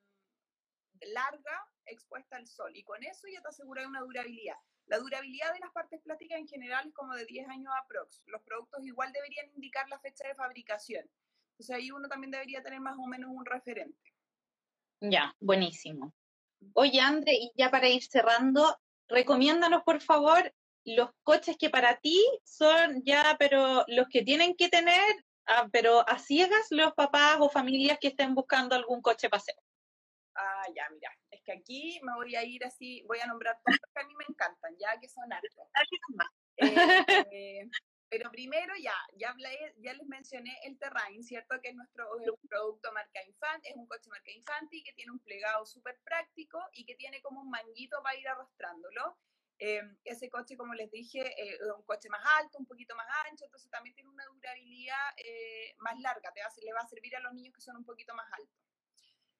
larga 1.12 1.66
expuesta 1.86 2.36
al 2.36 2.46
sol. 2.46 2.74
Y 2.74 2.84
con 2.84 3.02
eso 3.02 3.26
ya 3.28 3.42
te 3.42 3.48
asegura 3.48 3.86
una 3.86 4.00
durabilidad. 4.00 4.56
La 4.86 4.98
durabilidad 4.98 5.52
de 5.52 5.60
las 5.60 5.72
partes 5.72 6.00
plásticas 6.02 6.38
en 6.38 6.48
general 6.48 6.88
es 6.88 6.94
como 6.94 7.14
de 7.14 7.26
10 7.26 7.48
años 7.48 7.72
aprox. 7.82 8.22
Los 8.26 8.42
productos 8.42 8.84
igual 8.84 9.12
deberían 9.12 9.50
indicar 9.50 9.88
la 9.88 10.00
fecha 10.00 10.26
de 10.26 10.34
fabricación. 10.34 11.08
Entonces 11.60 11.76
ahí 11.76 11.90
uno 11.90 12.08
también 12.08 12.30
debería 12.30 12.62
tener 12.62 12.80
más 12.80 12.96
o 12.98 13.06
menos 13.06 13.30
un 13.34 13.44
referente. 13.44 14.14
Ya, 15.02 15.36
buenísimo. 15.40 16.14
Oye, 16.72 17.02
André, 17.02 17.34
y 17.34 17.52
ya 17.54 17.70
para 17.70 17.86
ir 17.86 18.02
cerrando, 18.02 18.78
recomiéndanos 19.08 19.82
por 19.82 20.00
favor 20.00 20.50
los 20.86 21.10
coches 21.22 21.58
que 21.58 21.68
para 21.68 21.98
ti 21.98 22.18
son 22.44 23.02
ya, 23.04 23.36
pero 23.38 23.84
los 23.88 24.08
que 24.08 24.22
tienen 24.22 24.56
que 24.56 24.70
tener, 24.70 25.02
ah, 25.48 25.68
pero 25.70 26.08
a 26.08 26.18
ciegas 26.18 26.68
los 26.70 26.94
papás 26.94 27.36
o 27.40 27.50
familias 27.50 27.98
que 28.00 28.08
estén 28.08 28.34
buscando 28.34 28.74
algún 28.74 29.02
coche 29.02 29.28
paseo. 29.28 29.60
Ah, 30.36 30.64
ya, 30.74 30.88
mira, 30.90 31.14
es 31.30 31.42
que 31.42 31.52
aquí 31.52 32.00
me 32.02 32.14
voy 32.14 32.36
a 32.36 32.42
ir 32.42 32.64
así, 32.64 33.02
voy 33.06 33.18
a 33.20 33.26
nombrar 33.26 33.60
todos 33.62 33.76
los 33.82 33.92
que 33.92 34.00
a 34.00 34.06
mí 34.06 34.14
me 34.14 34.24
encantan, 34.26 34.74
ya 34.78 34.98
que 34.98 35.10
son 35.10 35.30
hartos. 35.30 35.68
Eh, 36.62 37.66
pero 38.10 38.30
primero 38.30 38.74
ya, 38.82 38.94
ya, 39.14 39.30
hablé, 39.30 39.72
ya 39.78 39.94
les 39.94 40.06
mencioné 40.06 40.58
el 40.64 40.76
Terrain, 40.78 41.22
¿cierto? 41.22 41.60
Que 41.62 41.68
es 41.68 41.76
nuestro 41.76 42.08
producto 42.48 42.92
marca 42.92 43.22
Infant, 43.24 43.64
es 43.64 43.76
un 43.76 43.86
coche 43.86 44.10
marca 44.10 44.32
Infanti 44.32 44.82
que 44.82 44.92
tiene 44.94 45.12
un 45.12 45.20
plegado 45.20 45.64
súper 45.64 45.98
práctico 46.02 46.58
y 46.72 46.84
que 46.84 46.96
tiene 46.96 47.22
como 47.22 47.40
un 47.40 47.50
manguito 47.50 48.02
para 48.02 48.18
ir 48.18 48.26
arrastrándolo. 48.28 49.16
Em, 49.58 49.96
ese 50.04 50.28
coche, 50.28 50.56
como 50.56 50.74
les 50.74 50.90
dije, 50.90 51.20
eh, 51.20 51.54
es 51.54 51.72
un 51.76 51.84
coche 51.84 52.08
más 52.08 52.24
alto, 52.38 52.58
un 52.58 52.66
poquito 52.66 52.96
más 52.96 53.06
ancho, 53.30 53.44
entonces 53.44 53.70
también 53.70 53.94
tiene 53.94 54.10
una 54.10 54.24
durabilidad 54.24 55.12
eh, 55.18 55.74
más 55.78 55.98
larga, 56.00 56.32
te 56.32 56.40
va, 56.40 56.48
le 56.62 56.72
va 56.72 56.80
a 56.80 56.88
servir 56.88 57.14
a 57.14 57.20
los 57.20 57.32
niños 57.34 57.54
que 57.54 57.60
son 57.60 57.76
un 57.76 57.84
poquito 57.84 58.12
más 58.14 58.26
altos. 58.32 58.56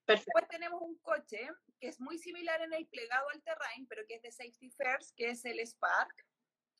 Después 0.06 0.46
tenemos 0.48 0.80
un 0.82 0.98
coche 0.98 1.48
que 1.80 1.88
es 1.88 2.00
muy 2.00 2.18
similar 2.18 2.60
en 2.60 2.72
el 2.72 2.86
plegado 2.86 3.28
al 3.30 3.42
Terrain, 3.42 3.86
pero 3.86 4.06
que 4.06 4.16
es 4.16 4.22
de 4.22 4.30
Safety 4.30 4.70
First, 4.70 5.16
que 5.16 5.30
es 5.30 5.44
el 5.44 5.58
Spark. 5.60 6.14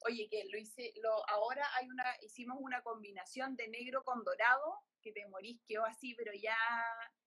Oye, 0.07 0.29
que 0.31 0.45
lo 0.51 0.59
hice, 0.59 0.93
lo, 1.03 1.29
ahora 1.29 1.67
hay 1.77 1.89
una, 1.89 2.05
hicimos 2.23 2.59
una 2.61 2.83
combinación 2.83 3.57
de 3.57 3.69
negro 3.69 4.03
con 4.03 4.25
dorado, 4.25 4.81
que 5.03 5.13
te 5.13 5.27
morís, 5.29 5.61
quedó 5.67 5.85
así, 5.85 6.15
pero 6.15 6.33
ya... 6.35 6.57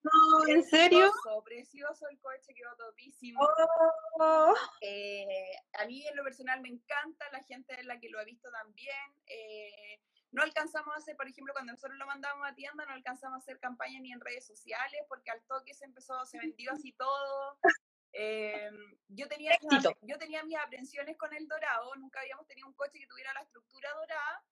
No, 0.04 0.48
¿en 0.48 0.64
serio? 0.64 1.12
Precioso 1.44 2.08
el 2.10 2.20
coche, 2.20 2.54
quedó 2.54 2.76
topísimo. 2.76 3.42
Oh. 4.20 4.54
Eh, 4.82 5.56
a 5.74 5.86
mí 5.86 6.06
en 6.08 6.16
lo 6.16 6.24
personal 6.24 6.62
me 6.62 6.70
encanta, 6.70 7.26
la 7.32 7.44
gente 7.44 7.80
es 7.80 7.86
la 7.86 8.00
que 8.00 8.10
lo 8.10 8.20
ha 8.20 8.24
visto 8.24 8.50
también. 8.52 9.16
Eh, 9.28 10.00
no 10.32 10.42
alcanzamos 10.42 10.94
a 10.96 10.98
hacer, 10.98 11.16
por 11.16 11.28
ejemplo, 11.28 11.54
cuando 11.54 11.74
nosotros 11.74 11.98
lo 11.98 12.08
mandamos 12.08 12.48
a 12.48 12.56
tienda, 12.56 12.86
no 12.86 12.94
alcanzamos 12.94 13.36
a 13.36 13.40
hacer 13.40 13.60
campaña 13.60 14.00
ni 14.00 14.12
en 14.12 14.20
redes 14.20 14.46
sociales, 14.46 15.02
porque 15.08 15.32
al 15.32 15.42
toque 15.44 15.74
se 15.74 15.86
empezó, 15.86 16.26
se 16.26 16.40
vendió 16.40 16.72
así 16.72 16.92
todo. 16.94 17.58
Eh, 18.14 18.70
yo, 19.08 19.28
tenía 19.28 19.58
yo 20.02 20.18
tenía 20.20 20.44
mis 20.44 20.58
aprensiones 20.58 21.18
con 21.18 21.34
el 21.34 21.48
dorado, 21.48 21.96
nunca 21.96 22.22
habíamos 22.22 22.46
tenido 22.46 22.68
un 22.68 22.76
coche 22.76 23.00
que 23.00 23.08
tuviera 23.08 23.34
la 23.34 23.42
estructura 23.42 23.90
dorada, 23.96 24.44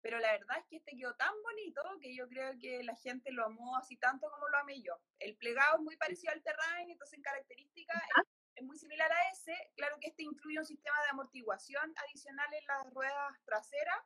pero 0.00 0.18
la 0.18 0.32
verdad 0.32 0.58
es 0.58 0.64
que 0.66 0.76
este 0.76 0.96
quedó 0.96 1.14
tan 1.16 1.34
bonito 1.42 1.82
que 2.00 2.14
yo 2.14 2.26
creo 2.28 2.58
que 2.58 2.82
la 2.82 2.96
gente 2.96 3.30
lo 3.32 3.44
amó 3.44 3.76
así 3.76 3.96
tanto 3.98 4.30
como 4.30 4.48
lo 4.48 4.58
amé 4.58 4.80
yo. 4.80 4.94
El 5.18 5.36
plegado 5.36 5.76
es 5.76 5.82
muy 5.82 5.96
parecido 5.96 6.32
al 6.32 6.42
Terrain, 6.42 6.90
entonces 6.90 7.18
en 7.18 7.22
características 7.22 8.02
es, 8.56 8.64
muy 8.64 8.78
similar 8.78 9.10
a 9.12 9.28
ese. 9.30 9.54
Claro 9.76 9.98
que 10.00 10.08
este 10.08 10.22
incluye 10.22 10.58
un 10.58 10.64
sistema 10.64 10.96
de 11.02 11.10
amortiguación 11.10 11.92
adicional 11.96 12.52
en 12.52 12.66
las 12.66 12.92
ruedas 12.92 13.32
traseras, 13.44 13.98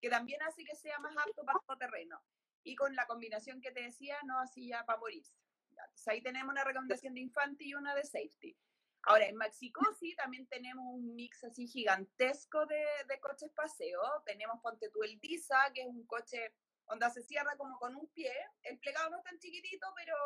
que 0.00 0.10
también 0.10 0.42
hace 0.42 0.64
que 0.64 0.74
sea 0.74 0.98
más 0.98 1.14
apto 1.16 1.44
para 1.44 1.58
todo 1.66 1.76
terreno. 1.78 2.22
Y 2.62 2.76
con 2.76 2.94
la 2.96 3.06
combinación 3.06 3.60
que 3.60 3.72
te 3.72 3.82
decía, 3.82 4.18
no 4.24 4.38
así 4.40 4.68
ya 4.68 4.84
para 4.84 4.98
morirse. 4.98 5.43
Entonces 5.94 6.08
ahí 6.08 6.22
tenemos 6.22 6.50
una 6.52 6.64
recomendación 6.64 7.14
de 7.14 7.20
Infanti 7.20 7.68
y 7.68 7.74
una 7.74 7.94
de 7.94 8.04
Safety. 8.04 8.56
Ahora, 9.02 9.26
en 9.26 9.36
Maxicosi 9.36 10.16
también 10.16 10.46
tenemos 10.48 10.84
un 10.88 11.14
mix 11.14 11.44
así 11.44 11.68
gigantesco 11.68 12.66
de, 12.66 12.84
de 13.06 13.20
coches 13.20 13.52
paseo. 13.54 14.00
Tenemos 14.26 14.60
Ponte 14.60 14.88
tú 14.90 15.04
el 15.04 15.20
Disa, 15.20 15.70
que 15.72 15.82
es 15.82 15.86
un 15.86 16.04
coche 16.06 16.52
donde 16.88 17.08
se 17.10 17.22
cierra 17.22 17.56
como 17.56 17.78
con 17.78 17.94
un 17.94 18.08
pie. 18.08 18.32
El 18.62 18.78
plegado 18.78 19.10
no 19.10 19.18
es 19.18 19.24
tan 19.24 19.38
chiquitito, 19.38 19.86
pero 19.94 20.16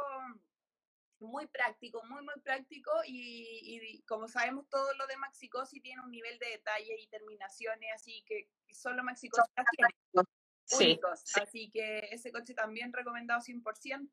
muy 1.20 1.46
práctico, 1.48 2.02
muy, 2.04 2.22
muy 2.22 2.40
práctico. 2.42 2.90
Y, 3.04 4.02
como 4.06 4.26
sabemos, 4.26 4.68
todo 4.70 4.94
lo 4.94 5.06
de 5.06 5.16
Maxicosi 5.18 5.80
tiene 5.80 6.00
un 6.02 6.10
nivel 6.10 6.38
de 6.38 6.46
detalle 6.46 6.96
y 6.98 7.08
terminaciones 7.08 7.90
así 7.94 8.24
que 8.26 8.48
solo 8.70 9.02
Maxicosi 9.02 9.50
tiene. 9.76 10.24
Sí, 10.64 11.00
sí. 11.24 11.40
Así 11.40 11.70
que 11.70 12.08
ese 12.12 12.30
coche 12.30 12.54
también 12.54 12.92
recomendado 12.92 13.40
100%. 13.40 14.10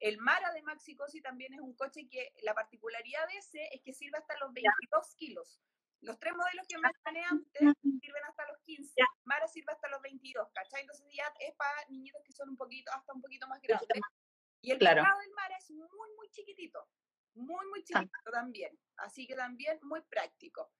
El 0.00 0.18
Mara 0.18 0.52
de 0.52 0.62
Maxi 0.62 0.96
Cosi 0.96 1.20
también 1.20 1.52
es 1.54 1.60
un 1.60 1.74
coche 1.74 2.08
que 2.08 2.32
la 2.42 2.54
particularidad 2.54 3.26
de 3.28 3.36
ese 3.36 3.68
es 3.72 3.82
que 3.82 3.92
sirve 3.92 4.18
hasta 4.18 4.36
los 4.38 4.52
22 4.52 5.14
kilos. 5.16 5.60
Los 6.00 6.18
tres 6.18 6.34
modelos 6.34 6.66
que 6.66 6.78
mencioné 6.78 7.24
antes 7.24 7.60
sirven 7.82 8.24
hasta 8.26 8.46
los 8.46 8.58
15. 8.62 8.94
Mara 9.24 9.46
sirve 9.46 9.72
hasta 9.72 9.88
los 9.88 10.00
22, 10.00 10.48
¿cachai? 10.54 10.80
Entonces 10.80 11.06
ya 11.12 11.24
es 11.40 11.54
para 11.56 11.84
niñitos 11.90 12.22
que 12.24 12.32
son 12.32 12.48
un 12.48 12.56
poquito, 12.56 12.90
hasta 12.92 13.12
un 13.12 13.20
poquito 13.20 13.46
más 13.46 13.60
grandes. 13.60 13.88
Y 14.62 14.70
el 14.70 14.78
claro. 14.78 15.02
del 15.02 15.32
Mara 15.34 15.56
es 15.58 15.70
muy, 15.70 16.08
muy 16.16 16.30
chiquitito. 16.30 16.88
Muy, 17.34 17.66
muy 17.68 17.84
chiquitito 17.84 18.30
también. 18.32 18.78
Así 18.96 19.26
que 19.26 19.34
también 19.34 19.78
muy 19.82 20.00
práctico. 20.02 20.72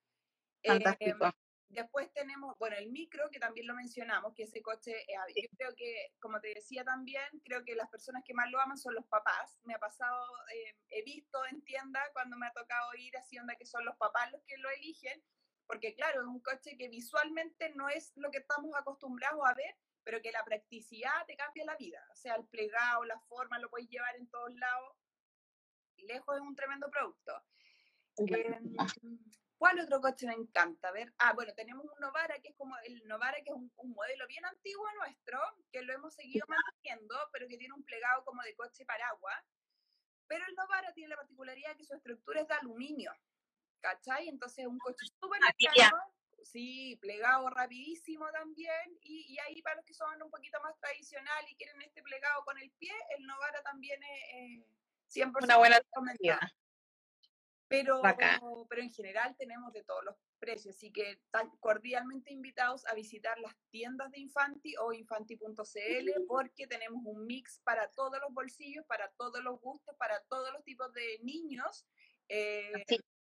Fantástico. 0.63 1.27
Eh, 1.27 1.31
Después 1.71 2.11
tenemos, 2.11 2.57
bueno, 2.59 2.75
el 2.75 2.91
micro, 2.91 3.29
que 3.29 3.39
también 3.39 3.65
lo 3.65 3.73
mencionamos, 3.73 4.33
que 4.33 4.43
ese 4.43 4.61
coche, 4.61 4.91
eh, 4.91 5.15
yo 5.41 5.47
creo 5.57 5.73
que, 5.75 6.13
como 6.19 6.41
te 6.41 6.53
decía 6.53 6.83
también, 6.83 7.23
creo 7.45 7.63
que 7.63 7.75
las 7.75 7.89
personas 7.89 8.23
que 8.25 8.33
más 8.33 8.51
lo 8.51 8.59
aman 8.59 8.77
son 8.77 8.93
los 8.93 9.05
papás. 9.07 9.57
Me 9.63 9.73
ha 9.73 9.79
pasado, 9.79 10.25
eh, 10.53 10.75
he 10.89 11.01
visto 11.03 11.39
en 11.49 11.63
tienda 11.63 12.01
cuando 12.11 12.35
me 12.37 12.47
ha 12.47 12.51
tocado 12.51 12.93
ir 12.95 13.15
así, 13.15 13.39
onda 13.39 13.55
que 13.55 13.65
son 13.65 13.85
los 13.85 13.95
papás 13.95 14.29
los 14.33 14.41
que 14.43 14.57
lo 14.57 14.69
eligen, 14.69 15.23
porque 15.65 15.95
claro, 15.95 16.21
es 16.21 16.27
un 16.27 16.41
coche 16.41 16.75
que 16.77 16.89
visualmente 16.89 17.69
no 17.69 17.87
es 17.87 18.11
lo 18.15 18.29
que 18.31 18.39
estamos 18.39 18.75
acostumbrados 18.75 19.41
a 19.45 19.53
ver, 19.53 19.73
pero 20.03 20.21
que 20.21 20.33
la 20.33 20.43
practicidad 20.43 21.25
te 21.25 21.37
cambia 21.37 21.63
la 21.63 21.77
vida. 21.77 22.05
O 22.11 22.15
sea, 22.15 22.35
el 22.35 22.45
plegado, 22.47 23.05
la 23.05 23.19
forma, 23.21 23.59
lo 23.59 23.69
puedes 23.69 23.87
llevar 23.87 24.13
en 24.17 24.27
todos 24.27 24.53
lados. 24.55 24.97
Lejos 25.95 26.35
es 26.35 26.41
un 26.41 26.55
tremendo 26.55 26.89
producto. 26.91 27.31
¿Cuál 29.61 29.79
otro 29.79 30.01
coche 30.01 30.25
me 30.25 30.33
encanta? 30.33 30.89
Ver, 30.89 31.13
ah, 31.19 31.33
bueno, 31.33 31.53
tenemos 31.53 31.85
un 31.85 31.99
Novara 31.99 32.33
que 32.41 32.47
es 32.47 32.55
como 32.55 32.75
el 32.79 33.07
Novara, 33.07 33.37
que 33.43 33.51
es 33.51 33.55
un, 33.55 33.71
modelo 33.93 34.25
bien 34.25 34.43
antiguo 34.43 34.87
nuestro, 34.97 35.37
que 35.71 35.83
lo 35.83 35.93
hemos 35.93 36.15
seguido 36.15 36.47
manteniendo, 36.49 37.15
pero 37.31 37.47
que 37.47 37.59
tiene 37.59 37.75
un 37.75 37.83
plegado 37.83 38.25
como 38.25 38.41
de 38.41 38.55
coche 38.55 38.83
paraguas. 38.87 39.39
Pero 40.25 40.43
el 40.47 40.55
Novara 40.55 40.91
tiene 40.95 41.09
la 41.09 41.17
particularidad 41.17 41.77
que 41.77 41.85
su 41.85 41.93
estructura 41.93 42.41
es 42.41 42.47
de 42.47 42.55
aluminio, 42.55 43.13
¿cachai? 43.81 44.29
Entonces 44.29 44.63
es 44.63 44.67
un 44.67 44.79
coche 44.79 45.05
súper 45.19 45.39
ah, 45.43 45.53
sí, 46.43 46.97
plegado 46.99 47.47
rapidísimo 47.51 48.31
también, 48.31 48.97
y, 49.03 49.37
ahí 49.45 49.61
para 49.61 49.75
los 49.75 49.85
que 49.85 49.93
son 49.93 50.23
un 50.23 50.31
poquito 50.31 50.59
más 50.63 50.75
tradicional 50.79 51.45
y 51.47 51.55
quieren 51.55 51.79
este 51.83 52.01
plegado 52.01 52.43
con 52.45 52.57
el 52.57 52.71
pie, 52.79 52.93
el 53.15 53.27
Novara 53.27 53.61
también 53.61 54.01
es 54.01 54.65
100% 55.13 55.43
una 55.43 55.57
buena 55.57 55.79
pero, 57.71 58.01
pero 58.69 58.81
en 58.81 58.91
general 58.91 59.33
tenemos 59.37 59.71
de 59.71 59.81
todos 59.85 60.03
los 60.03 60.15
precios, 60.39 60.75
así 60.75 60.91
que 60.91 61.11
están 61.11 61.49
cordialmente 61.61 62.33
invitados 62.33 62.85
a 62.87 62.93
visitar 62.93 63.39
las 63.39 63.55
tiendas 63.69 64.11
de 64.11 64.19
Infanti 64.19 64.75
o 64.75 64.91
infanti.cl 64.91 66.25
porque 66.27 66.67
tenemos 66.67 67.01
un 67.05 67.25
mix 67.25 67.61
para 67.63 67.89
todos 67.91 68.19
los 68.19 68.33
bolsillos, 68.33 68.85
para 68.87 69.09
todos 69.11 69.41
los 69.41 69.57
gustos, 69.61 69.95
para 69.95 70.19
todos 70.23 70.51
los 70.51 70.65
tipos 70.65 70.91
de 70.91 71.19
niños 71.23 71.85
eh, 72.27 72.73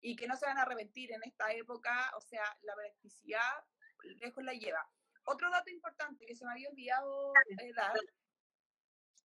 y 0.02 0.16
que 0.16 0.26
no 0.26 0.36
se 0.36 0.44
van 0.44 0.58
a 0.58 0.62
arrepentir 0.62 1.12
en 1.12 1.22
esta 1.24 1.50
época, 1.52 2.12
o 2.14 2.20
sea, 2.20 2.44
la 2.60 2.74
practicidad 2.74 3.64
lejos 4.20 4.44
la 4.44 4.52
lleva. 4.52 4.86
Otro 5.24 5.50
dato 5.50 5.70
importante 5.70 6.26
que 6.26 6.36
se 6.36 6.44
me 6.44 6.52
había 6.52 6.68
olvidado 6.68 7.32
eh, 7.58 7.72
dar 7.74 7.96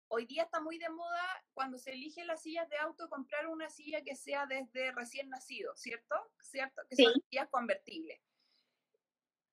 hoy 0.08 0.26
día 0.26 0.44
está 0.44 0.60
muy 0.60 0.78
de 0.78 0.88
moda 0.88 1.44
cuando 1.54 1.78
se 1.78 1.92
eligen 1.92 2.26
las 2.26 2.42
sillas 2.42 2.68
de 2.68 2.76
auto 2.78 3.08
comprar 3.08 3.46
una 3.46 3.68
silla 3.70 4.02
que 4.02 4.14
sea 4.14 4.46
desde 4.46 4.92
recién 4.92 5.28
nacido, 5.28 5.74
¿cierto? 5.76 6.16
¿Cierto? 6.40 6.82
Que 6.88 6.96
son 6.96 7.12
sillas 7.28 7.48
convertibles. 7.50 8.20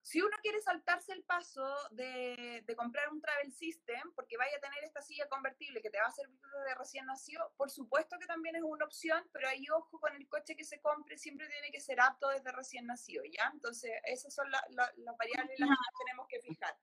Si 0.04 0.22
uno 0.22 0.36
quiere 0.42 0.60
saltarse 0.60 1.14
el 1.14 1.24
paso 1.24 1.66
de, 1.92 2.62
de, 2.66 2.76
comprar 2.76 3.08
un 3.10 3.22
travel 3.22 3.54
system, 3.54 4.12
porque 4.16 4.36
vaya 4.36 4.58
a 4.58 4.60
tener 4.60 4.84
esta 4.84 5.02
silla 5.02 5.30
convertible 5.30 5.82
que 5.82 5.90
te 5.90 5.98
va 5.98 6.08
a 6.08 6.12
servir 6.12 6.38
desde 6.42 6.76
recién 6.76 7.06
nacido, 7.06 7.54
por 7.56 7.70
supuesto 7.72 8.18
que 8.20 8.26
también 8.26 8.58
es 8.58 8.64
una 8.64 8.84
opción, 8.84 9.26
pero 9.32 9.48
ahí 9.48 9.66
ojo 9.70 10.02
con 10.02 10.14
el 10.14 10.28
coche 10.28 10.58
que 10.58 10.66
se 10.66 10.82
compre, 10.82 11.18
siempre 11.18 11.48
tiene 11.48 11.72
que 11.72 11.80
ser 11.80 12.02
apto 12.02 12.28
desde 12.28 12.52
recién 12.52 12.86
nacido, 12.86 13.24
¿ya? 13.24 13.50
Entonces, 13.54 13.92
esas 14.04 14.34
son 14.36 14.52
las 14.52 15.18
variables 15.18 15.58
en 15.58 15.70
las 15.70 15.78
que 15.78 16.04
tenemos 16.06 16.28
que 16.28 16.42
fijar. 16.42 16.76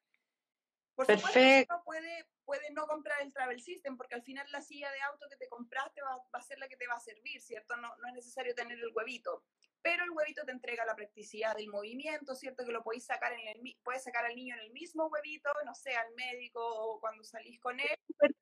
Por 1.06 1.18
supuesto, 1.18 1.74
uno 1.74 1.82
puede, 1.84 2.26
puede 2.44 2.70
no 2.72 2.86
comprar 2.86 3.22
el 3.22 3.32
travel 3.32 3.60
system, 3.60 3.96
porque 3.96 4.14
al 4.14 4.22
final 4.22 4.50
la 4.52 4.60
silla 4.60 4.90
de 4.90 5.00
auto 5.02 5.26
que 5.28 5.36
te 5.36 5.48
compraste 5.48 6.02
va, 6.02 6.16
va 6.16 6.38
a 6.38 6.42
ser 6.42 6.58
la 6.58 6.68
que 6.68 6.76
te 6.76 6.86
va 6.86 6.94
a 6.94 7.00
servir, 7.00 7.40
¿cierto? 7.40 7.76
No, 7.76 7.96
no 7.96 8.08
es 8.08 8.14
necesario 8.14 8.54
tener 8.54 8.78
el 8.78 8.92
huevito 8.94 9.44
pero 9.82 10.04
el 10.04 10.10
huevito 10.10 10.44
te 10.44 10.52
entrega 10.52 10.84
la 10.84 10.94
practicidad 10.94 11.56
del 11.56 11.68
movimiento, 11.68 12.34
¿cierto? 12.34 12.64
Que 12.64 12.72
lo 12.72 12.82
podéis 12.82 13.04
sacar, 13.04 13.32
en 13.32 13.48
el, 13.48 13.78
puedes 13.82 14.04
sacar 14.04 14.24
al 14.24 14.36
niño 14.36 14.54
en 14.54 14.60
el 14.60 14.70
mismo 14.72 15.06
huevito, 15.06 15.50
no 15.64 15.74
sé, 15.74 15.94
al 15.96 16.14
médico 16.14 16.60
o 16.62 17.00
cuando 17.00 17.24
salís 17.24 17.60
con 17.60 17.78
él. 17.80 17.96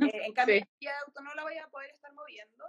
Eh, 0.00 0.26
en 0.26 0.32
cambio, 0.32 0.56
sí. 0.78 0.86
el 0.86 0.94
auto 1.04 1.20
no 1.20 1.34
la 1.34 1.44
vaya 1.44 1.64
a 1.64 1.68
poder 1.68 1.90
estar 1.90 2.12
moviendo, 2.14 2.64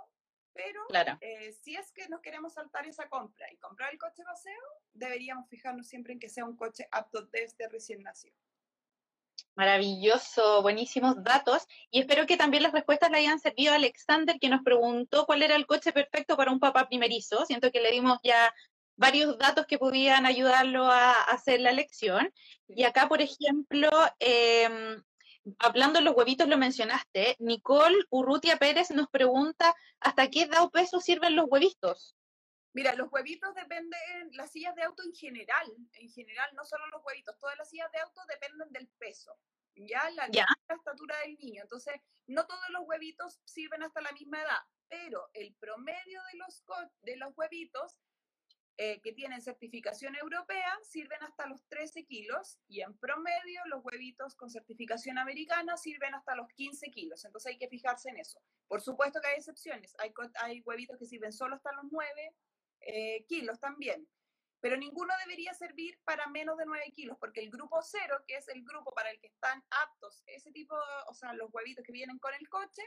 pero 0.51 0.85
eh, 1.21 1.53
si 1.53 1.75
es 1.75 1.91
que 1.93 2.09
nos 2.09 2.19
queremos 2.21 2.53
saltar 2.53 2.85
esa 2.85 3.07
compra 3.07 3.49
y 3.51 3.57
comprar 3.57 3.93
el 3.93 3.99
coche 3.99 4.23
paseo, 4.23 4.61
deberíamos 4.91 5.47
fijarnos 5.47 5.87
siempre 5.87 6.13
en 6.13 6.19
que 6.19 6.27
sea 6.27 6.43
un 6.43 6.57
coche 6.57 6.87
apto 6.91 7.21
desde 7.27 7.69
recién 7.69 8.01
nacido. 8.01 8.35
Maravilloso, 9.55 10.61
buenísimos 10.61 11.23
datos. 11.23 11.65
Y 11.89 11.99
espero 11.99 12.25
que 12.25 12.37
también 12.37 12.63
las 12.63 12.73
respuestas 12.73 13.09
le 13.11 13.17
hayan 13.17 13.39
servido 13.39 13.73
a 13.73 13.75
Alexander, 13.75 14.37
que 14.39 14.49
nos 14.49 14.63
preguntó 14.63 15.25
cuál 15.25 15.43
era 15.43 15.55
el 15.55 15.65
coche 15.65 15.91
perfecto 15.91 16.37
para 16.37 16.51
un 16.51 16.59
papá 16.59 16.87
primerizo. 16.87 17.45
Siento 17.45 17.71
que 17.71 17.81
le 17.81 17.91
dimos 17.91 18.19
ya 18.23 18.53
varios 18.97 19.37
datos 19.37 19.65
que 19.65 19.77
podían 19.77 20.25
ayudarlo 20.25 20.85
a 20.85 21.11
hacer 21.11 21.61
la 21.61 21.69
elección. 21.69 22.31
Y 22.67 22.83
acá, 22.83 23.07
por 23.07 23.21
ejemplo, 23.21 23.89
eh, 24.19 24.97
hablando 25.59 25.99
de 25.99 26.05
los 26.05 26.15
huevitos, 26.15 26.47
lo 26.47 26.57
mencionaste. 26.57 27.35
Nicole 27.39 27.97
Urrutia 28.09 28.57
Pérez 28.57 28.91
nos 28.91 29.07
pregunta, 29.07 29.73
¿hasta 29.99 30.29
qué 30.29 30.43
edad 30.43 30.63
o 30.63 30.69
peso 30.69 30.99
sirven 30.99 31.35
los 31.35 31.45
huevitos? 31.49 32.16
Mira, 32.77 32.93
los 32.93 33.11
huevitos 33.11 33.55
dependen, 33.55 34.29
las 34.33 34.51
sillas 34.51 34.75
de 34.75 34.83
auto 34.83 35.01
en 35.01 35.11
general, 35.11 35.65
en 35.93 36.11
general, 36.11 36.47
no 36.53 36.63
solo 36.63 36.85
los 36.91 37.03
huevitos, 37.03 37.35
todas 37.39 37.57
las 37.57 37.67
sillas 37.71 37.91
de 37.91 37.97
auto 37.97 38.21
dependen 38.29 38.71
del 38.71 38.87
peso, 38.99 39.35
ya 39.75 40.07
la, 40.11 40.29
estatura 40.69 41.17
del 41.21 41.35
niño. 41.39 41.63
Entonces, 41.63 41.95
no 42.27 42.45
todos 42.45 42.69
los 42.69 42.83
huevitos 42.85 43.41
sirven 43.45 43.81
hasta 43.81 43.99
la 44.01 44.11
misma 44.11 44.43
edad, 44.43 44.61
pero 44.87 45.27
el 45.33 45.55
promedio 45.55 46.21
de 46.31 46.37
los, 46.37 46.63
de 47.01 47.17
los 47.17 47.35
huevitos 47.35 47.97
eh, 48.77 49.01
que 49.01 49.11
tienen 49.11 49.41
certificación 49.41 50.15
europea 50.15 50.77
sirven 50.83 51.23
hasta 51.23 51.47
los 51.47 51.65
13 51.69 52.05
kilos 52.05 52.59
y 52.67 52.81
en 52.81 52.95
promedio 52.99 53.59
los 53.71 53.83
huevitos 53.83 54.35
con 54.35 54.51
certificación 54.51 55.17
americana 55.17 55.77
sirven 55.77 56.13
hasta 56.13 56.35
los 56.35 56.47
15 56.49 56.91
kilos. 56.91 57.25
Entonces 57.25 57.53
hay 57.53 57.57
que 57.57 57.69
fijarse 57.69 58.09
en 58.09 58.17
eso. 58.17 58.39
Por 58.67 58.81
supuesto 58.81 59.19
que 59.19 59.29
hay 59.29 59.37
excepciones. 59.37 59.95
Hay, 59.97 60.13
hay 60.41 60.61
huevitos 60.61 60.99
que 60.99 61.07
sirven 61.07 61.33
solo 61.33 61.55
hasta 61.55 61.73
los 61.73 61.85
9, 61.89 62.35
eh, 62.81 63.25
kilos 63.27 63.59
también. 63.59 64.07
Pero 64.59 64.75
ninguno 64.75 65.13
debería 65.25 65.53
servir 65.53 65.99
para 66.03 66.27
menos 66.27 66.57
de 66.57 66.65
9 66.65 66.91
kilos, 66.95 67.17
porque 67.19 67.41
el 67.41 67.51
grupo 67.51 67.79
cero, 67.83 68.23
que 68.27 68.37
es 68.37 68.47
el 68.47 68.63
grupo 68.63 68.91
para 68.91 69.11
el 69.11 69.19
que 69.19 69.27
están 69.27 69.63
aptos 69.69 70.23
ese 70.25 70.51
tipo, 70.51 70.75
o 71.07 71.13
sea, 71.13 71.33
los 71.33 71.53
huevitos 71.53 71.85
que 71.85 71.91
vienen 71.91 72.17
con 72.17 72.33
el 72.33 72.49
coche, 72.49 72.81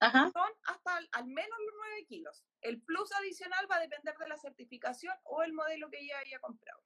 son 0.00 0.50
hasta 0.64 0.98
al, 1.12 1.26
menos 1.26 1.58
los 1.58 1.74
9 1.76 2.06
kilos. 2.06 2.44
El 2.62 2.80
plus 2.82 3.12
adicional 3.12 3.70
va 3.70 3.76
a 3.76 3.80
depender 3.80 4.16
de 4.16 4.28
la 4.28 4.36
certificación 4.38 5.14
o 5.24 5.42
el 5.42 5.52
modelo 5.52 5.90
que 5.90 6.00
ella 6.00 6.18
haya 6.18 6.40
comprado. 6.40 6.80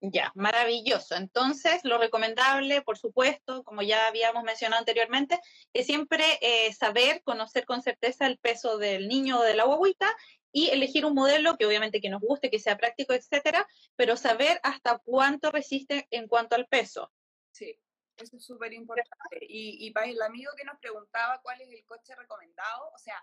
Ya, 0.00 0.30
maravilloso. 0.36 1.16
Entonces, 1.16 1.80
lo 1.82 1.98
recomendable, 1.98 2.82
por 2.82 2.98
supuesto, 2.98 3.64
como 3.64 3.82
ya 3.82 4.06
habíamos 4.06 4.44
mencionado 4.44 4.78
anteriormente, 4.78 5.40
es 5.72 5.86
siempre 5.86 6.24
eh, 6.40 6.72
saber, 6.72 7.20
conocer 7.24 7.64
con 7.64 7.82
certeza 7.82 8.26
el 8.26 8.38
peso 8.38 8.78
del 8.78 9.08
niño 9.08 9.40
o 9.40 9.42
de 9.42 9.54
la 9.54 9.64
guaguita 9.64 10.14
y 10.52 10.70
elegir 10.70 11.04
un 11.04 11.14
modelo 11.14 11.56
que 11.56 11.66
obviamente 11.66 12.00
que 12.00 12.10
nos 12.10 12.20
guste, 12.20 12.50
que 12.50 12.58
sea 12.58 12.76
práctico, 12.76 13.12
etcétera, 13.12 13.66
pero 13.96 14.16
saber 14.16 14.60
hasta 14.62 14.98
cuánto 14.98 15.50
resiste 15.50 16.06
en 16.10 16.26
cuanto 16.28 16.56
al 16.56 16.66
peso. 16.66 17.12
Sí, 17.52 17.78
eso 18.16 18.36
es 18.36 18.44
súper 18.44 18.72
importante. 18.72 19.38
Y, 19.42 19.86
y 19.86 19.90
para 19.90 20.06
el 20.06 20.20
amigo 20.22 20.52
que 20.56 20.64
nos 20.64 20.78
preguntaba 20.78 21.40
cuál 21.42 21.60
es 21.60 21.70
el 21.70 21.84
coche 21.84 22.14
recomendado, 22.14 22.90
o 22.94 22.98
sea, 22.98 23.22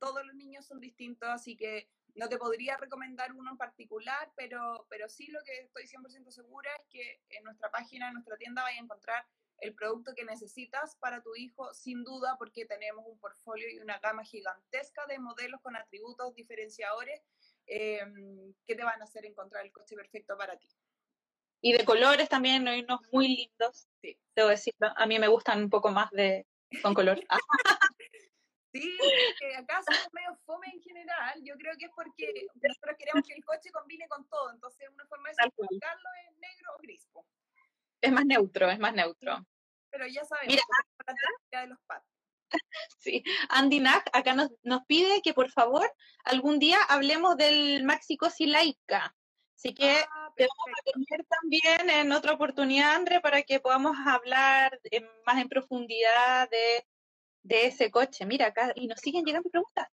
todos 0.00 0.24
los 0.24 0.34
niños 0.34 0.66
son 0.66 0.80
distintos, 0.80 1.28
así 1.28 1.56
que 1.56 1.88
no 2.14 2.28
te 2.28 2.38
podría 2.38 2.76
recomendar 2.76 3.32
uno 3.32 3.50
en 3.50 3.56
particular, 3.56 4.32
pero, 4.36 4.86
pero 4.88 5.08
sí 5.08 5.26
lo 5.28 5.42
que 5.42 5.60
estoy 5.60 5.86
100% 5.86 6.30
segura 6.30 6.70
es 6.76 6.86
que 6.88 7.20
en 7.30 7.44
nuestra 7.44 7.70
página, 7.70 8.08
en 8.08 8.14
nuestra 8.14 8.36
tienda, 8.36 8.62
vais 8.62 8.78
a 8.78 8.82
encontrar 8.82 9.26
el 9.58 9.74
producto 9.74 10.14
que 10.14 10.24
necesitas 10.24 10.96
para 10.96 11.22
tu 11.22 11.34
hijo, 11.36 11.72
sin 11.74 12.04
duda, 12.04 12.36
porque 12.38 12.66
tenemos 12.66 13.04
un 13.06 13.18
portfolio 13.18 13.68
y 13.70 13.78
una 13.78 13.98
gama 13.98 14.24
gigantesca 14.24 15.06
de 15.06 15.18
modelos 15.18 15.60
con 15.60 15.76
atributos 15.76 16.34
diferenciadores 16.34 17.22
em, 17.66 18.52
que 18.66 18.74
te 18.74 18.84
van 18.84 19.00
a 19.00 19.04
hacer 19.04 19.24
encontrar 19.24 19.64
el 19.64 19.72
coche 19.72 19.96
perfecto 19.96 20.36
para 20.36 20.56
ti. 20.58 20.68
Y 21.60 21.72
de 21.72 21.84
colores 21.84 22.28
también, 22.28 22.68
hay 22.68 22.80
unos 22.80 23.00
muy 23.10 23.28
lindos. 23.28 23.88
Sí. 24.02 24.18
Debo 24.36 24.48
decirlo, 24.48 24.92
a 24.94 25.06
mí 25.06 25.18
me 25.18 25.28
gustan 25.28 25.62
un 25.62 25.70
poco 25.70 25.90
más 25.90 26.10
de 26.10 26.46
con 26.82 26.94
color. 26.94 27.20
sí, 28.74 28.98
que 29.38 29.56
acá 29.56 29.82
somos 29.82 30.08
medio 30.12 30.36
fome 30.44 30.66
en 30.72 30.82
general. 30.82 31.40
Yo 31.42 31.54
creo 31.56 31.74
que 31.78 31.86
es 31.86 31.92
porque 31.94 32.46
nosotros 32.62 32.96
queremos 32.98 33.26
que 33.26 33.34
el 33.34 33.44
coche 33.44 33.70
combine 33.72 34.06
con 34.08 34.28
todo. 34.28 34.50
Entonces, 34.50 34.88
una 34.90 35.06
forma 35.06 35.30
de 35.30 35.50
colocarlo 35.52 36.08
es 36.28 36.38
negro 36.38 36.74
o 36.76 36.82
gris. 36.82 37.08
Es 38.00 38.12
más 38.12 38.26
neutro, 38.26 38.70
es 38.70 38.78
más 38.78 38.92
neutro 38.92 39.46
pero 39.94 40.08
ya 40.08 40.24
sabemos, 40.24 40.56
Mira, 41.52 41.62
de 41.62 41.68
los 41.68 41.78
Sí, 42.98 43.22
Andy 43.48 43.78
Nag 43.78 44.02
acá 44.12 44.34
nos, 44.34 44.50
nos, 44.62 44.84
pide 44.86 45.22
que 45.22 45.34
por 45.34 45.50
favor 45.50 45.88
algún 46.24 46.58
día 46.58 46.78
hablemos 46.88 47.36
del 47.36 47.84
Maxi 47.84 48.16
Cosi 48.16 48.46
Laika. 48.46 49.14
Así 49.56 49.72
que 49.72 49.90
ah, 49.90 50.32
te 50.36 50.46
vamos 50.46 50.78
a 50.78 50.92
tener 50.92 51.26
también 51.26 51.90
en 51.90 52.12
otra 52.12 52.32
oportunidad, 52.32 52.96
André, 52.96 53.20
para 53.20 53.42
que 53.42 53.60
podamos 53.60 53.96
hablar 54.04 54.80
más 55.24 55.38
en 55.40 55.48
profundidad 55.48 56.50
de, 56.50 56.84
de, 57.44 57.66
ese 57.66 57.90
coche. 57.90 58.26
Mira 58.26 58.46
acá, 58.46 58.72
y 58.74 58.86
nos 58.86 58.98
siguen 59.00 59.24
llegando 59.24 59.48
preguntas. 59.50 59.88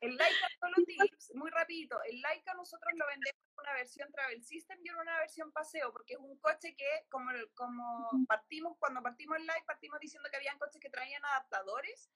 El 0.00 0.16
Laika, 0.16 0.48
solo 0.60 0.74
tips, 0.86 1.32
muy 1.34 1.50
rapidito. 1.50 1.96
El 2.04 2.20
Laika 2.20 2.54
nosotros 2.54 2.92
lo 2.96 3.06
vendemos 3.06 3.40
en 3.46 3.60
una 3.60 3.72
versión 3.74 4.10
Travel 4.12 4.42
System 4.42 4.78
y 4.82 4.88
en 4.88 4.96
una 4.96 5.18
versión 5.18 5.52
paseo, 5.52 5.92
porque 5.92 6.14
es 6.14 6.20
un 6.20 6.36
coche 6.38 6.74
que, 6.76 7.06
como, 7.08 7.30
como 7.54 8.08
partimos, 8.26 8.76
cuando 8.78 9.02
partimos 9.02 9.38
el 9.38 9.46
Laika, 9.46 9.66
partimos 9.66 10.00
diciendo 10.00 10.28
que 10.30 10.36
habían 10.36 10.58
coches 10.58 10.80
que 10.80 10.90
traían 10.90 11.24
adaptadores. 11.24 12.10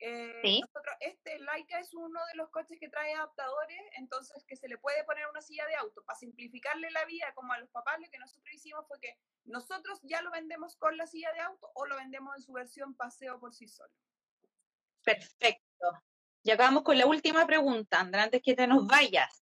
Eh, 0.00 0.60
nosotros, 0.60 0.96
este 1.00 1.38
Laika 1.40 1.80
es 1.80 1.92
uno 1.92 2.20
de 2.26 2.36
los 2.36 2.50
coches 2.50 2.78
que 2.78 2.88
trae 2.88 3.14
adaptadores, 3.14 3.80
entonces 3.96 4.44
que 4.44 4.56
se 4.56 4.68
le 4.68 4.78
puede 4.78 5.02
poner 5.04 5.26
una 5.28 5.42
silla 5.42 5.66
de 5.66 5.74
auto. 5.76 6.04
Para 6.04 6.18
simplificarle 6.18 6.90
la 6.90 7.04
vida, 7.04 7.32
como 7.34 7.52
a 7.52 7.58
los 7.58 7.68
papás, 7.70 7.98
lo 8.00 8.10
que 8.10 8.18
nosotros 8.18 8.54
hicimos 8.54 8.86
fue 8.86 9.00
que 9.00 9.16
nosotros 9.44 9.98
ya 10.02 10.22
lo 10.22 10.30
vendemos 10.30 10.76
con 10.76 10.96
la 10.96 11.06
silla 11.06 11.32
de 11.32 11.40
auto 11.40 11.70
o 11.74 11.86
lo 11.86 11.96
vendemos 11.96 12.36
en 12.36 12.42
su 12.42 12.52
versión 12.52 12.94
paseo 12.94 13.40
por 13.40 13.54
sí 13.54 13.66
solo. 13.66 13.92
Perfecto. 15.02 15.64
Y 16.42 16.50
acabamos 16.50 16.82
con 16.82 16.96
la 16.96 17.06
última 17.06 17.46
pregunta, 17.46 18.00
Andra, 18.00 18.22
antes 18.22 18.40
que 18.42 18.54
te 18.54 18.66
nos 18.66 18.86
vayas. 18.86 19.44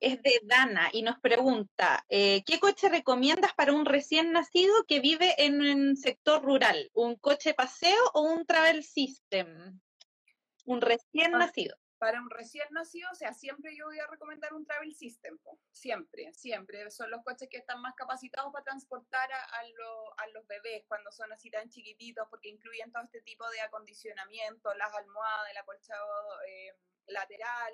Es 0.00 0.22
de 0.22 0.40
Dana 0.42 0.90
y 0.92 1.02
nos 1.02 1.18
pregunta, 1.20 2.04
eh, 2.08 2.42
¿qué 2.44 2.58
coche 2.58 2.88
recomiendas 2.88 3.54
para 3.54 3.72
un 3.72 3.84
recién 3.84 4.32
nacido 4.32 4.84
que 4.86 5.00
vive 5.00 5.34
en 5.38 5.62
un 5.62 5.96
sector 5.96 6.42
rural? 6.42 6.90
¿Un 6.94 7.16
coche 7.16 7.54
paseo 7.54 8.10
o 8.14 8.22
un 8.22 8.44
travel 8.44 8.82
system? 8.82 9.80
Un 10.64 10.80
recién 10.80 11.32
nacido 11.32 11.76
para 12.02 12.20
un 12.20 12.30
recién 12.30 12.66
nacido, 12.72 13.08
o 13.12 13.14
sea, 13.14 13.32
siempre 13.32 13.76
yo 13.76 13.84
voy 13.84 14.00
a 14.00 14.08
recomendar 14.08 14.52
un 14.54 14.66
Travel 14.66 14.92
System, 14.92 15.38
siempre, 15.70 16.32
siempre. 16.32 16.90
Son 16.90 17.08
los 17.08 17.22
coches 17.22 17.48
que 17.48 17.58
están 17.58 17.80
más 17.80 17.94
capacitados 17.94 18.52
para 18.52 18.64
transportar 18.64 19.30
a, 19.32 20.26
los 20.34 20.44
bebés 20.48 20.82
cuando 20.88 21.12
son 21.12 21.32
así 21.32 21.48
tan 21.48 21.70
chiquititos, 21.70 22.26
porque 22.28 22.48
incluyen 22.48 22.90
todo 22.90 23.04
este 23.04 23.20
tipo 23.20 23.48
de 23.50 23.60
acondicionamiento, 23.60 24.74
las 24.74 24.92
almohadas, 24.92 25.50
el 25.52 25.56
acolchado 25.58 26.42
eh, 26.48 26.74
lateral. 27.06 27.72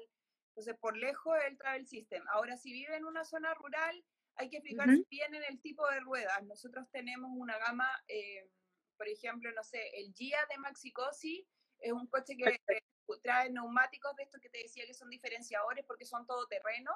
Entonces, 0.48 0.76
por 0.78 0.94
lejos 0.94 1.34
el 1.46 1.56
Travel 1.56 1.86
System. 1.86 2.22
Ahora, 2.30 2.58
si 2.58 2.70
vive 2.70 2.96
en 2.96 3.06
una 3.06 3.24
zona 3.24 3.54
rural, 3.54 4.04
hay 4.34 4.50
que 4.50 4.60
fijarse 4.60 5.06
bien 5.08 5.34
en 5.34 5.44
el 5.44 5.58
tipo 5.62 5.88
de 5.88 6.00
ruedas. 6.00 6.42
Nosotros 6.42 6.86
tenemos 6.92 7.30
una 7.32 7.56
gama, 7.56 7.88
eh, 8.08 8.50
por 8.98 9.08
ejemplo, 9.08 9.50
no 9.52 9.64
sé, 9.64 9.88
el 9.94 10.12
Gia 10.12 10.44
de 10.50 10.58
Maxicosi 10.58 11.48
es 11.80 11.92
un 11.92 12.06
coche 12.06 12.36
que 12.36 12.44
trae 13.22 13.50
neumáticos 13.50 14.14
de 14.16 14.24
estos 14.24 14.40
que 14.40 14.50
te 14.50 14.58
decía 14.58 14.86
que 14.86 14.94
son 14.94 15.10
diferenciadores 15.10 15.84
porque 15.86 16.04
son 16.04 16.26
todoterreno. 16.26 16.92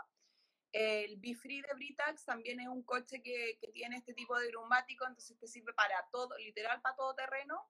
El 0.72 1.18
Bifree 1.18 1.62
de 1.62 1.74
Britax 1.74 2.24
también 2.24 2.60
es 2.60 2.68
un 2.68 2.82
coche 2.82 3.22
que, 3.22 3.58
que, 3.60 3.68
tiene 3.68 3.96
este 3.96 4.14
tipo 4.14 4.38
de 4.38 4.50
neumático, 4.50 5.06
entonces 5.06 5.38
te 5.38 5.46
sirve 5.46 5.74
para 5.74 6.08
todo, 6.10 6.36
literal 6.38 6.80
para 6.80 6.96
todo 6.96 7.14
terreno. 7.14 7.68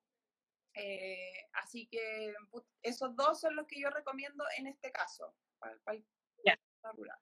Eh, 0.74 1.48
así 1.54 1.86
que 1.86 2.34
esos 2.82 3.14
dos 3.16 3.40
son 3.40 3.56
los 3.56 3.66
que 3.66 3.80
yo 3.80 3.90
recomiendo 3.90 4.44
en 4.56 4.66
este 4.66 4.90
caso, 4.90 5.34
para, 5.58 5.76
rural. 6.94 7.18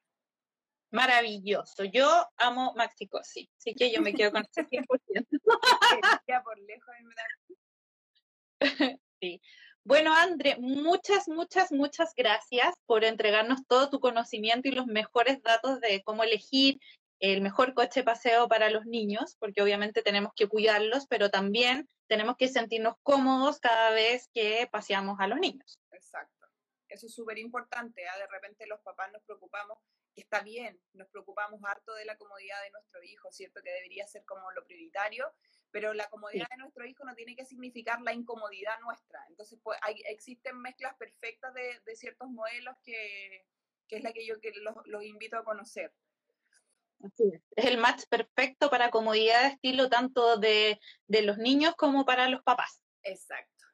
Maravilloso. 0.93 1.85
Yo 1.85 2.29
amo 2.37 2.73
Maxicosi, 2.75 3.51
así 3.59 3.75
que 3.75 3.93
yo 3.93 4.03
me 4.03 4.15
quedo 4.15 4.33
con 4.33 4.43
ese 4.43 4.67
100%. 4.69 6.23
ya 6.27 6.43
por 6.43 6.59
lejos 6.59 6.95
sí. 9.21 9.41
Bueno, 9.85 10.15
André, 10.15 10.57
muchas, 10.59 11.27
muchas, 11.29 11.73
muchas 11.73 12.15
gracias 12.15 12.75
por 12.87 13.03
entregarnos 13.05 13.67
todo 13.67 13.89
tu 13.89 13.99
conocimiento 13.99 14.69
y 14.69 14.73
los 14.73 14.87
mejores 14.87 15.43
datos 15.43 15.81
de 15.81 16.03
cómo 16.03 16.23
elegir 16.23 16.79
el 17.19 17.41
mejor 17.41 17.75
coche 17.75 18.03
paseo 18.03 18.49
para 18.49 18.71
los 18.71 18.87
niños, 18.87 19.37
porque 19.39 19.63
obviamente 19.63 20.03
tenemos 20.03 20.33
que 20.35 20.49
cuidarlos, 20.49 21.07
pero 21.07 21.31
también 21.31 21.89
tenemos 22.09 22.37
que 22.37 22.49
sentirnos 22.49 22.95
cómodos 23.03 23.61
cada 23.61 23.91
vez 23.91 24.29
que 24.35 24.69
paseamos 24.71 25.19
a 25.21 25.27
los 25.27 25.39
niños. 25.39 25.79
Exacto. 25.93 26.47
Eso 26.89 27.07
es 27.07 27.15
súper 27.15 27.39
importante. 27.39 28.07
¿ah? 28.09 28.19
De 28.19 28.27
repente 28.27 28.67
los 28.67 28.81
papás 28.81 29.13
nos 29.13 29.23
preocupamos, 29.23 29.79
que 30.21 30.25
está 30.25 30.43
bien, 30.43 30.79
nos 30.93 31.09
preocupamos 31.09 31.61
harto 31.65 31.95
de 31.95 32.05
la 32.05 32.17
comodidad 32.17 32.63
de 32.63 32.71
nuestro 32.71 33.03
hijo, 33.03 33.33
¿cierto? 33.33 33.63
Que 33.63 33.73
debería 33.73 34.07
ser 34.07 34.23
como 34.27 34.51
lo 34.53 34.65
prioritario, 34.67 35.33
pero 35.71 35.95
la 35.95 36.09
comodidad 36.11 36.47
de 36.51 36.59
nuestro 36.59 36.85
hijo 36.85 37.05
no 37.05 37.15
tiene 37.15 37.35
que 37.35 37.47
significar 37.47 38.03
la 38.03 38.13
incomodidad 38.13 38.79
nuestra. 38.81 39.25
Entonces, 39.29 39.59
pues, 39.63 39.79
hay, 39.83 40.03
existen 40.07 40.61
mezclas 40.61 40.95
perfectas 40.97 41.55
de, 41.55 41.81
de 41.87 41.97
ciertos 41.97 42.29
modelos 42.29 42.77
que, 42.85 43.47
que, 43.89 43.97
es 43.97 44.03
la 44.03 44.13
que 44.13 44.27
yo 44.27 44.39
que 44.41 44.53
los, 44.61 44.75
los 44.85 45.03
invito 45.05 45.39
a 45.39 45.45
conocer. 45.45 45.95
es. 47.03 47.41
es 47.57 47.65
el 47.65 47.79
match 47.79 48.05
perfecto 48.11 48.69
para 48.69 48.91
comodidad 48.91 49.43
de 49.43 49.49
estilo 49.49 49.89
tanto 49.89 50.37
de, 50.37 50.79
de 51.07 51.23
los 51.23 51.39
niños 51.39 51.75
como 51.77 52.05
para 52.05 52.29
los 52.29 52.43
papás. 52.43 52.83
Exacto. 53.03 53.67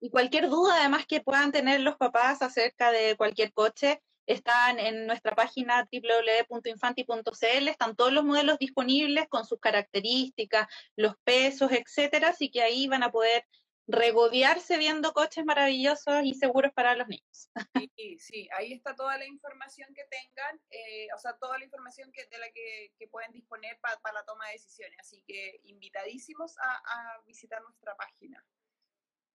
Y 0.00 0.10
cualquier 0.10 0.48
duda 0.48 0.76
además 0.78 1.06
que 1.06 1.20
puedan 1.20 1.52
tener 1.52 1.80
los 1.80 1.96
papás 1.96 2.40
acerca 2.40 2.92
de 2.92 3.16
cualquier 3.16 3.52
coche, 3.52 4.02
están 4.26 4.78
en 4.78 5.06
nuestra 5.06 5.34
página 5.34 5.88
www.infanti.cl, 5.90 7.68
están 7.68 7.96
todos 7.96 8.12
los 8.12 8.24
modelos 8.24 8.58
disponibles 8.58 9.28
con 9.28 9.44
sus 9.44 9.60
características, 9.60 10.68
los 10.96 11.14
pesos, 11.24 11.70
etcétera, 11.72 12.28
así 12.28 12.50
que 12.50 12.62
ahí 12.62 12.88
van 12.88 13.02
a 13.02 13.10
poder 13.10 13.44
regodearse 13.88 14.78
viendo 14.78 15.12
coches 15.12 15.44
maravillosos 15.44 16.24
y 16.24 16.34
seguros 16.34 16.72
para 16.72 16.96
los 16.96 17.06
niños. 17.06 17.50
Sí, 17.96 18.18
sí, 18.18 18.48
ahí 18.58 18.72
está 18.72 18.96
toda 18.96 19.16
la 19.16 19.26
información 19.26 19.94
que 19.94 20.04
tengan, 20.10 20.60
eh, 20.70 21.08
o 21.14 21.18
sea, 21.18 21.36
toda 21.38 21.56
la 21.58 21.64
información 21.64 22.10
que, 22.12 22.26
de 22.26 22.38
la 22.38 22.50
que, 22.50 22.90
pueden 23.10 23.32
disponer 23.32 23.78
para 23.80 24.12
la 24.12 24.24
toma 24.24 24.46
de 24.46 24.54
decisiones. 24.54 24.98
Así 24.98 25.22
que 25.26 25.60
invitadísimos 25.64 26.56
a 26.58 27.22
visitar 27.24 27.62
nuestra 27.62 27.96
página. 27.96 28.44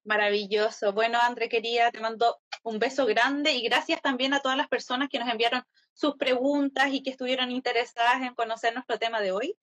Maravilloso. 0.03 0.93
Bueno, 0.93 1.19
André, 1.21 1.47
quería, 1.47 1.91
te 1.91 1.99
mando 1.99 2.39
un 2.63 2.79
beso 2.79 3.05
grande 3.05 3.53
y 3.53 3.61
gracias 3.61 4.01
también 4.01 4.33
a 4.33 4.39
todas 4.39 4.57
las 4.57 4.67
personas 4.67 5.09
que 5.09 5.19
nos 5.19 5.29
enviaron 5.29 5.63
sus 5.93 6.15
preguntas 6.15 6.89
y 6.91 7.03
que 7.03 7.11
estuvieron 7.11 7.51
interesadas 7.51 8.21
en 8.21 8.33
conocer 8.33 8.73
nuestro 8.73 8.97
tema 8.97 9.21
de 9.21 9.31
hoy. 9.31 9.55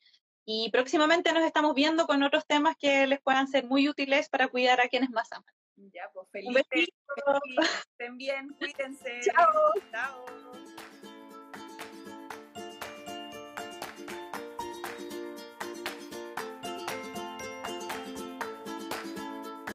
Y 0.45 0.71
próximamente 0.71 1.33
nos 1.33 1.45
estamos 1.45 1.75
viendo 1.75 2.07
con 2.07 2.23
otros 2.23 2.47
temas 2.47 2.77
que 2.79 3.07
les 3.07 3.21
puedan 3.21 3.49
ser 3.49 3.65
muy 3.65 3.89
útiles 3.89 4.29
para 4.29 4.49
cuidar 4.49 4.81
a 4.81 4.89
quienes 4.89 5.11
más 5.11 5.31
aman. 5.33 5.53
Ya, 5.77 6.11
pues 6.13 6.29
feliz. 6.31 6.49
Un 6.49 7.65
Estén 7.91 8.17
bien, 8.17 8.49
cuídense. 8.59 9.21
Chao. 9.21 9.73
Chao. 9.91 10.25